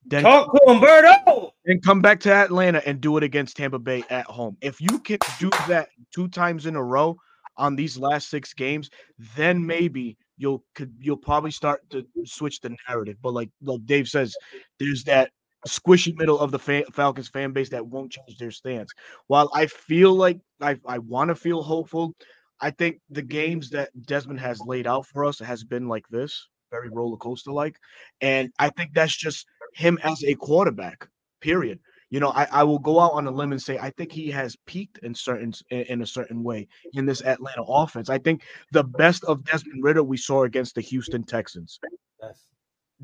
[0.06, 1.50] Then, Talk to Berto.
[1.64, 4.56] then come back to Atlanta and do it against Tampa Bay at home.
[4.60, 7.16] If you can do that two times in a row
[7.56, 8.90] on these last six games,
[9.36, 13.16] then maybe you'll could you'll probably start to switch the narrative.
[13.22, 14.36] But like like Dave says,
[14.78, 15.30] there's that
[15.66, 18.92] squishy middle of the fa- Falcons fan base that won't change their stance.
[19.26, 22.14] While I feel like I I want to feel hopeful,
[22.60, 26.48] I think the games that Desmond has laid out for us has been like this,
[26.70, 27.76] very roller coaster like,
[28.20, 31.08] and I think that's just him as a quarterback.
[31.40, 31.78] Period.
[32.10, 34.30] You know, I, I will go out on a limb and say I think he
[34.30, 38.08] has peaked in certain in, in a certain way in this Atlanta offense.
[38.08, 41.80] I think the best of Desmond Ridder we saw against the Houston Texans.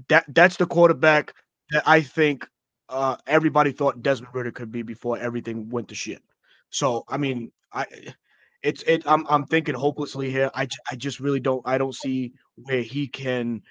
[0.09, 1.35] That that's the quarterback
[1.71, 2.49] that I think
[2.89, 6.23] uh, everybody thought Desmond Ridder could be before everything went to shit.
[6.71, 7.87] So I mean, I
[8.63, 9.03] it's it.
[9.07, 10.51] I'm I'm thinking hopelessly here.
[10.55, 11.63] I I just really don't.
[11.65, 13.63] I don't see where he can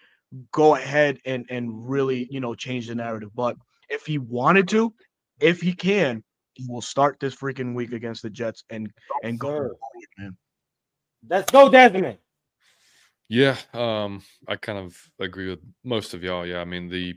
[0.52, 3.30] go ahead and and really you know change the narrative.
[3.36, 3.58] But
[3.90, 4.94] if he wanted to,
[5.40, 6.24] if he can,
[6.54, 8.92] he will start this freaking week against the Jets and
[9.24, 9.78] and go forward,
[10.18, 10.38] man.
[11.30, 12.18] Let's go, Desmond.
[13.28, 16.46] Yeah, um, I kind of agree with most of y'all.
[16.46, 17.16] Yeah, I mean the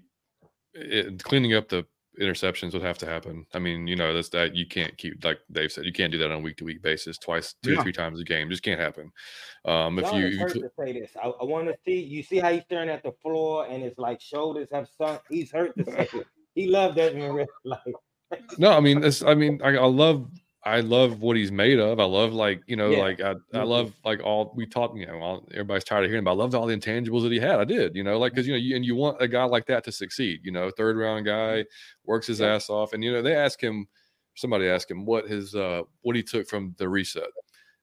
[0.75, 1.87] it, cleaning up the
[2.21, 3.47] interceptions would have to happen.
[3.55, 6.19] I mean, you know, that's that you can't keep like Dave said, you can't do
[6.19, 7.77] that on a week to week basis, twice, two Yeah.
[7.79, 8.51] to three times a game.
[8.51, 9.11] Just can't happen.
[9.65, 11.13] Um, if you, you to say this.
[11.23, 13.95] I, I want to see you see how he's staring at the floor and his
[13.97, 15.23] like shoulders have sunk.
[15.31, 16.27] He's hurt to say it.
[16.55, 17.51] He loved Desmond Ridder.
[17.65, 17.95] Like
[18.59, 20.31] no, I mean, it's, I mean, I, I love,
[20.65, 21.99] I love what he's made of.
[21.99, 22.97] I love like, you know, Yeah.
[22.97, 23.65] like I, I Mhm.
[23.65, 26.55] love like all we talked, you know, all, everybody's tired of hearing, but I loved
[26.55, 27.59] all the intangibles that he had.
[27.59, 29.67] I did, you know, like, cause you know, you, and you want a guy like
[29.67, 31.65] that to succeed, you know, third round guy
[32.05, 32.53] works his Yeah.
[32.55, 32.93] ass off.
[32.93, 33.89] And, you know, they ask him,
[34.37, 37.25] somebody asked him what his, uh, what he took from the reset.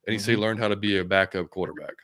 [0.07, 1.95] And he said he learned how to be a backup quarterback.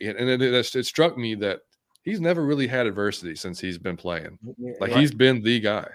[0.00, 1.60] And, and it, it, it struck me that
[2.02, 4.38] he's never really had adversity since he's been playing.
[4.80, 4.92] Like Right.
[4.92, 5.88] he's been the guy.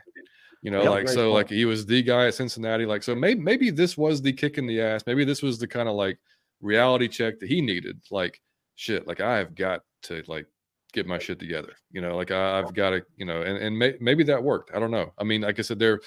[0.64, 0.90] You know, Yep.
[0.92, 1.34] like so, point.
[1.34, 2.86] like he was the guy at Cincinnati.
[2.86, 5.04] Like so, maybe maybe this was the kick in the ass.
[5.06, 6.18] Maybe this was the kind of like
[6.62, 8.00] reality check that he needed.
[8.10, 8.42] Like
[8.76, 10.48] shit, like I have got to like
[10.94, 11.74] get my shit together.
[11.92, 14.72] You know, like I, I've got to, you know, and and may, maybe that worked.
[14.74, 15.12] I don't know.
[15.20, 16.00] I mean, like I said, there,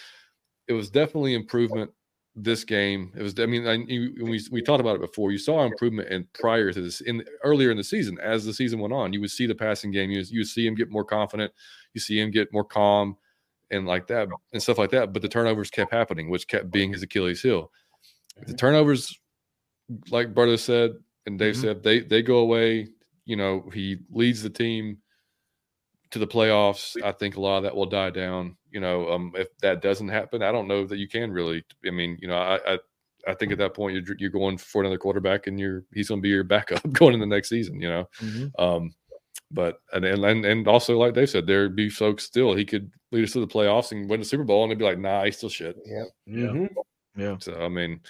[0.69, 1.91] it was definitely improvement
[2.35, 3.13] this game.
[3.15, 3.39] It was.
[3.39, 5.33] I mean, I, we we talked about it before.
[5.33, 8.19] You saw improvement in prior to this in earlier in the season.
[8.23, 10.11] As the season went on, you would see the passing game.
[10.11, 11.53] You you see him get more confident.
[11.93, 13.17] You see him get more calm
[13.71, 15.13] and like that and stuff like that.
[15.13, 17.71] But the turnovers kept happening, which kept being his Achilles heel.
[18.47, 19.19] The turnovers,
[20.11, 20.93] like Berto said
[21.27, 21.61] and Dave Mhm.
[21.61, 22.89] said, they they go away.
[23.25, 24.99] You know, he leads the team
[26.11, 27.01] to the playoffs.
[27.03, 28.57] I think a lot of that will die down.
[28.71, 31.65] You know, um, if that doesn't happen, I don't know that you can really.
[31.87, 32.79] I mean, you know, I I,
[33.27, 36.21] I think at that point you're you're going for another quarterback, and you're he's going
[36.21, 37.81] to be your backup going in the next season.
[37.81, 38.51] You know, Mhm.
[38.61, 38.95] um,
[39.57, 43.25] but and, and and also like Dave said, there'd be folks still he could lead
[43.25, 45.39] us to the playoffs and win the Super Bowl, and they'd be like, nah, he's
[45.39, 45.77] still shit.
[45.85, 46.07] Yep.
[46.27, 46.47] Yeah.
[46.47, 46.69] Mhm.
[47.17, 47.37] Yeah.
[47.41, 48.01] So I mean,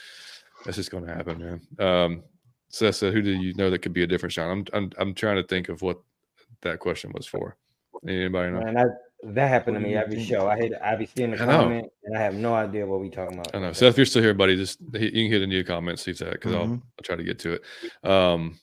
[0.65, 1.61] that's just going to happen, man.
[1.89, 2.23] Um,
[2.69, 5.15] Seth said, "Who do you know that could be a different shot?" I'm I'm I'm
[5.15, 6.01] trying to think of what
[6.63, 7.57] that question was for.
[8.07, 8.61] Anybody know?
[8.61, 8.89] Man, that,
[9.35, 10.49] that happened to me every show.
[10.49, 13.39] I hate I be seeing the comment and I have no idea what we talking
[13.39, 13.55] about.
[13.55, 13.73] I know.
[13.73, 16.19] Seth, if you're still here, buddy, just you can hit a new comments, see if
[16.19, 16.83] that because I'll Mhm.
[16.99, 17.63] I'll try to get to it.
[18.09, 18.59] Um,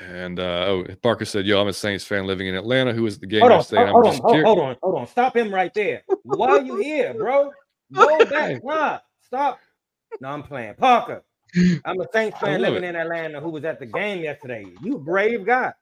[0.00, 2.92] and uh, oh, Parker said, "Yo, I'm a Saints fan living in Atlanta.
[2.92, 3.90] Who was the game Hold on, yesterday?
[3.90, 5.06] hold, I'm on, just hold, curious." hold on, hold on.
[5.06, 6.02] Stop him right there.
[6.22, 7.50] Why are you here, bro?
[7.94, 8.62] Go back.
[8.64, 9.60] Nah, stop.
[10.20, 10.74] No, I'm playing.
[10.74, 11.22] Parker.
[11.84, 12.88] I'm a Saints fan living it.
[12.88, 14.66] in Atlanta who was at the game yesterday.
[14.82, 15.72] You brave guy.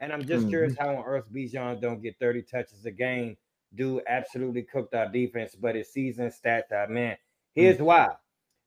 [0.00, 0.50] And I'm just Mhm.
[0.50, 3.36] curious how on earth Bijan don't get 30 touches a game.
[3.74, 7.16] Dude absolutely cooked our defense, but his season stats are man.
[7.54, 8.14] Here's why.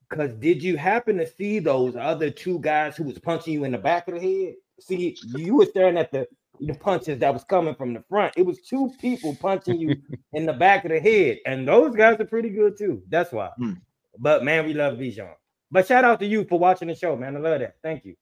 [0.10, 3.72] Because did you happen to see those other two guys who was punching you in
[3.74, 4.56] the back of the head?
[4.80, 6.28] See, you were staring at the,
[6.60, 8.34] the punches that was coming from the front.
[8.38, 9.96] It was two people punching you
[10.34, 13.02] in the back of the head, and those guys are pretty good too.
[13.10, 13.50] That's why.
[13.58, 13.74] Hmm.
[14.20, 15.34] But man, we love Bijan.
[15.72, 17.36] But shout out to you for watching the show, man.
[17.36, 17.76] I love that.
[17.84, 18.16] Thank you.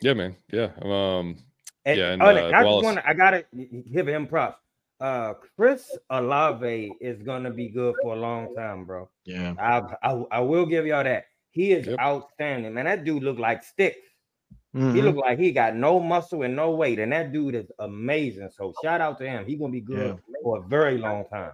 [0.00, 0.36] Yeah, man.
[0.52, 0.70] Yeah.
[0.82, 1.36] Um,
[1.86, 3.44] And, Yeah, and, oh, uh, I just want to, I gotta
[3.92, 4.58] give him props.
[5.00, 9.08] Uh, Chris Olave is gonna be good for a long time, bro.
[9.24, 9.54] Yeah.
[9.58, 11.26] I, I, I will give y'all that.
[11.50, 11.98] He is Yep.
[12.00, 12.86] outstanding, man.
[12.86, 13.98] That dude look like sticks.
[14.74, 15.04] He Mhm.
[15.04, 18.50] look like he got no muscle and no weight, and that dude is amazing.
[18.50, 19.46] So shout out to him.
[19.46, 21.52] He gonna be good for a very long time.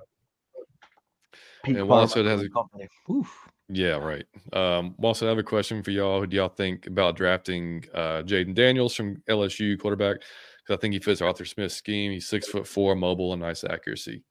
[1.63, 2.89] Peak And Wallace has a- company.
[3.11, 3.31] Oof.
[3.69, 4.25] yeah, right.
[4.55, 6.21] Um, also, I have a question for y'all.
[6.21, 10.23] Who do y'all think about drafting uh, Jayden Daniels from LSU quarterback?
[10.63, 12.13] Because I think he fits Arthur Smith's scheme.
[12.13, 14.23] He's six foot four, mobile, and nice accuracy.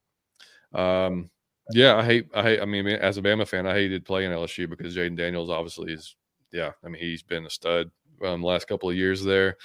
[0.73, 1.29] Um,
[1.71, 2.27] yeah, I hate.
[2.33, 2.61] I hate.
[2.61, 6.15] I mean, as a Bama fan, I hated playing LSU because Jayden Daniels obviously is.
[6.51, 7.91] Yeah, I mean, he's been a stud
[8.23, 9.57] um, last couple of years there.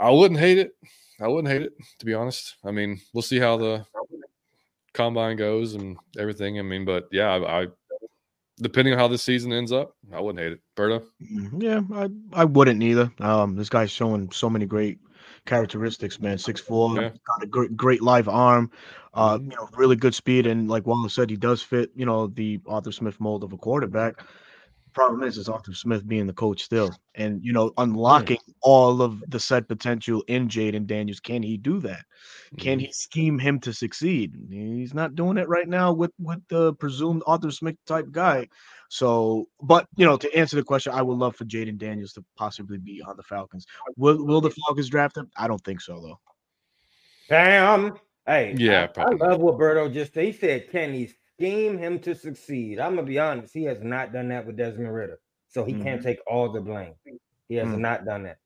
[0.00, 0.72] I wouldn't hate it.
[1.20, 2.56] I wouldn't hate it to be honest.
[2.64, 3.84] I mean, we'll see how the
[4.94, 6.58] combine goes and everything.
[6.58, 7.66] I mean, but yeah, I, I
[8.58, 10.60] depending on how this season ends up, I wouldn't hate it.
[10.76, 11.62] Berto, Mhm.
[11.62, 13.12] Yeah, I I wouldn't either.
[13.20, 14.98] Um, this guy's showing so many great
[15.44, 16.38] characteristics, man.
[16.38, 17.10] Six four, Yeah.
[17.26, 18.70] got a great great live arm,
[19.14, 19.50] uh, Mhm.
[19.50, 22.60] you know, really good speed, and like Wallace said, he does fit, you know, the
[22.66, 24.22] Arthur Smith mold of a quarterback.
[24.98, 29.22] Problem is, is Arthur Smith being the coach still, and you know, unlocking all of
[29.28, 31.20] the said potential in Jayden Daniels.
[31.20, 32.04] Can he do that?
[32.58, 32.86] Can mm-hmm.
[32.86, 34.34] he scheme him to succeed?
[34.50, 38.48] He's not doing it right now with with the presumed Arthur Smith type guy.
[38.88, 42.24] So, but you know, to answer the question, I would love for Jayden Daniels to
[42.36, 43.66] possibly be on the Falcons.
[43.96, 45.30] Will Will the Falcons draft him?
[45.36, 46.18] I don't think so, though.
[47.28, 47.94] Bam.
[48.26, 50.24] Hey, Yeah, I, I love what Berto just said.
[50.24, 52.80] He said, Can he scheme him to succeed?
[52.80, 55.20] I'm gonna be honest, he has not done that with Desmond Ridder.
[55.48, 56.94] So he can't take all the blame.
[57.48, 57.78] He has Mm.
[57.78, 58.38] not done that.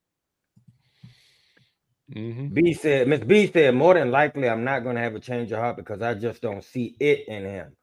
[2.12, 5.20] hmm B said, Miss B said, more than likely, I'm not going to have a
[5.20, 7.74] change of heart because I just don't see it in him.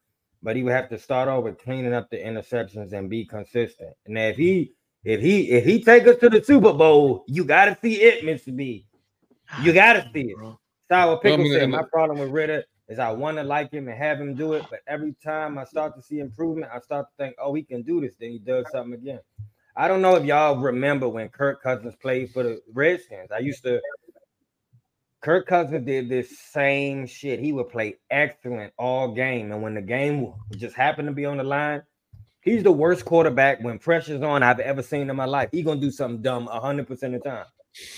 [0.43, 3.93] But he would have to start over cleaning up the interceptions and be consistent.
[4.05, 4.73] And if he,
[5.03, 8.23] if he, if he take us to the Super Bowl, you got to see it,
[8.23, 8.55] Mr.
[8.55, 8.85] B.
[9.63, 10.37] You got to see it.
[10.89, 14.19] Sour Pickle said, my problem with Ridder is I want to like him and have
[14.19, 17.35] him do it, but every time I start to see improvement, I start to think,
[17.39, 18.15] oh, he can do this.
[18.19, 19.19] Then he does something again.
[19.75, 23.31] I don't know if y'all remember when Kirk Cousins played for the Redskins.
[23.31, 23.79] I used to.
[25.21, 27.39] Kirk Cousins did this same shit.
[27.39, 31.37] He would play excellent all game, and when the game just happened to be on
[31.37, 31.83] the line,
[32.41, 35.49] he's the worst quarterback when pressure's on I've ever seen in my life.
[35.51, 37.45] He's gonna do something dumb hundred percent of the time.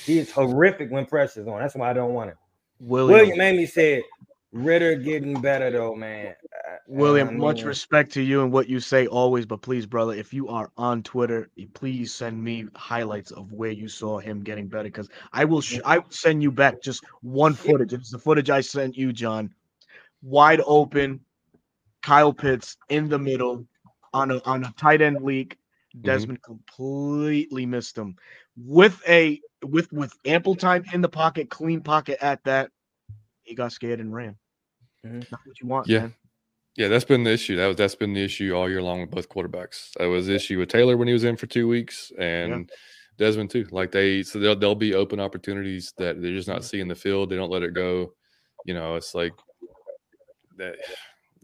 [0.05, 1.61] He is horrific when pressure's on.
[1.61, 2.37] That's why I don't want him.
[2.79, 4.01] William, William Amy said,
[4.53, 6.35] Ridder getting better though, man.
[6.87, 10.33] William, I much respect to you and what you say always, but please, brother, if
[10.33, 14.83] you are on Twitter, please send me highlights of where you saw him getting better
[14.89, 15.61] because I will.
[15.61, 17.93] Sh- I will send you back just one footage.
[17.93, 19.53] It's the footage I sent you, John.
[20.21, 21.21] Wide open,
[22.01, 23.65] Kyle Pitts in the middle
[24.13, 25.57] on a on a tight end leak.
[25.95, 26.05] Mm-hmm.
[26.05, 28.17] Desmond completely missed him
[28.57, 32.71] with a with with ample time in the pocket, clean pocket at that.
[33.43, 34.37] He got scared and ran.
[35.05, 35.31] Mhm.
[35.31, 35.99] Not what you want, Yeah.
[35.99, 36.15] man.
[36.77, 37.57] Yeah, that's been the issue.
[37.57, 39.91] That was that's been the issue all year long with both quarterbacks.
[39.97, 42.71] That was the issue with Taylor when he was in for two weeks, and
[43.17, 43.67] Desmond too.
[43.71, 47.29] Like they, so they'll there'll be open opportunities that they're just not seeing the field.
[47.29, 48.13] They don't let it go.
[48.65, 49.33] You know, it's like
[50.57, 50.75] that.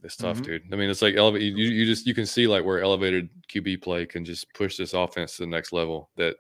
[0.04, 0.44] It's tough, Mhm.
[0.44, 0.64] dude.
[0.72, 1.42] I mean, it's like elevate.
[1.42, 4.94] You, you just you can see like where elevated QB play can just push this
[4.94, 6.12] offense to the next level.
[6.18, 6.36] That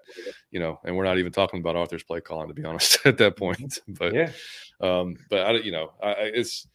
[0.52, 3.18] you know, and we're not even talking about Arthur's play calling to be honest at
[3.18, 3.80] that point.
[3.88, 4.31] But Yeah.
[4.80, 6.68] um, but I, you know, I- it's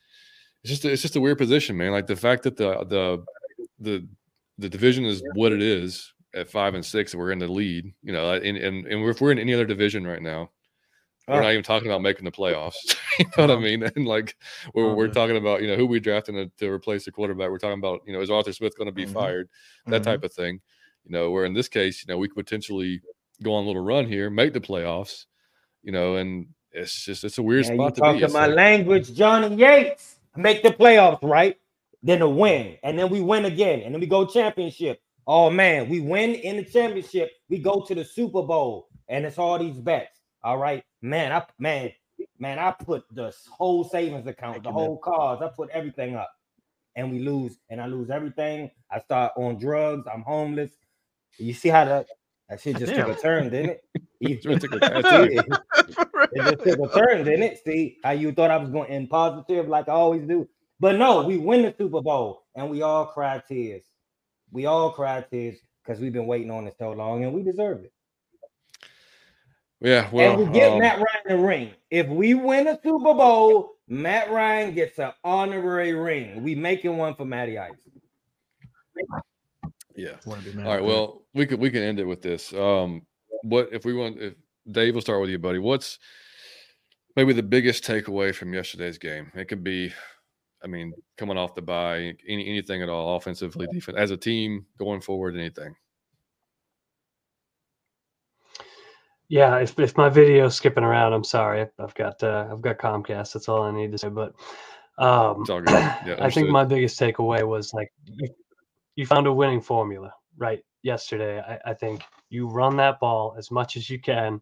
[0.63, 1.93] it's just a- it's just a weird position, man.
[1.93, 3.25] Like the fact that the the
[3.81, 4.07] the
[4.59, 7.93] the division is what it is at five and six, and we're in the lead.
[8.03, 10.51] You know, and and, and if we're in any other division right now,
[11.29, 11.41] we're Oh.
[11.41, 12.97] not even talking about making the playoffs.
[13.19, 13.83] you know what I mean?
[13.83, 14.37] And like
[14.75, 15.15] we're, we're Uh-huh.
[15.15, 17.51] talking about you know who we drafting to, to replace the quarterback.
[17.51, 19.13] We're talking about you know is Arthur Smith going to be Mhm.
[19.13, 19.49] fired?
[19.87, 20.05] That Mhm.
[20.05, 20.61] type of thing.
[21.05, 23.01] You know, where in this case, you know, we could potentially
[23.43, 25.27] go on a little run here, make the playoffs.
[25.83, 28.23] You know, and it's just it's a weird you spot to be.
[28.23, 30.17] It's my like- language, Johnny Yates.
[30.37, 31.57] Make the playoffs, right?
[32.03, 35.01] Then a win, and then we win again, and then we go championship.
[35.27, 37.31] Oh man, we win in the championship.
[37.49, 40.19] We go to the Super Bowl, and it's all these bets.
[40.43, 41.33] All right, man.
[41.33, 41.93] I man,
[42.39, 42.59] man.
[42.59, 44.85] I put the whole savings account, Thank the you, man.
[44.85, 45.41] whole cars.
[45.43, 46.31] I put everything up,
[46.97, 48.71] and we lose, and I lose everything.
[48.91, 50.07] I start on drugs.
[50.13, 50.73] I'm homeless.
[51.39, 52.07] You see how that
[52.53, 53.85] that shit just took a turn, didn't it?
[54.25, 55.31] It took a turn.
[55.33, 55.47] it
[56.37, 57.61] just took a turn, didn't it?
[57.65, 60.49] See how you thought I was going in positive, like I always do.
[60.79, 63.83] But no, we win the Super Bowl and we all cry tears.
[64.53, 67.85] We all cry tears because we've been waiting on it so long and we deserve
[67.85, 67.93] it.
[69.81, 71.71] Yeah, well, and we get um, Matt Ryan a ring.
[71.91, 76.45] If we win a Super Bowl, Matt Ryan gets an honorary ring.
[76.45, 77.73] We making one for Matty Ice.
[79.97, 80.17] Yeah.
[80.27, 80.85] Wanna be mad All right.
[80.85, 82.53] Well, we could we can end it with this.
[82.53, 83.03] Um,
[83.43, 84.21] what if we want?
[84.21, 84.35] If
[84.71, 85.59] Dave, we'll start with you, buddy.
[85.59, 85.99] What's
[87.17, 89.31] maybe the biggest takeaway from yesterday's game?
[89.35, 89.93] It could be,
[90.63, 94.67] I mean, coming off the bye, any anything at all, offensively, defense, as a team
[94.79, 95.75] going forward, anything.
[99.29, 101.67] Yeah, if, if my video's skipping around, I'm sorry.
[101.79, 103.33] I've got uh, I've got Comcast.
[103.33, 104.11] That's all I need to say.
[104.11, 104.35] But
[104.99, 105.73] um, It's all good.
[105.73, 108.29] Yeah, I think my biggest takeaway was like you,
[108.97, 111.41] you found a winning formula right yesterday.
[111.41, 114.41] I, I think you run that ball as much as you can.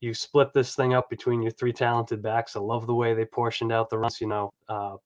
[0.00, 2.56] You split this thing up between your three talented backs.
[2.56, 4.20] I love the way they portioned out the runs.
[4.20, 4.96] You know, uh,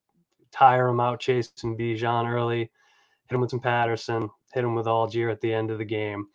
[0.52, 2.70] tire them out, Chase chasing Bijan early, hit
[3.30, 6.26] them with some Patterson, hit them with Allgeier at the end of the game.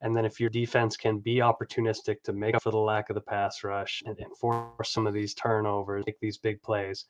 [0.00, 3.14] And then if your defense can be opportunistic to make up for the lack of
[3.14, 7.06] the pass rush and, and force some of these turnovers, make these big plays,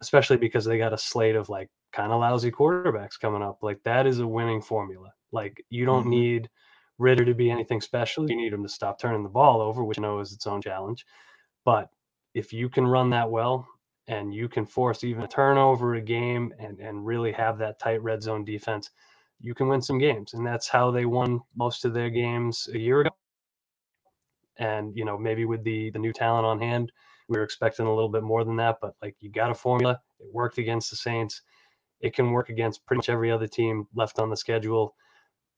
[0.00, 3.62] especially because they got a slate of like kind of lousy quarterbacks coming up.
[3.62, 5.12] Like that is a winning formula.
[5.32, 6.08] Like you don't Mhm.
[6.08, 6.50] need
[6.98, 8.30] Ridder to be anything special.
[8.30, 10.62] You need him to stop turning the ball over, which I know is its own
[10.62, 11.04] challenge.
[11.64, 11.90] But
[12.34, 13.66] if you can run that well
[14.06, 18.02] and you can force even a turnover a game and, and really have that tight
[18.02, 18.90] red zone defense,
[19.40, 20.34] you can win some games.
[20.34, 23.10] And that's how they won most of their games a year ago.
[24.58, 26.92] And, you know, maybe with the the new talent on hand,
[27.28, 28.78] we were expecting a little bit more than that.
[28.80, 30.00] But like you got a formula.
[30.20, 31.42] It worked against the Saints.
[32.02, 34.94] It can work against pretty much every other team left on the schedule.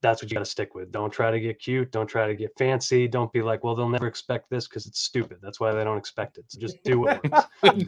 [0.03, 0.93] That's what you got to stick with.
[0.93, 1.91] Don't try to get cute.
[1.91, 3.09] Don't try to get fancy.
[3.09, 5.39] Don't be like, well, they'll never expect this because it's stupid.
[5.41, 6.45] That's why they don't expect it.
[6.49, 7.47] So just do what works.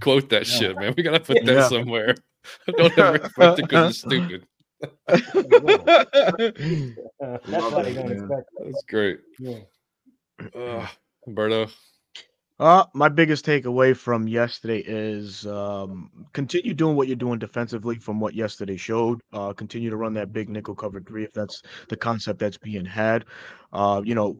[0.00, 0.94] Quote that shit, man.
[0.96, 1.68] We gotta put that Yeah.
[1.68, 2.14] somewhere.
[2.76, 4.46] Don't ever expect it because it's stupid.
[5.08, 5.26] That's
[7.48, 8.64] Love why it, don't expect it.
[8.66, 9.20] That's great.
[9.40, 9.58] Yeah.
[10.54, 10.86] Uh,
[11.28, 11.68] Berto.
[12.60, 18.18] Uh, my biggest takeaway from yesterday is um, continue doing what you're doing defensively from
[18.18, 19.20] what yesterday showed.
[19.32, 22.84] Uh, continue to run that big nickel cover three if that's the concept that's being
[22.84, 23.24] had.
[23.72, 24.36] Uh, you know,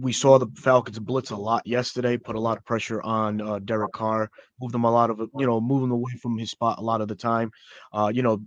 [0.00, 3.58] we saw the Falcons blitz a lot yesterday, put a lot of pressure on uh,
[3.60, 4.28] Derek Carr,
[4.60, 7.00] moved him a lot of, you know, move moving away from his spot a lot
[7.00, 7.50] of the time.
[7.94, 8.42] Uh, you know,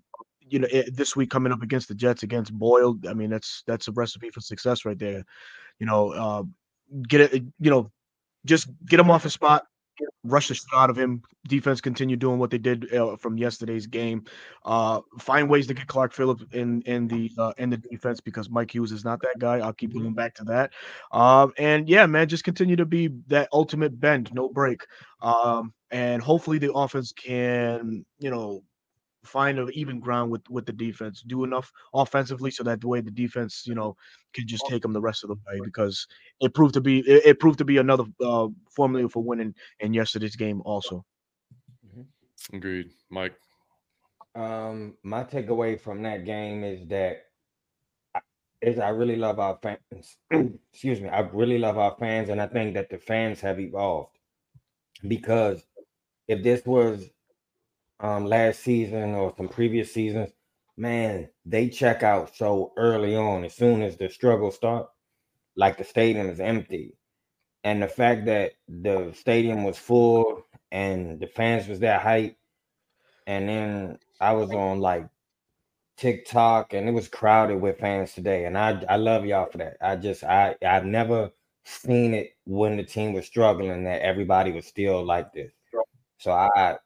[0.47, 3.63] you know, it, this week coming up against the Jets against Boyle, I mean, that's
[3.65, 5.23] that's a recipe for success right there.
[5.79, 6.43] You know, uh,
[7.07, 7.91] get it, you know,
[8.45, 9.65] just get him off his spot,
[10.23, 11.21] rush the shit out of him.
[11.47, 14.23] Defense continue doing what they did uh, from yesterday's game.
[14.63, 18.49] Uh, find ways to get Clark Phillips in in the uh, in the defense because
[18.49, 19.57] Mike Hughes is not that guy.
[19.57, 20.73] I'll keep going back to that.
[21.11, 24.81] Um, and yeah, man, just continue to be that ultimate bend, no break.
[25.21, 28.63] Um, and hopefully the offense can, you know,
[29.25, 31.23] find an even ground with with the defense.
[31.25, 33.95] Do enough offensively so that the way the defense, you know,
[34.33, 36.07] can just take them the rest of the way because
[36.41, 39.93] it proved to be it, it proved to be another uh, formula for winning in
[39.93, 41.05] yesterday's game also.
[42.53, 42.91] Agreed.
[43.09, 43.35] Mike.
[44.35, 47.23] Um, my takeaway from that game is that
[48.61, 50.17] is I really love our fans.
[50.71, 54.17] Excuse me, I really love our fans, and I think that the fans have evolved
[55.07, 55.65] because
[56.27, 57.09] if this was
[57.99, 60.31] um last season or some previous seasons,
[60.77, 63.45] man, they check out so early on.
[63.45, 64.87] As soon as the struggle start,
[65.57, 66.95] like the stadium is empty,
[67.63, 72.37] and the fact that the stadium was full and the fans was that hype,
[73.27, 75.07] and then I was on like
[75.97, 78.45] TikTok and it was crowded with fans today.
[78.45, 79.77] And I I love y'all for that.
[79.81, 81.31] I just I I've never
[81.65, 85.51] seen it when the team was struggling that everybody was still like this.
[86.19, 86.77] So I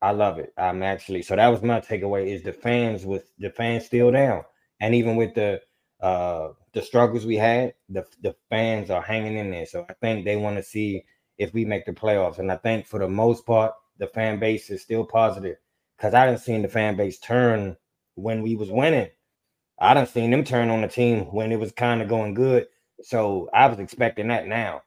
[0.00, 0.52] I love it.
[0.56, 4.44] I'm actually so that was my takeaway is the fans with the fans still down.
[4.80, 5.60] And even with the
[6.00, 9.66] uh the struggles we had, the the fans are hanging in there.
[9.66, 11.04] So I think they want to see
[11.38, 12.38] if we make the playoffs.
[12.38, 15.56] And I think for the most part, the fan base is still positive
[15.96, 17.76] because I didn't see the fan base turn
[18.14, 19.10] when we was winning.
[19.80, 22.66] I didn't seen them turn on the team when it was kind of going good.
[23.02, 24.82] So I was expecting that now.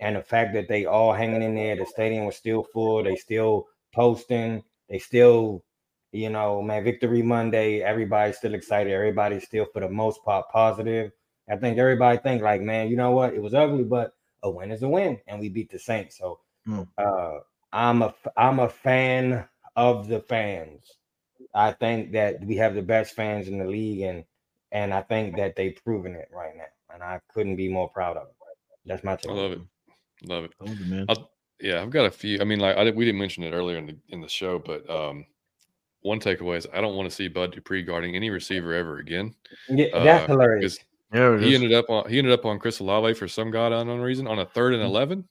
[0.00, 3.16] And the fact that they all hanging in there, the stadium was still full, they
[3.16, 5.64] still posting, they still,
[6.12, 11.12] you know, man, Victory Monday, everybody's still excited, everybody's still for the most part positive.
[11.48, 13.34] I think everybody think like, man, you know what?
[13.34, 14.12] It was ugly, but
[14.42, 16.18] a win is a win, and we beat the Saints.
[16.18, 16.86] So mm.
[16.98, 17.40] uh,
[17.72, 19.46] I'm a I'm a fan
[19.76, 20.98] of the fans.
[21.54, 24.24] I think that we have the best fans in the league, and
[24.72, 28.16] and I think that they've proven it right now, and I couldn't be more proud
[28.16, 28.34] of it.
[28.86, 29.30] That's my take.
[29.30, 29.60] I love it,
[30.24, 31.06] love it, love it man.
[31.08, 31.30] I'll,
[31.60, 32.40] yeah, I've got a few.
[32.40, 34.88] I mean, like I we didn't mention it earlier in the in the show, but
[34.90, 35.26] um,
[36.02, 39.34] one takeaway is I don't want to see Bud Dupree guarding any receiver ever again.
[39.68, 40.78] Yeah, that's uh, hilarious.
[41.12, 44.00] Yeah, he ended up on he ended up on Chris Olave for some god unknown
[44.00, 44.86] reason on a third and mm.
[44.86, 45.24] 11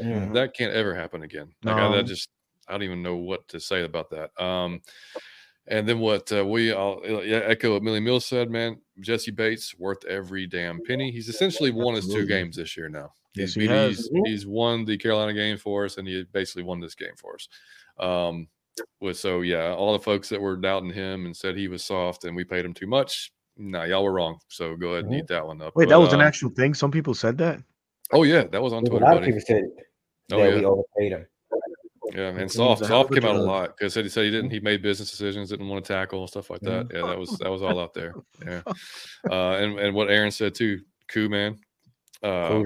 [0.00, 0.32] mm-hmm.
[0.34, 1.48] That can't ever happen again.
[1.64, 1.92] Like no.
[1.92, 2.28] I, that just
[2.68, 4.30] I don't even know what to say about that.
[4.42, 4.82] Um,
[5.66, 8.80] and then what uh, we all yeah, echo what Millie Mills said, man.
[9.00, 11.10] Jessie Bates worth every damn penny.
[11.10, 13.12] He's essentially won his two games this year now.
[13.34, 16.80] He's, yes, he he's, he's won the Carolina game for us, and he basically won
[16.80, 17.48] this game for us.
[17.98, 18.48] Um,
[19.00, 22.24] with so yeah, all the folks that were doubting him and said he was soft
[22.24, 23.32] and we paid him too much.
[23.56, 24.38] Nah, y'all were wrong.
[24.48, 25.74] So go ahead and eat that one up.
[25.76, 26.72] Wait, but, that was an uh, actual thing.
[26.72, 27.60] Some people said that.
[28.12, 29.04] Oh yeah, that was on Twitter.
[29.04, 29.32] A lot buddy.
[29.32, 29.62] of people said
[30.32, 30.54] oh, yeah.
[30.54, 31.26] we overpaid him.
[32.12, 34.50] Yeah, and soft soft came out a lot because said he said he didn't.
[34.50, 36.88] He made business decisions, didn't want to tackle and stuff like that.
[36.92, 38.14] Yeah, that was that was all out there.
[38.44, 38.62] Yeah,
[39.30, 41.58] uh, and and what Aaron said too, Koo man.
[42.22, 42.62] Uh,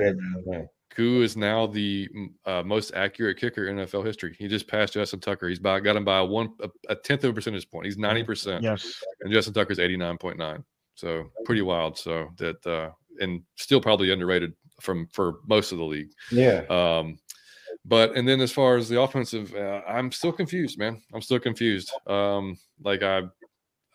[0.90, 2.09] Koo is now the
[2.47, 4.36] uh, most accurate kicker in NFL history.
[4.39, 5.48] He just passed Justin Tucker.
[5.48, 7.86] He's by got him by one a, a tenth of a percentage point.
[7.86, 8.62] He's ninety percent.
[8.62, 10.64] Yes, and Justin Tucker's eighty nine point nine.
[10.94, 11.98] So pretty wild.
[11.98, 12.90] So that uh,
[13.20, 16.10] and still probably underrated from for most of the league.
[16.31, 16.62] Yeah.
[16.70, 17.18] Um,
[17.85, 21.02] but and then as far as the offensive, uh, I'm still confused, man.
[21.12, 21.93] I'm still confused.
[22.06, 23.22] Um, like I,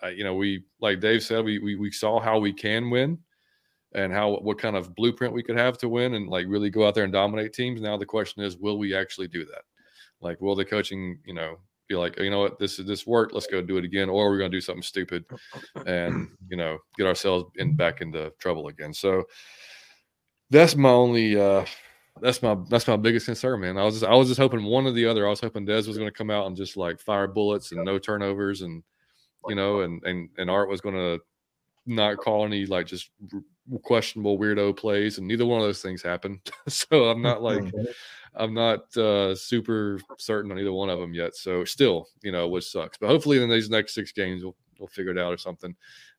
[0.02, 3.18] I, you know, we like Dave said, we, we we saw how we can win,
[3.94, 6.88] and how what kind of blueprint we could have to win, and like really go
[6.88, 7.82] out there and dominate teams.
[7.82, 9.64] Now the question is, will we actually do that?
[10.22, 11.58] Like, will the coaching, you know,
[11.88, 14.30] be like, you know what, this is this worked, let's go do it again, or
[14.30, 15.26] we're going to do something stupid,
[15.86, 18.94] and you know, get ourselves in back into trouble again.
[18.94, 19.24] So
[20.50, 21.40] that's my only.
[21.40, 21.66] uh
[22.22, 23.78] that's my that's my biggest concern, man.
[23.78, 25.26] I was just I was just hoping one or the other.
[25.26, 27.84] I was hoping Dez was going to come out and just like fire bullets and
[27.86, 28.84] no turnovers, and
[29.48, 31.20] you know, and and and Art was going to
[31.86, 33.10] not call any like just
[33.84, 36.40] questionable weirdo plays, and neither one of those things happened.
[36.68, 37.84] so I'm not like mm-hmm.
[38.36, 41.36] I'm not uh, super certain on either one of them yet.
[41.36, 42.98] So still, you know, which sucks.
[42.98, 45.76] But hopefully in these next six games we'll we'll figure it out or something.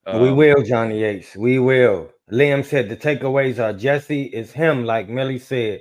[0.06, 1.36] Um, we will, Johnny Yates.
[1.36, 2.10] We will.
[2.32, 5.80] Liam said the takeaways are Jessie is him, like Millie said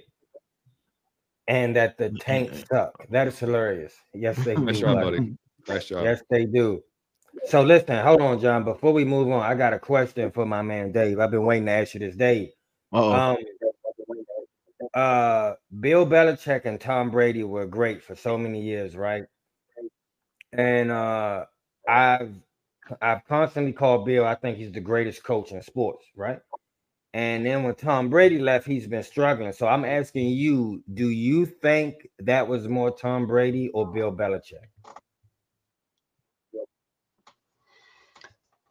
[1.49, 2.93] and that the tank suck.
[3.09, 3.93] That is hilarious.
[4.13, 4.61] Yes, they do.
[4.61, 5.35] Nice job, buddy.
[5.67, 6.03] Nice job.
[6.03, 6.81] Yes, they do.
[7.45, 8.63] So listen, hold on, John.
[8.63, 11.19] Before we move on, I got a question for my man Dave.
[11.19, 12.49] I've been waiting to ask you this, Dave.
[12.91, 13.37] Um,
[14.93, 19.23] uh, Bill Belichick and Tom Brady were great for so many years, right?
[20.51, 21.45] And uh,
[21.87, 22.33] I've
[23.01, 24.25] I've constantly called Bill.
[24.25, 26.39] I think he's the greatest coach in sports, right?
[27.13, 29.51] And then when Tom Brady left, he's been struggling.
[29.51, 34.67] So I'm asking you, do you think that was more Tom Brady or Bill Belichick?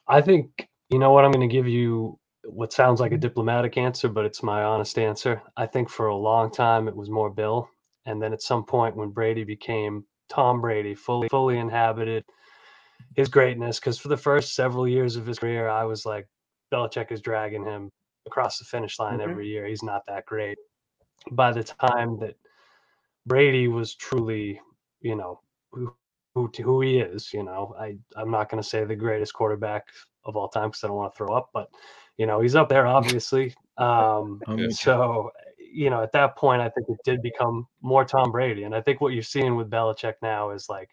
[0.09, 3.76] I think, you know what, I'm going to give you what sounds like a diplomatic
[3.76, 5.43] answer, but it's my honest answer.
[5.56, 7.68] I think for a long time it was more Bill.
[8.06, 12.24] And then at some point when Brady became Tom Brady, fully fully inhabited
[13.16, 16.26] his greatness, because for the first several years of his career, I was like,
[16.72, 17.90] Belichick is dragging him
[18.26, 19.30] across the finish line mm-hmm.
[19.30, 19.66] every year.
[19.66, 20.59] He's not that great.
[21.32, 22.36] By the time that
[23.26, 24.60] Brady was truly,
[25.01, 25.40] you know,
[26.47, 27.32] who, who he is.
[27.32, 29.86] You know, I I'm not going to say the greatest quarterback
[30.24, 31.69] of all time because I don't want to throw up, but
[32.16, 33.55] you know he's up there obviously.
[33.78, 34.40] Um,
[34.70, 38.74] so you know at that point I think it did become more Tom Brady, and
[38.74, 40.90] I think what you're seeing with Belichick now is like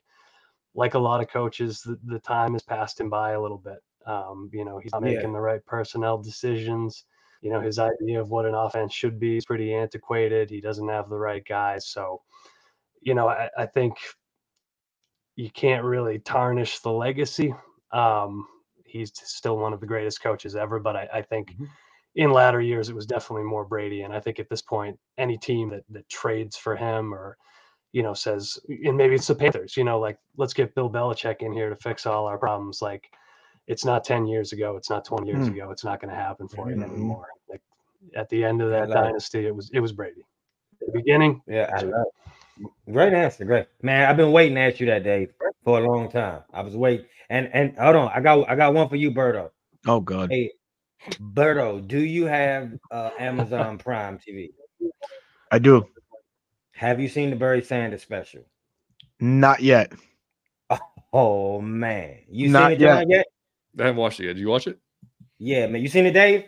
[0.75, 3.79] like a lot of coaches, the, the time has passed him by a little bit.
[4.05, 5.13] Um, you know, he's not Yeah.
[5.15, 7.05] making the right personnel decisions.
[7.41, 10.49] You know, his idea of what an offense should be is pretty antiquated.
[10.49, 11.87] He doesn't have the right guys.
[11.87, 12.21] So,
[13.01, 13.95] you know, I, I think
[15.35, 17.53] you can't really tarnish the legacy.
[17.91, 18.47] Um,
[18.85, 21.67] he's still one of the greatest coaches ever, but I, I think Mhm.
[22.15, 24.03] in latter years it was definitely more Brady.
[24.03, 27.37] And I think at this point, any team that that trades for him or
[27.91, 31.41] you know says, and maybe it's the Panthers, you know, like let's get Bill Belichick
[31.41, 32.81] in here to fix all our problems.
[32.81, 33.09] Like
[33.67, 35.53] it's not ten years ago, it's not twenty years Hmm.
[35.53, 36.83] ago, it's not going to happen for you Mhm.
[36.83, 37.27] anymore.
[37.49, 37.61] Like
[38.15, 39.07] at the end of that love it.
[39.07, 40.25] dynasty, it was it was Brady.
[40.79, 42.31] The beginning, Yeah, I love it.
[42.91, 44.09] Great answer, great man.
[44.09, 45.27] I've been waiting to ask you that, day
[45.63, 46.43] for a long time.
[46.53, 49.49] I was waiting, and and hold on, I got I got one for you, Berto.
[49.87, 50.31] Oh God.
[50.31, 50.51] Hey,
[51.19, 54.49] Berto, do you have uh, Amazon Prime TV?
[55.51, 55.85] I do.
[56.71, 58.43] Have you seen the Barry Sanders special?
[59.19, 59.93] Not yet.
[61.17, 63.25] Oh man, you Not seen it John, yet?
[63.79, 64.33] I haven't watched it yet.
[64.33, 64.77] Did you watch it?
[65.39, 65.81] Yeah, man.
[65.81, 66.43] You seen it, Dave?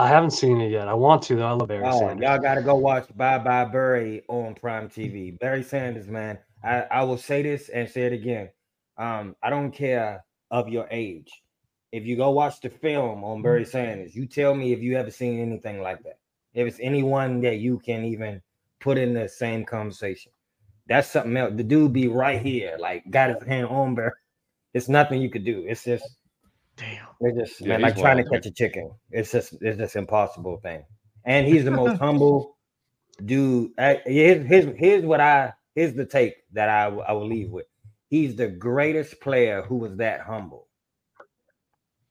[0.00, 0.88] I haven't seen it yet.
[0.88, 1.46] I want to though.
[1.46, 2.24] I love Barry Oh, Sanders.
[2.24, 5.38] y'all got to go watch Bye Bye Barry on Prime TV.
[5.38, 6.38] Barry Sanders, man.
[6.64, 8.48] I, I will say this and say it again.
[8.96, 11.30] Um, I don't care of your age.
[11.92, 15.10] If you go watch the film on Barry Sanders, you tell me if you ever
[15.10, 16.18] seen anything like that.
[16.54, 18.40] If it's anyone that you can even
[18.80, 20.32] put in the same conversation,
[20.86, 21.52] that's something else.
[21.56, 24.12] The dude be right here, like got his hand on Barry.
[24.72, 25.66] It's nothing you could do.
[25.68, 26.08] It's just
[26.80, 27.06] Damn.
[27.20, 28.90] it's just Yeah, man, like trying to wild, catch a chicken.
[29.10, 30.84] It's just it's just impossible thing.
[31.26, 32.56] And he's the most humble
[33.24, 33.72] dude.
[33.78, 37.66] I- Here's, here's here's what I here's the take that I, I will leave with.
[38.08, 40.66] He's the greatest player who was that humble.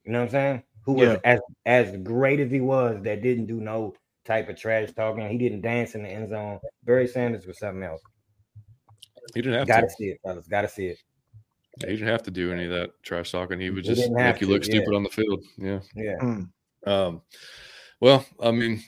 [0.04, 0.62] You know what I'm saying?
[0.86, 1.16] Who was Yeah.
[1.24, 3.94] as as great as he was that didn't do no
[4.24, 5.28] type of trash talking.
[5.28, 6.60] He didn't dance in the end zone.
[6.84, 8.00] Barry Sanders was something else.
[9.34, 9.92] He didn't have Gotta to.
[9.92, 10.46] see it, fellas.
[10.48, 10.98] Gotta see it.
[11.80, 13.58] He didn't have to do any of that trash talking.
[13.60, 14.70] He would He just didn't have make you to, look yeah.
[14.74, 15.44] stupid on the field.
[15.56, 15.80] Yeah.
[15.94, 16.16] Yeah.
[16.20, 16.48] Mm.
[16.86, 17.22] Um,
[18.00, 18.82] well, I mean,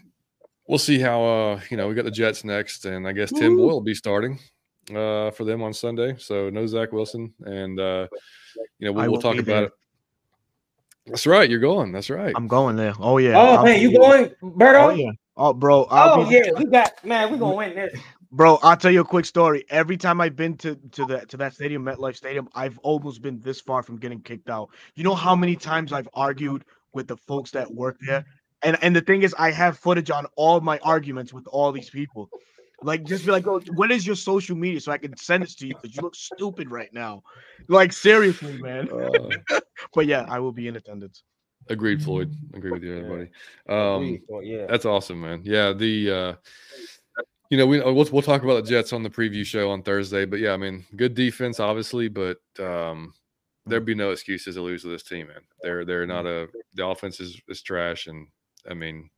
[0.66, 3.56] we'll see how uh, you know, we got the Jets next, and I guess Tim
[3.56, 4.38] Boyle will be starting
[4.94, 6.16] uh for them on Sunday.
[6.18, 8.08] So no Zach Wilson, and uh,
[8.78, 9.64] you know, we'll, we'll talk about there.
[9.64, 9.72] it.
[11.06, 11.48] That's right.
[11.48, 11.92] You're going.
[11.92, 12.32] That's right.
[12.36, 12.94] I'm going there.
[13.00, 13.36] Oh yeah.
[13.36, 14.84] Oh I'll man, you going, Berto?
[14.84, 15.10] Oh yeah.
[15.36, 15.84] Oh bro.
[15.84, 17.30] I'll Oh be- yeah, we got man.
[17.30, 17.98] we're gonna win this.
[18.34, 19.66] Bro, I'll tell you a quick story.
[19.68, 23.42] Every time I've been to to that to that stadium, MetLife Stadium, I've almost been
[23.42, 24.70] this far from getting kicked out.
[24.94, 26.64] You know how many times I've argued
[26.94, 28.24] with the folks that work there,
[28.62, 31.90] and and the thing is, I have footage on all my arguments with all these
[31.90, 32.30] people.
[32.82, 35.54] Like, just be like, oh, what is your social media so I can send this
[35.56, 35.74] to you?
[35.80, 37.22] Because you look stupid right now.
[37.68, 38.88] Like, seriously, man.
[38.90, 39.60] Uh,
[39.94, 41.22] But yeah, I will be in attendance.
[41.68, 42.34] agreed, Floyd.
[42.54, 43.00] Agree with you, Yeah.
[43.00, 43.30] everybody.
[43.68, 44.66] Um, yeah.
[44.68, 45.42] That's awesome, man.
[45.44, 46.34] Yeah, the uh
[47.52, 49.82] you know, we uh, we'll, we'll talk about the Jets on the preview show on
[49.82, 53.12] Thursday, but yeah, I mean, good defense obviously, but um
[53.66, 55.42] there'd be no excuses to lose to this team, man.
[55.60, 58.26] They're they're not a the offense is, is trash and
[58.70, 59.10] I mean,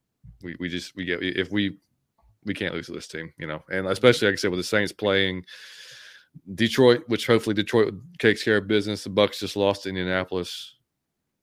[0.43, 1.79] we we just we get if we
[2.45, 3.63] we can't lose to this team, you know.
[3.71, 5.45] And especially like I said with the Saints playing
[6.57, 9.05] Detroit, which hopefully Detroit takes care of business.
[9.05, 10.75] The Bucks just lost to Indianapolis.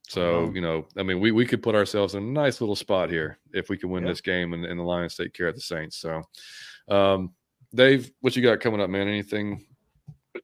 [0.09, 3.09] So, you know, I mean, we, we could put ourselves in a nice little spot
[3.09, 4.09] here if we can win Yeah.
[4.09, 5.95] this game and, and the Lions take care of the Saints.
[5.95, 6.21] So,
[6.91, 7.33] um,
[7.73, 9.07] Dave, what you got coming up, man?
[9.07, 9.65] Anything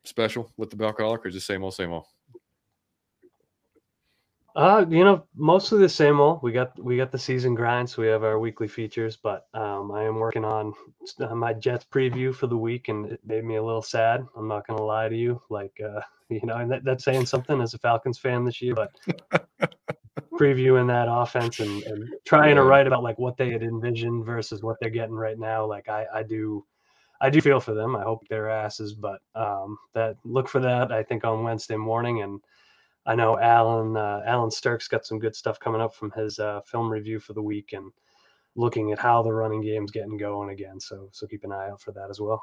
[0.03, 2.05] special with the Falcoholic or just same old, same old?
[4.55, 6.41] Uh, you know, mostly the same old.
[6.41, 9.15] We got we got the season grind, so we have our weekly features.
[9.15, 10.73] But um, I am working on
[11.19, 14.25] uh, my Jets preview for the week, and it made me a little sad.
[14.35, 17.61] I'm not gonna lie to you, like uh, you know, and that, that's saying something
[17.61, 18.73] as a Falcons fan this year.
[18.73, 18.91] But
[20.37, 24.63] previewing that offense and, and trying to write about like what they had envisioned versus
[24.63, 26.65] what they're getting right now, like I I do.
[27.19, 27.95] I do feel for them.
[27.95, 30.91] I hope their asses, but um, that look for that.
[30.91, 32.39] I think on Wednesday morning, and
[33.07, 36.61] I know Alan uh, Alan Strk's got some good stuff coming up from his uh,
[36.61, 37.91] film review for the week and
[38.55, 40.79] looking at how the running game's getting going again.
[40.79, 42.41] So so keep an eye out for that as well.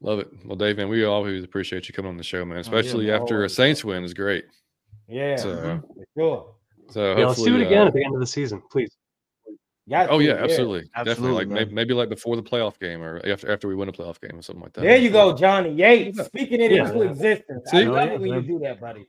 [0.00, 0.28] Love it.
[0.44, 3.22] Well, Dave, man, we always appreciate you coming on the show, man, yeah, especially man,
[3.22, 3.48] after a.
[3.48, 4.46] Saints win is great.
[5.12, 6.54] Yeah, So, for sure.
[6.88, 8.90] so Yeah, let's do it hopefully, again uh, at the end of the season, please.
[9.90, 11.10] Got Oh to, yeah, absolutely, definitely.
[11.10, 13.92] Absolutely, Like maybe, maybe like before the playoff game or after after we win a
[13.92, 14.82] playoff game or something like that.
[14.82, 16.16] There you go, Johnny Yates.
[16.16, 16.24] Yeah.
[16.24, 16.86] Speaking it Yeah.
[16.86, 17.70] into existence.
[17.70, 17.78] See?
[17.78, 19.06] I love it when you do that, buddy.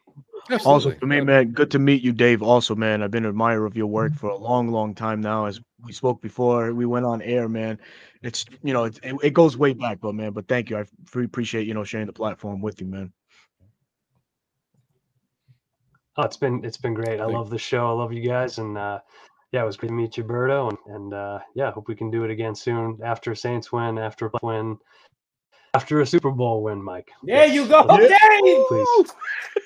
[0.65, 2.41] Also, for me, man, good to meet you, Dave.
[2.41, 5.45] Also, man, I've been an admirer of your work for a long, long time now.
[5.45, 7.79] As we spoke before, we went on air, man.
[8.23, 10.77] It's you know, it, it, it goes way back, but man, but thank you.
[10.77, 13.13] I really appreciate you know sharing the platform with you, man.
[16.17, 17.19] Oh, it's been it's been great.
[17.19, 17.87] I Thank- love the show.
[17.87, 18.99] I love you guys, and uh,
[19.51, 21.95] yeah, it was great to meet you, Berto, and and uh, yeah, I hope we
[21.95, 24.77] can do it again soon after a Saints win, after a win,
[25.73, 27.09] after a Super Bowl win, Mike.
[27.23, 28.07] There you go, Yeah.
[28.41, 28.65] Dave.
[28.67, 29.11] Please.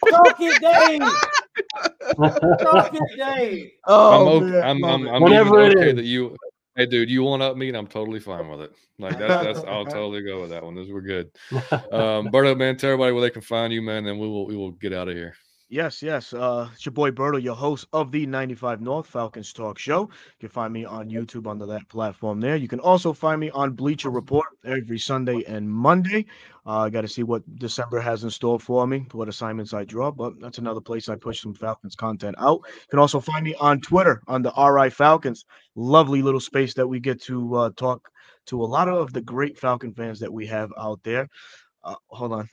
[0.09, 1.01] Talk it, Dave.
[2.61, 3.71] Talk it, Dave.
[3.85, 5.07] I'm, Oh, okay, man, I'm, I'm.
[5.09, 5.95] I'm Whenever even it okay is.
[5.97, 6.35] that you,
[6.77, 8.71] hey, dude, you want up me, and I'm totally fine with it.
[8.99, 10.75] Like that's that's I'll totally go with that one.
[10.75, 11.29] Those were good.
[11.71, 14.55] Um, Berto, man, tell everybody where they can find you, man, and we will we
[14.55, 15.35] will get out of here.
[15.69, 16.31] Yes, yes.
[16.31, 20.03] Uh, it's your boy Berto, your host of the 95 North Falcons Talk Show.
[20.03, 22.55] You can find me on YouTube under that platform there.
[22.55, 26.25] You can also find me on Bleacher Report every Sunday and Monday.
[26.65, 29.83] Uh, I got to see what December has in store for me, what assignments I
[29.83, 32.61] draw, but that's another place I push some Falcons content out.
[32.65, 35.43] You can also find me on Twitter on the RI Falcons.
[35.75, 38.07] Lovely little space that we get to uh, talk
[38.45, 41.27] to a lot of the great Falcon fans that we have out there.
[41.83, 42.49] Uh, hold on.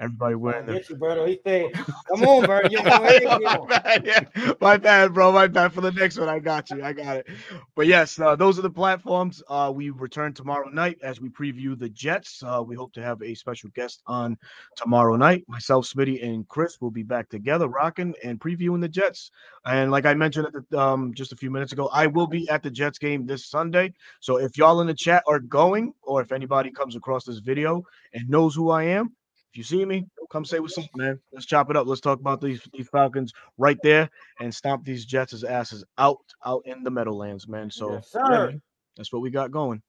[0.00, 1.28] Everybody wearing Get you, Berto.
[1.28, 1.36] He
[2.08, 2.78] "Come on, Berto.
[2.84, 4.52] Head my, bad, yeah.
[4.60, 5.30] my bad, bro.
[5.30, 5.72] My bad.
[5.72, 6.82] For the next one, I got you.
[6.82, 7.28] I got it.
[7.76, 9.40] But yes, uh, those are the platforms.
[9.48, 12.42] Uh, we return tomorrow night as we preview the Jets.
[12.44, 14.36] Uh, we hope to have a special guest on
[14.74, 15.44] tomorrow night.
[15.46, 19.30] Myself, Smitty, and Chris will be back together, rocking and previewing the Jets.
[19.64, 22.48] And like I mentioned at the, um, just a few minutes ago, I will be
[22.48, 23.94] at the Jets game this Sunday.
[24.18, 27.84] So if y'all in the chat are going, or if anybody comes across this video
[28.12, 29.12] and knows who I am,
[29.54, 31.20] if you see me, come say what's up, man.
[31.32, 31.86] Let's chop it up.
[31.86, 34.10] Let's talk about these these Falcons right there
[34.40, 37.70] and stomp these Jets' asses out out in the Meadowlands, man.
[37.70, 38.62] So Yes, yeah, man,
[38.96, 39.80] that's what we got going.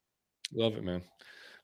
[0.54, 1.02] Love it, man.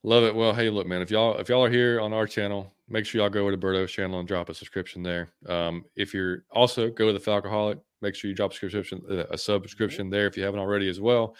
[0.02, 0.34] Love it.
[0.34, 1.03] Well, hey, look, man.
[1.03, 3.57] If y'all if y'all are here on our channel, make sure y'all go over to
[3.57, 5.30] Berto's channel and drop a subscription there.
[5.45, 9.26] Um, if you're also go to the Falcoholic, make sure you drop a subscription uh,
[9.30, 11.36] a subscription there if you haven't already as well.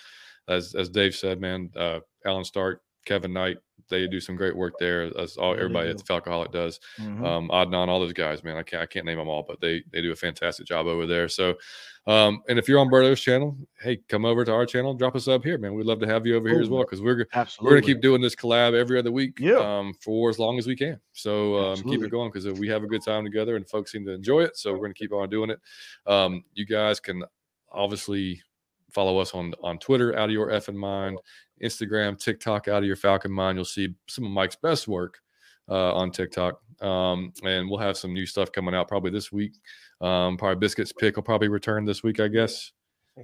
[0.48, 2.76] As as Dave said, man, uh, Alan Strk,
[3.06, 3.58] Kevin Knight,
[3.92, 5.12] they do some great work there.
[5.20, 6.80] As all everybody at the Falcoholic does.
[7.00, 7.24] Mhm.
[7.24, 8.58] um, Adnan, all those guys, man.
[8.58, 11.06] I can't I can't name them all, but they they do a fantastic job over
[11.06, 11.28] there.
[11.30, 11.56] So,
[12.08, 15.28] um, and if you're on Berto's channel, hey, come over to our channel, drop us
[15.28, 15.76] up here, man.
[15.76, 17.76] We'd love to have you over here as well because we're Absolutely.
[17.76, 19.58] we're gonna keep doing this collab every other week, Yeah.
[19.60, 21.00] um, for as long as we can.
[21.14, 24.04] So um, keep it going because we have a good time together and folks seem
[24.06, 24.58] to enjoy it.
[24.58, 25.60] So we're gonna keep on doing it.
[26.08, 27.24] Um, you guys can
[27.72, 28.42] obviously
[28.92, 31.20] follow us on on Twitter, out of your effing mind,
[31.64, 33.58] Instagram, TikTok, out of your Falcon mind.
[33.58, 35.20] You'll see some of Mike's best work
[35.70, 39.54] uh, on TikTok, um, and we'll have some new stuff coming out probably this week.
[40.02, 42.72] Um, probably Biscuits Pick will probably return this week, I guess.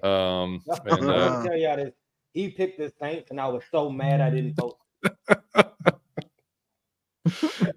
[0.03, 1.93] Um, and uh, tell y'all this.
[2.33, 4.77] He picked the Saints, and I was so mad I didn't vote.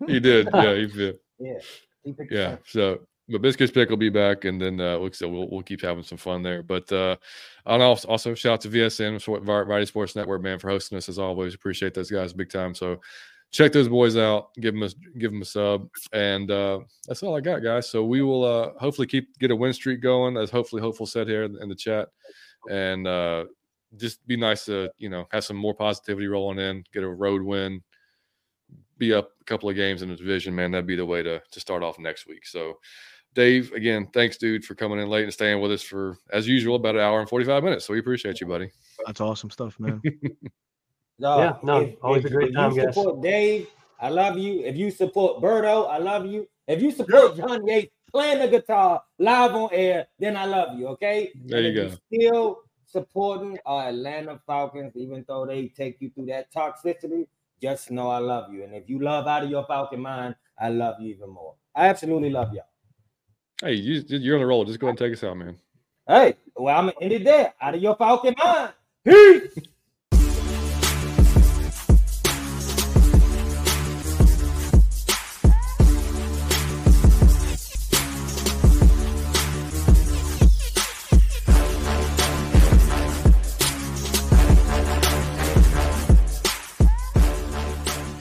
[0.06, 1.18] he did, yeah, he did.
[1.42, 1.58] Yeah,
[2.04, 3.00] he picked yeah so
[3.30, 6.02] but biscuits pick will be back and then uh we'll, so we'll, we'll keep having
[6.02, 6.62] some fun there.
[6.62, 7.16] But uh
[7.66, 11.18] and also, also shout out to vsn variety sports network man for hosting us as
[11.18, 11.54] always.
[11.54, 12.74] Appreciate those guys big time.
[12.74, 13.00] So
[13.52, 16.78] check those boys out give them a give them a sub and uh
[17.08, 17.88] that's all i got guys.
[17.88, 21.28] So we will uh hopefully keep get a win streak going as hopefully hopeful said
[21.28, 22.08] here in the chat.
[22.68, 23.46] And uh
[23.96, 27.42] just be nice to you know have some more positivity rolling in get a road
[27.42, 27.82] win
[29.00, 31.42] be up a couple of games in the division, man, that'd be the way to
[31.50, 32.46] to start off next week.
[32.46, 32.78] So,
[33.34, 36.76] Dave, again, thanks, dude, for coming in late and staying with us for, as usual,
[36.76, 37.84] about an hour and forty five minutes.
[37.86, 38.70] So we appreciate you, buddy.
[39.06, 40.02] That's awesome stuff, man.
[41.20, 42.94] Dog, Yeah, no, always a great if time, you guys.
[42.94, 43.68] support Dave,
[44.00, 44.64] I love you.
[44.64, 46.48] If you support Berto, I love you.
[46.66, 50.88] If you support John Yates playing the guitar live on air, then I love you.
[50.88, 51.30] Okay.
[51.44, 56.52] There you if Still supporting our Atlanta Falcons, even though they take you through that
[56.52, 57.26] toxicity.
[57.60, 58.64] Just know I love you.
[58.64, 61.54] And if you love out of your Falcon mind, I love you even more.
[61.74, 62.64] I absolutely love y'all.
[63.62, 64.64] Hey, you, you're on the roll.
[64.64, 65.56] Just go ahead and take us out, man.
[66.08, 67.54] Hey, well, I'm gonna end it there.
[67.60, 68.72] Out of your Falcon mind.
[69.04, 69.58] Peace.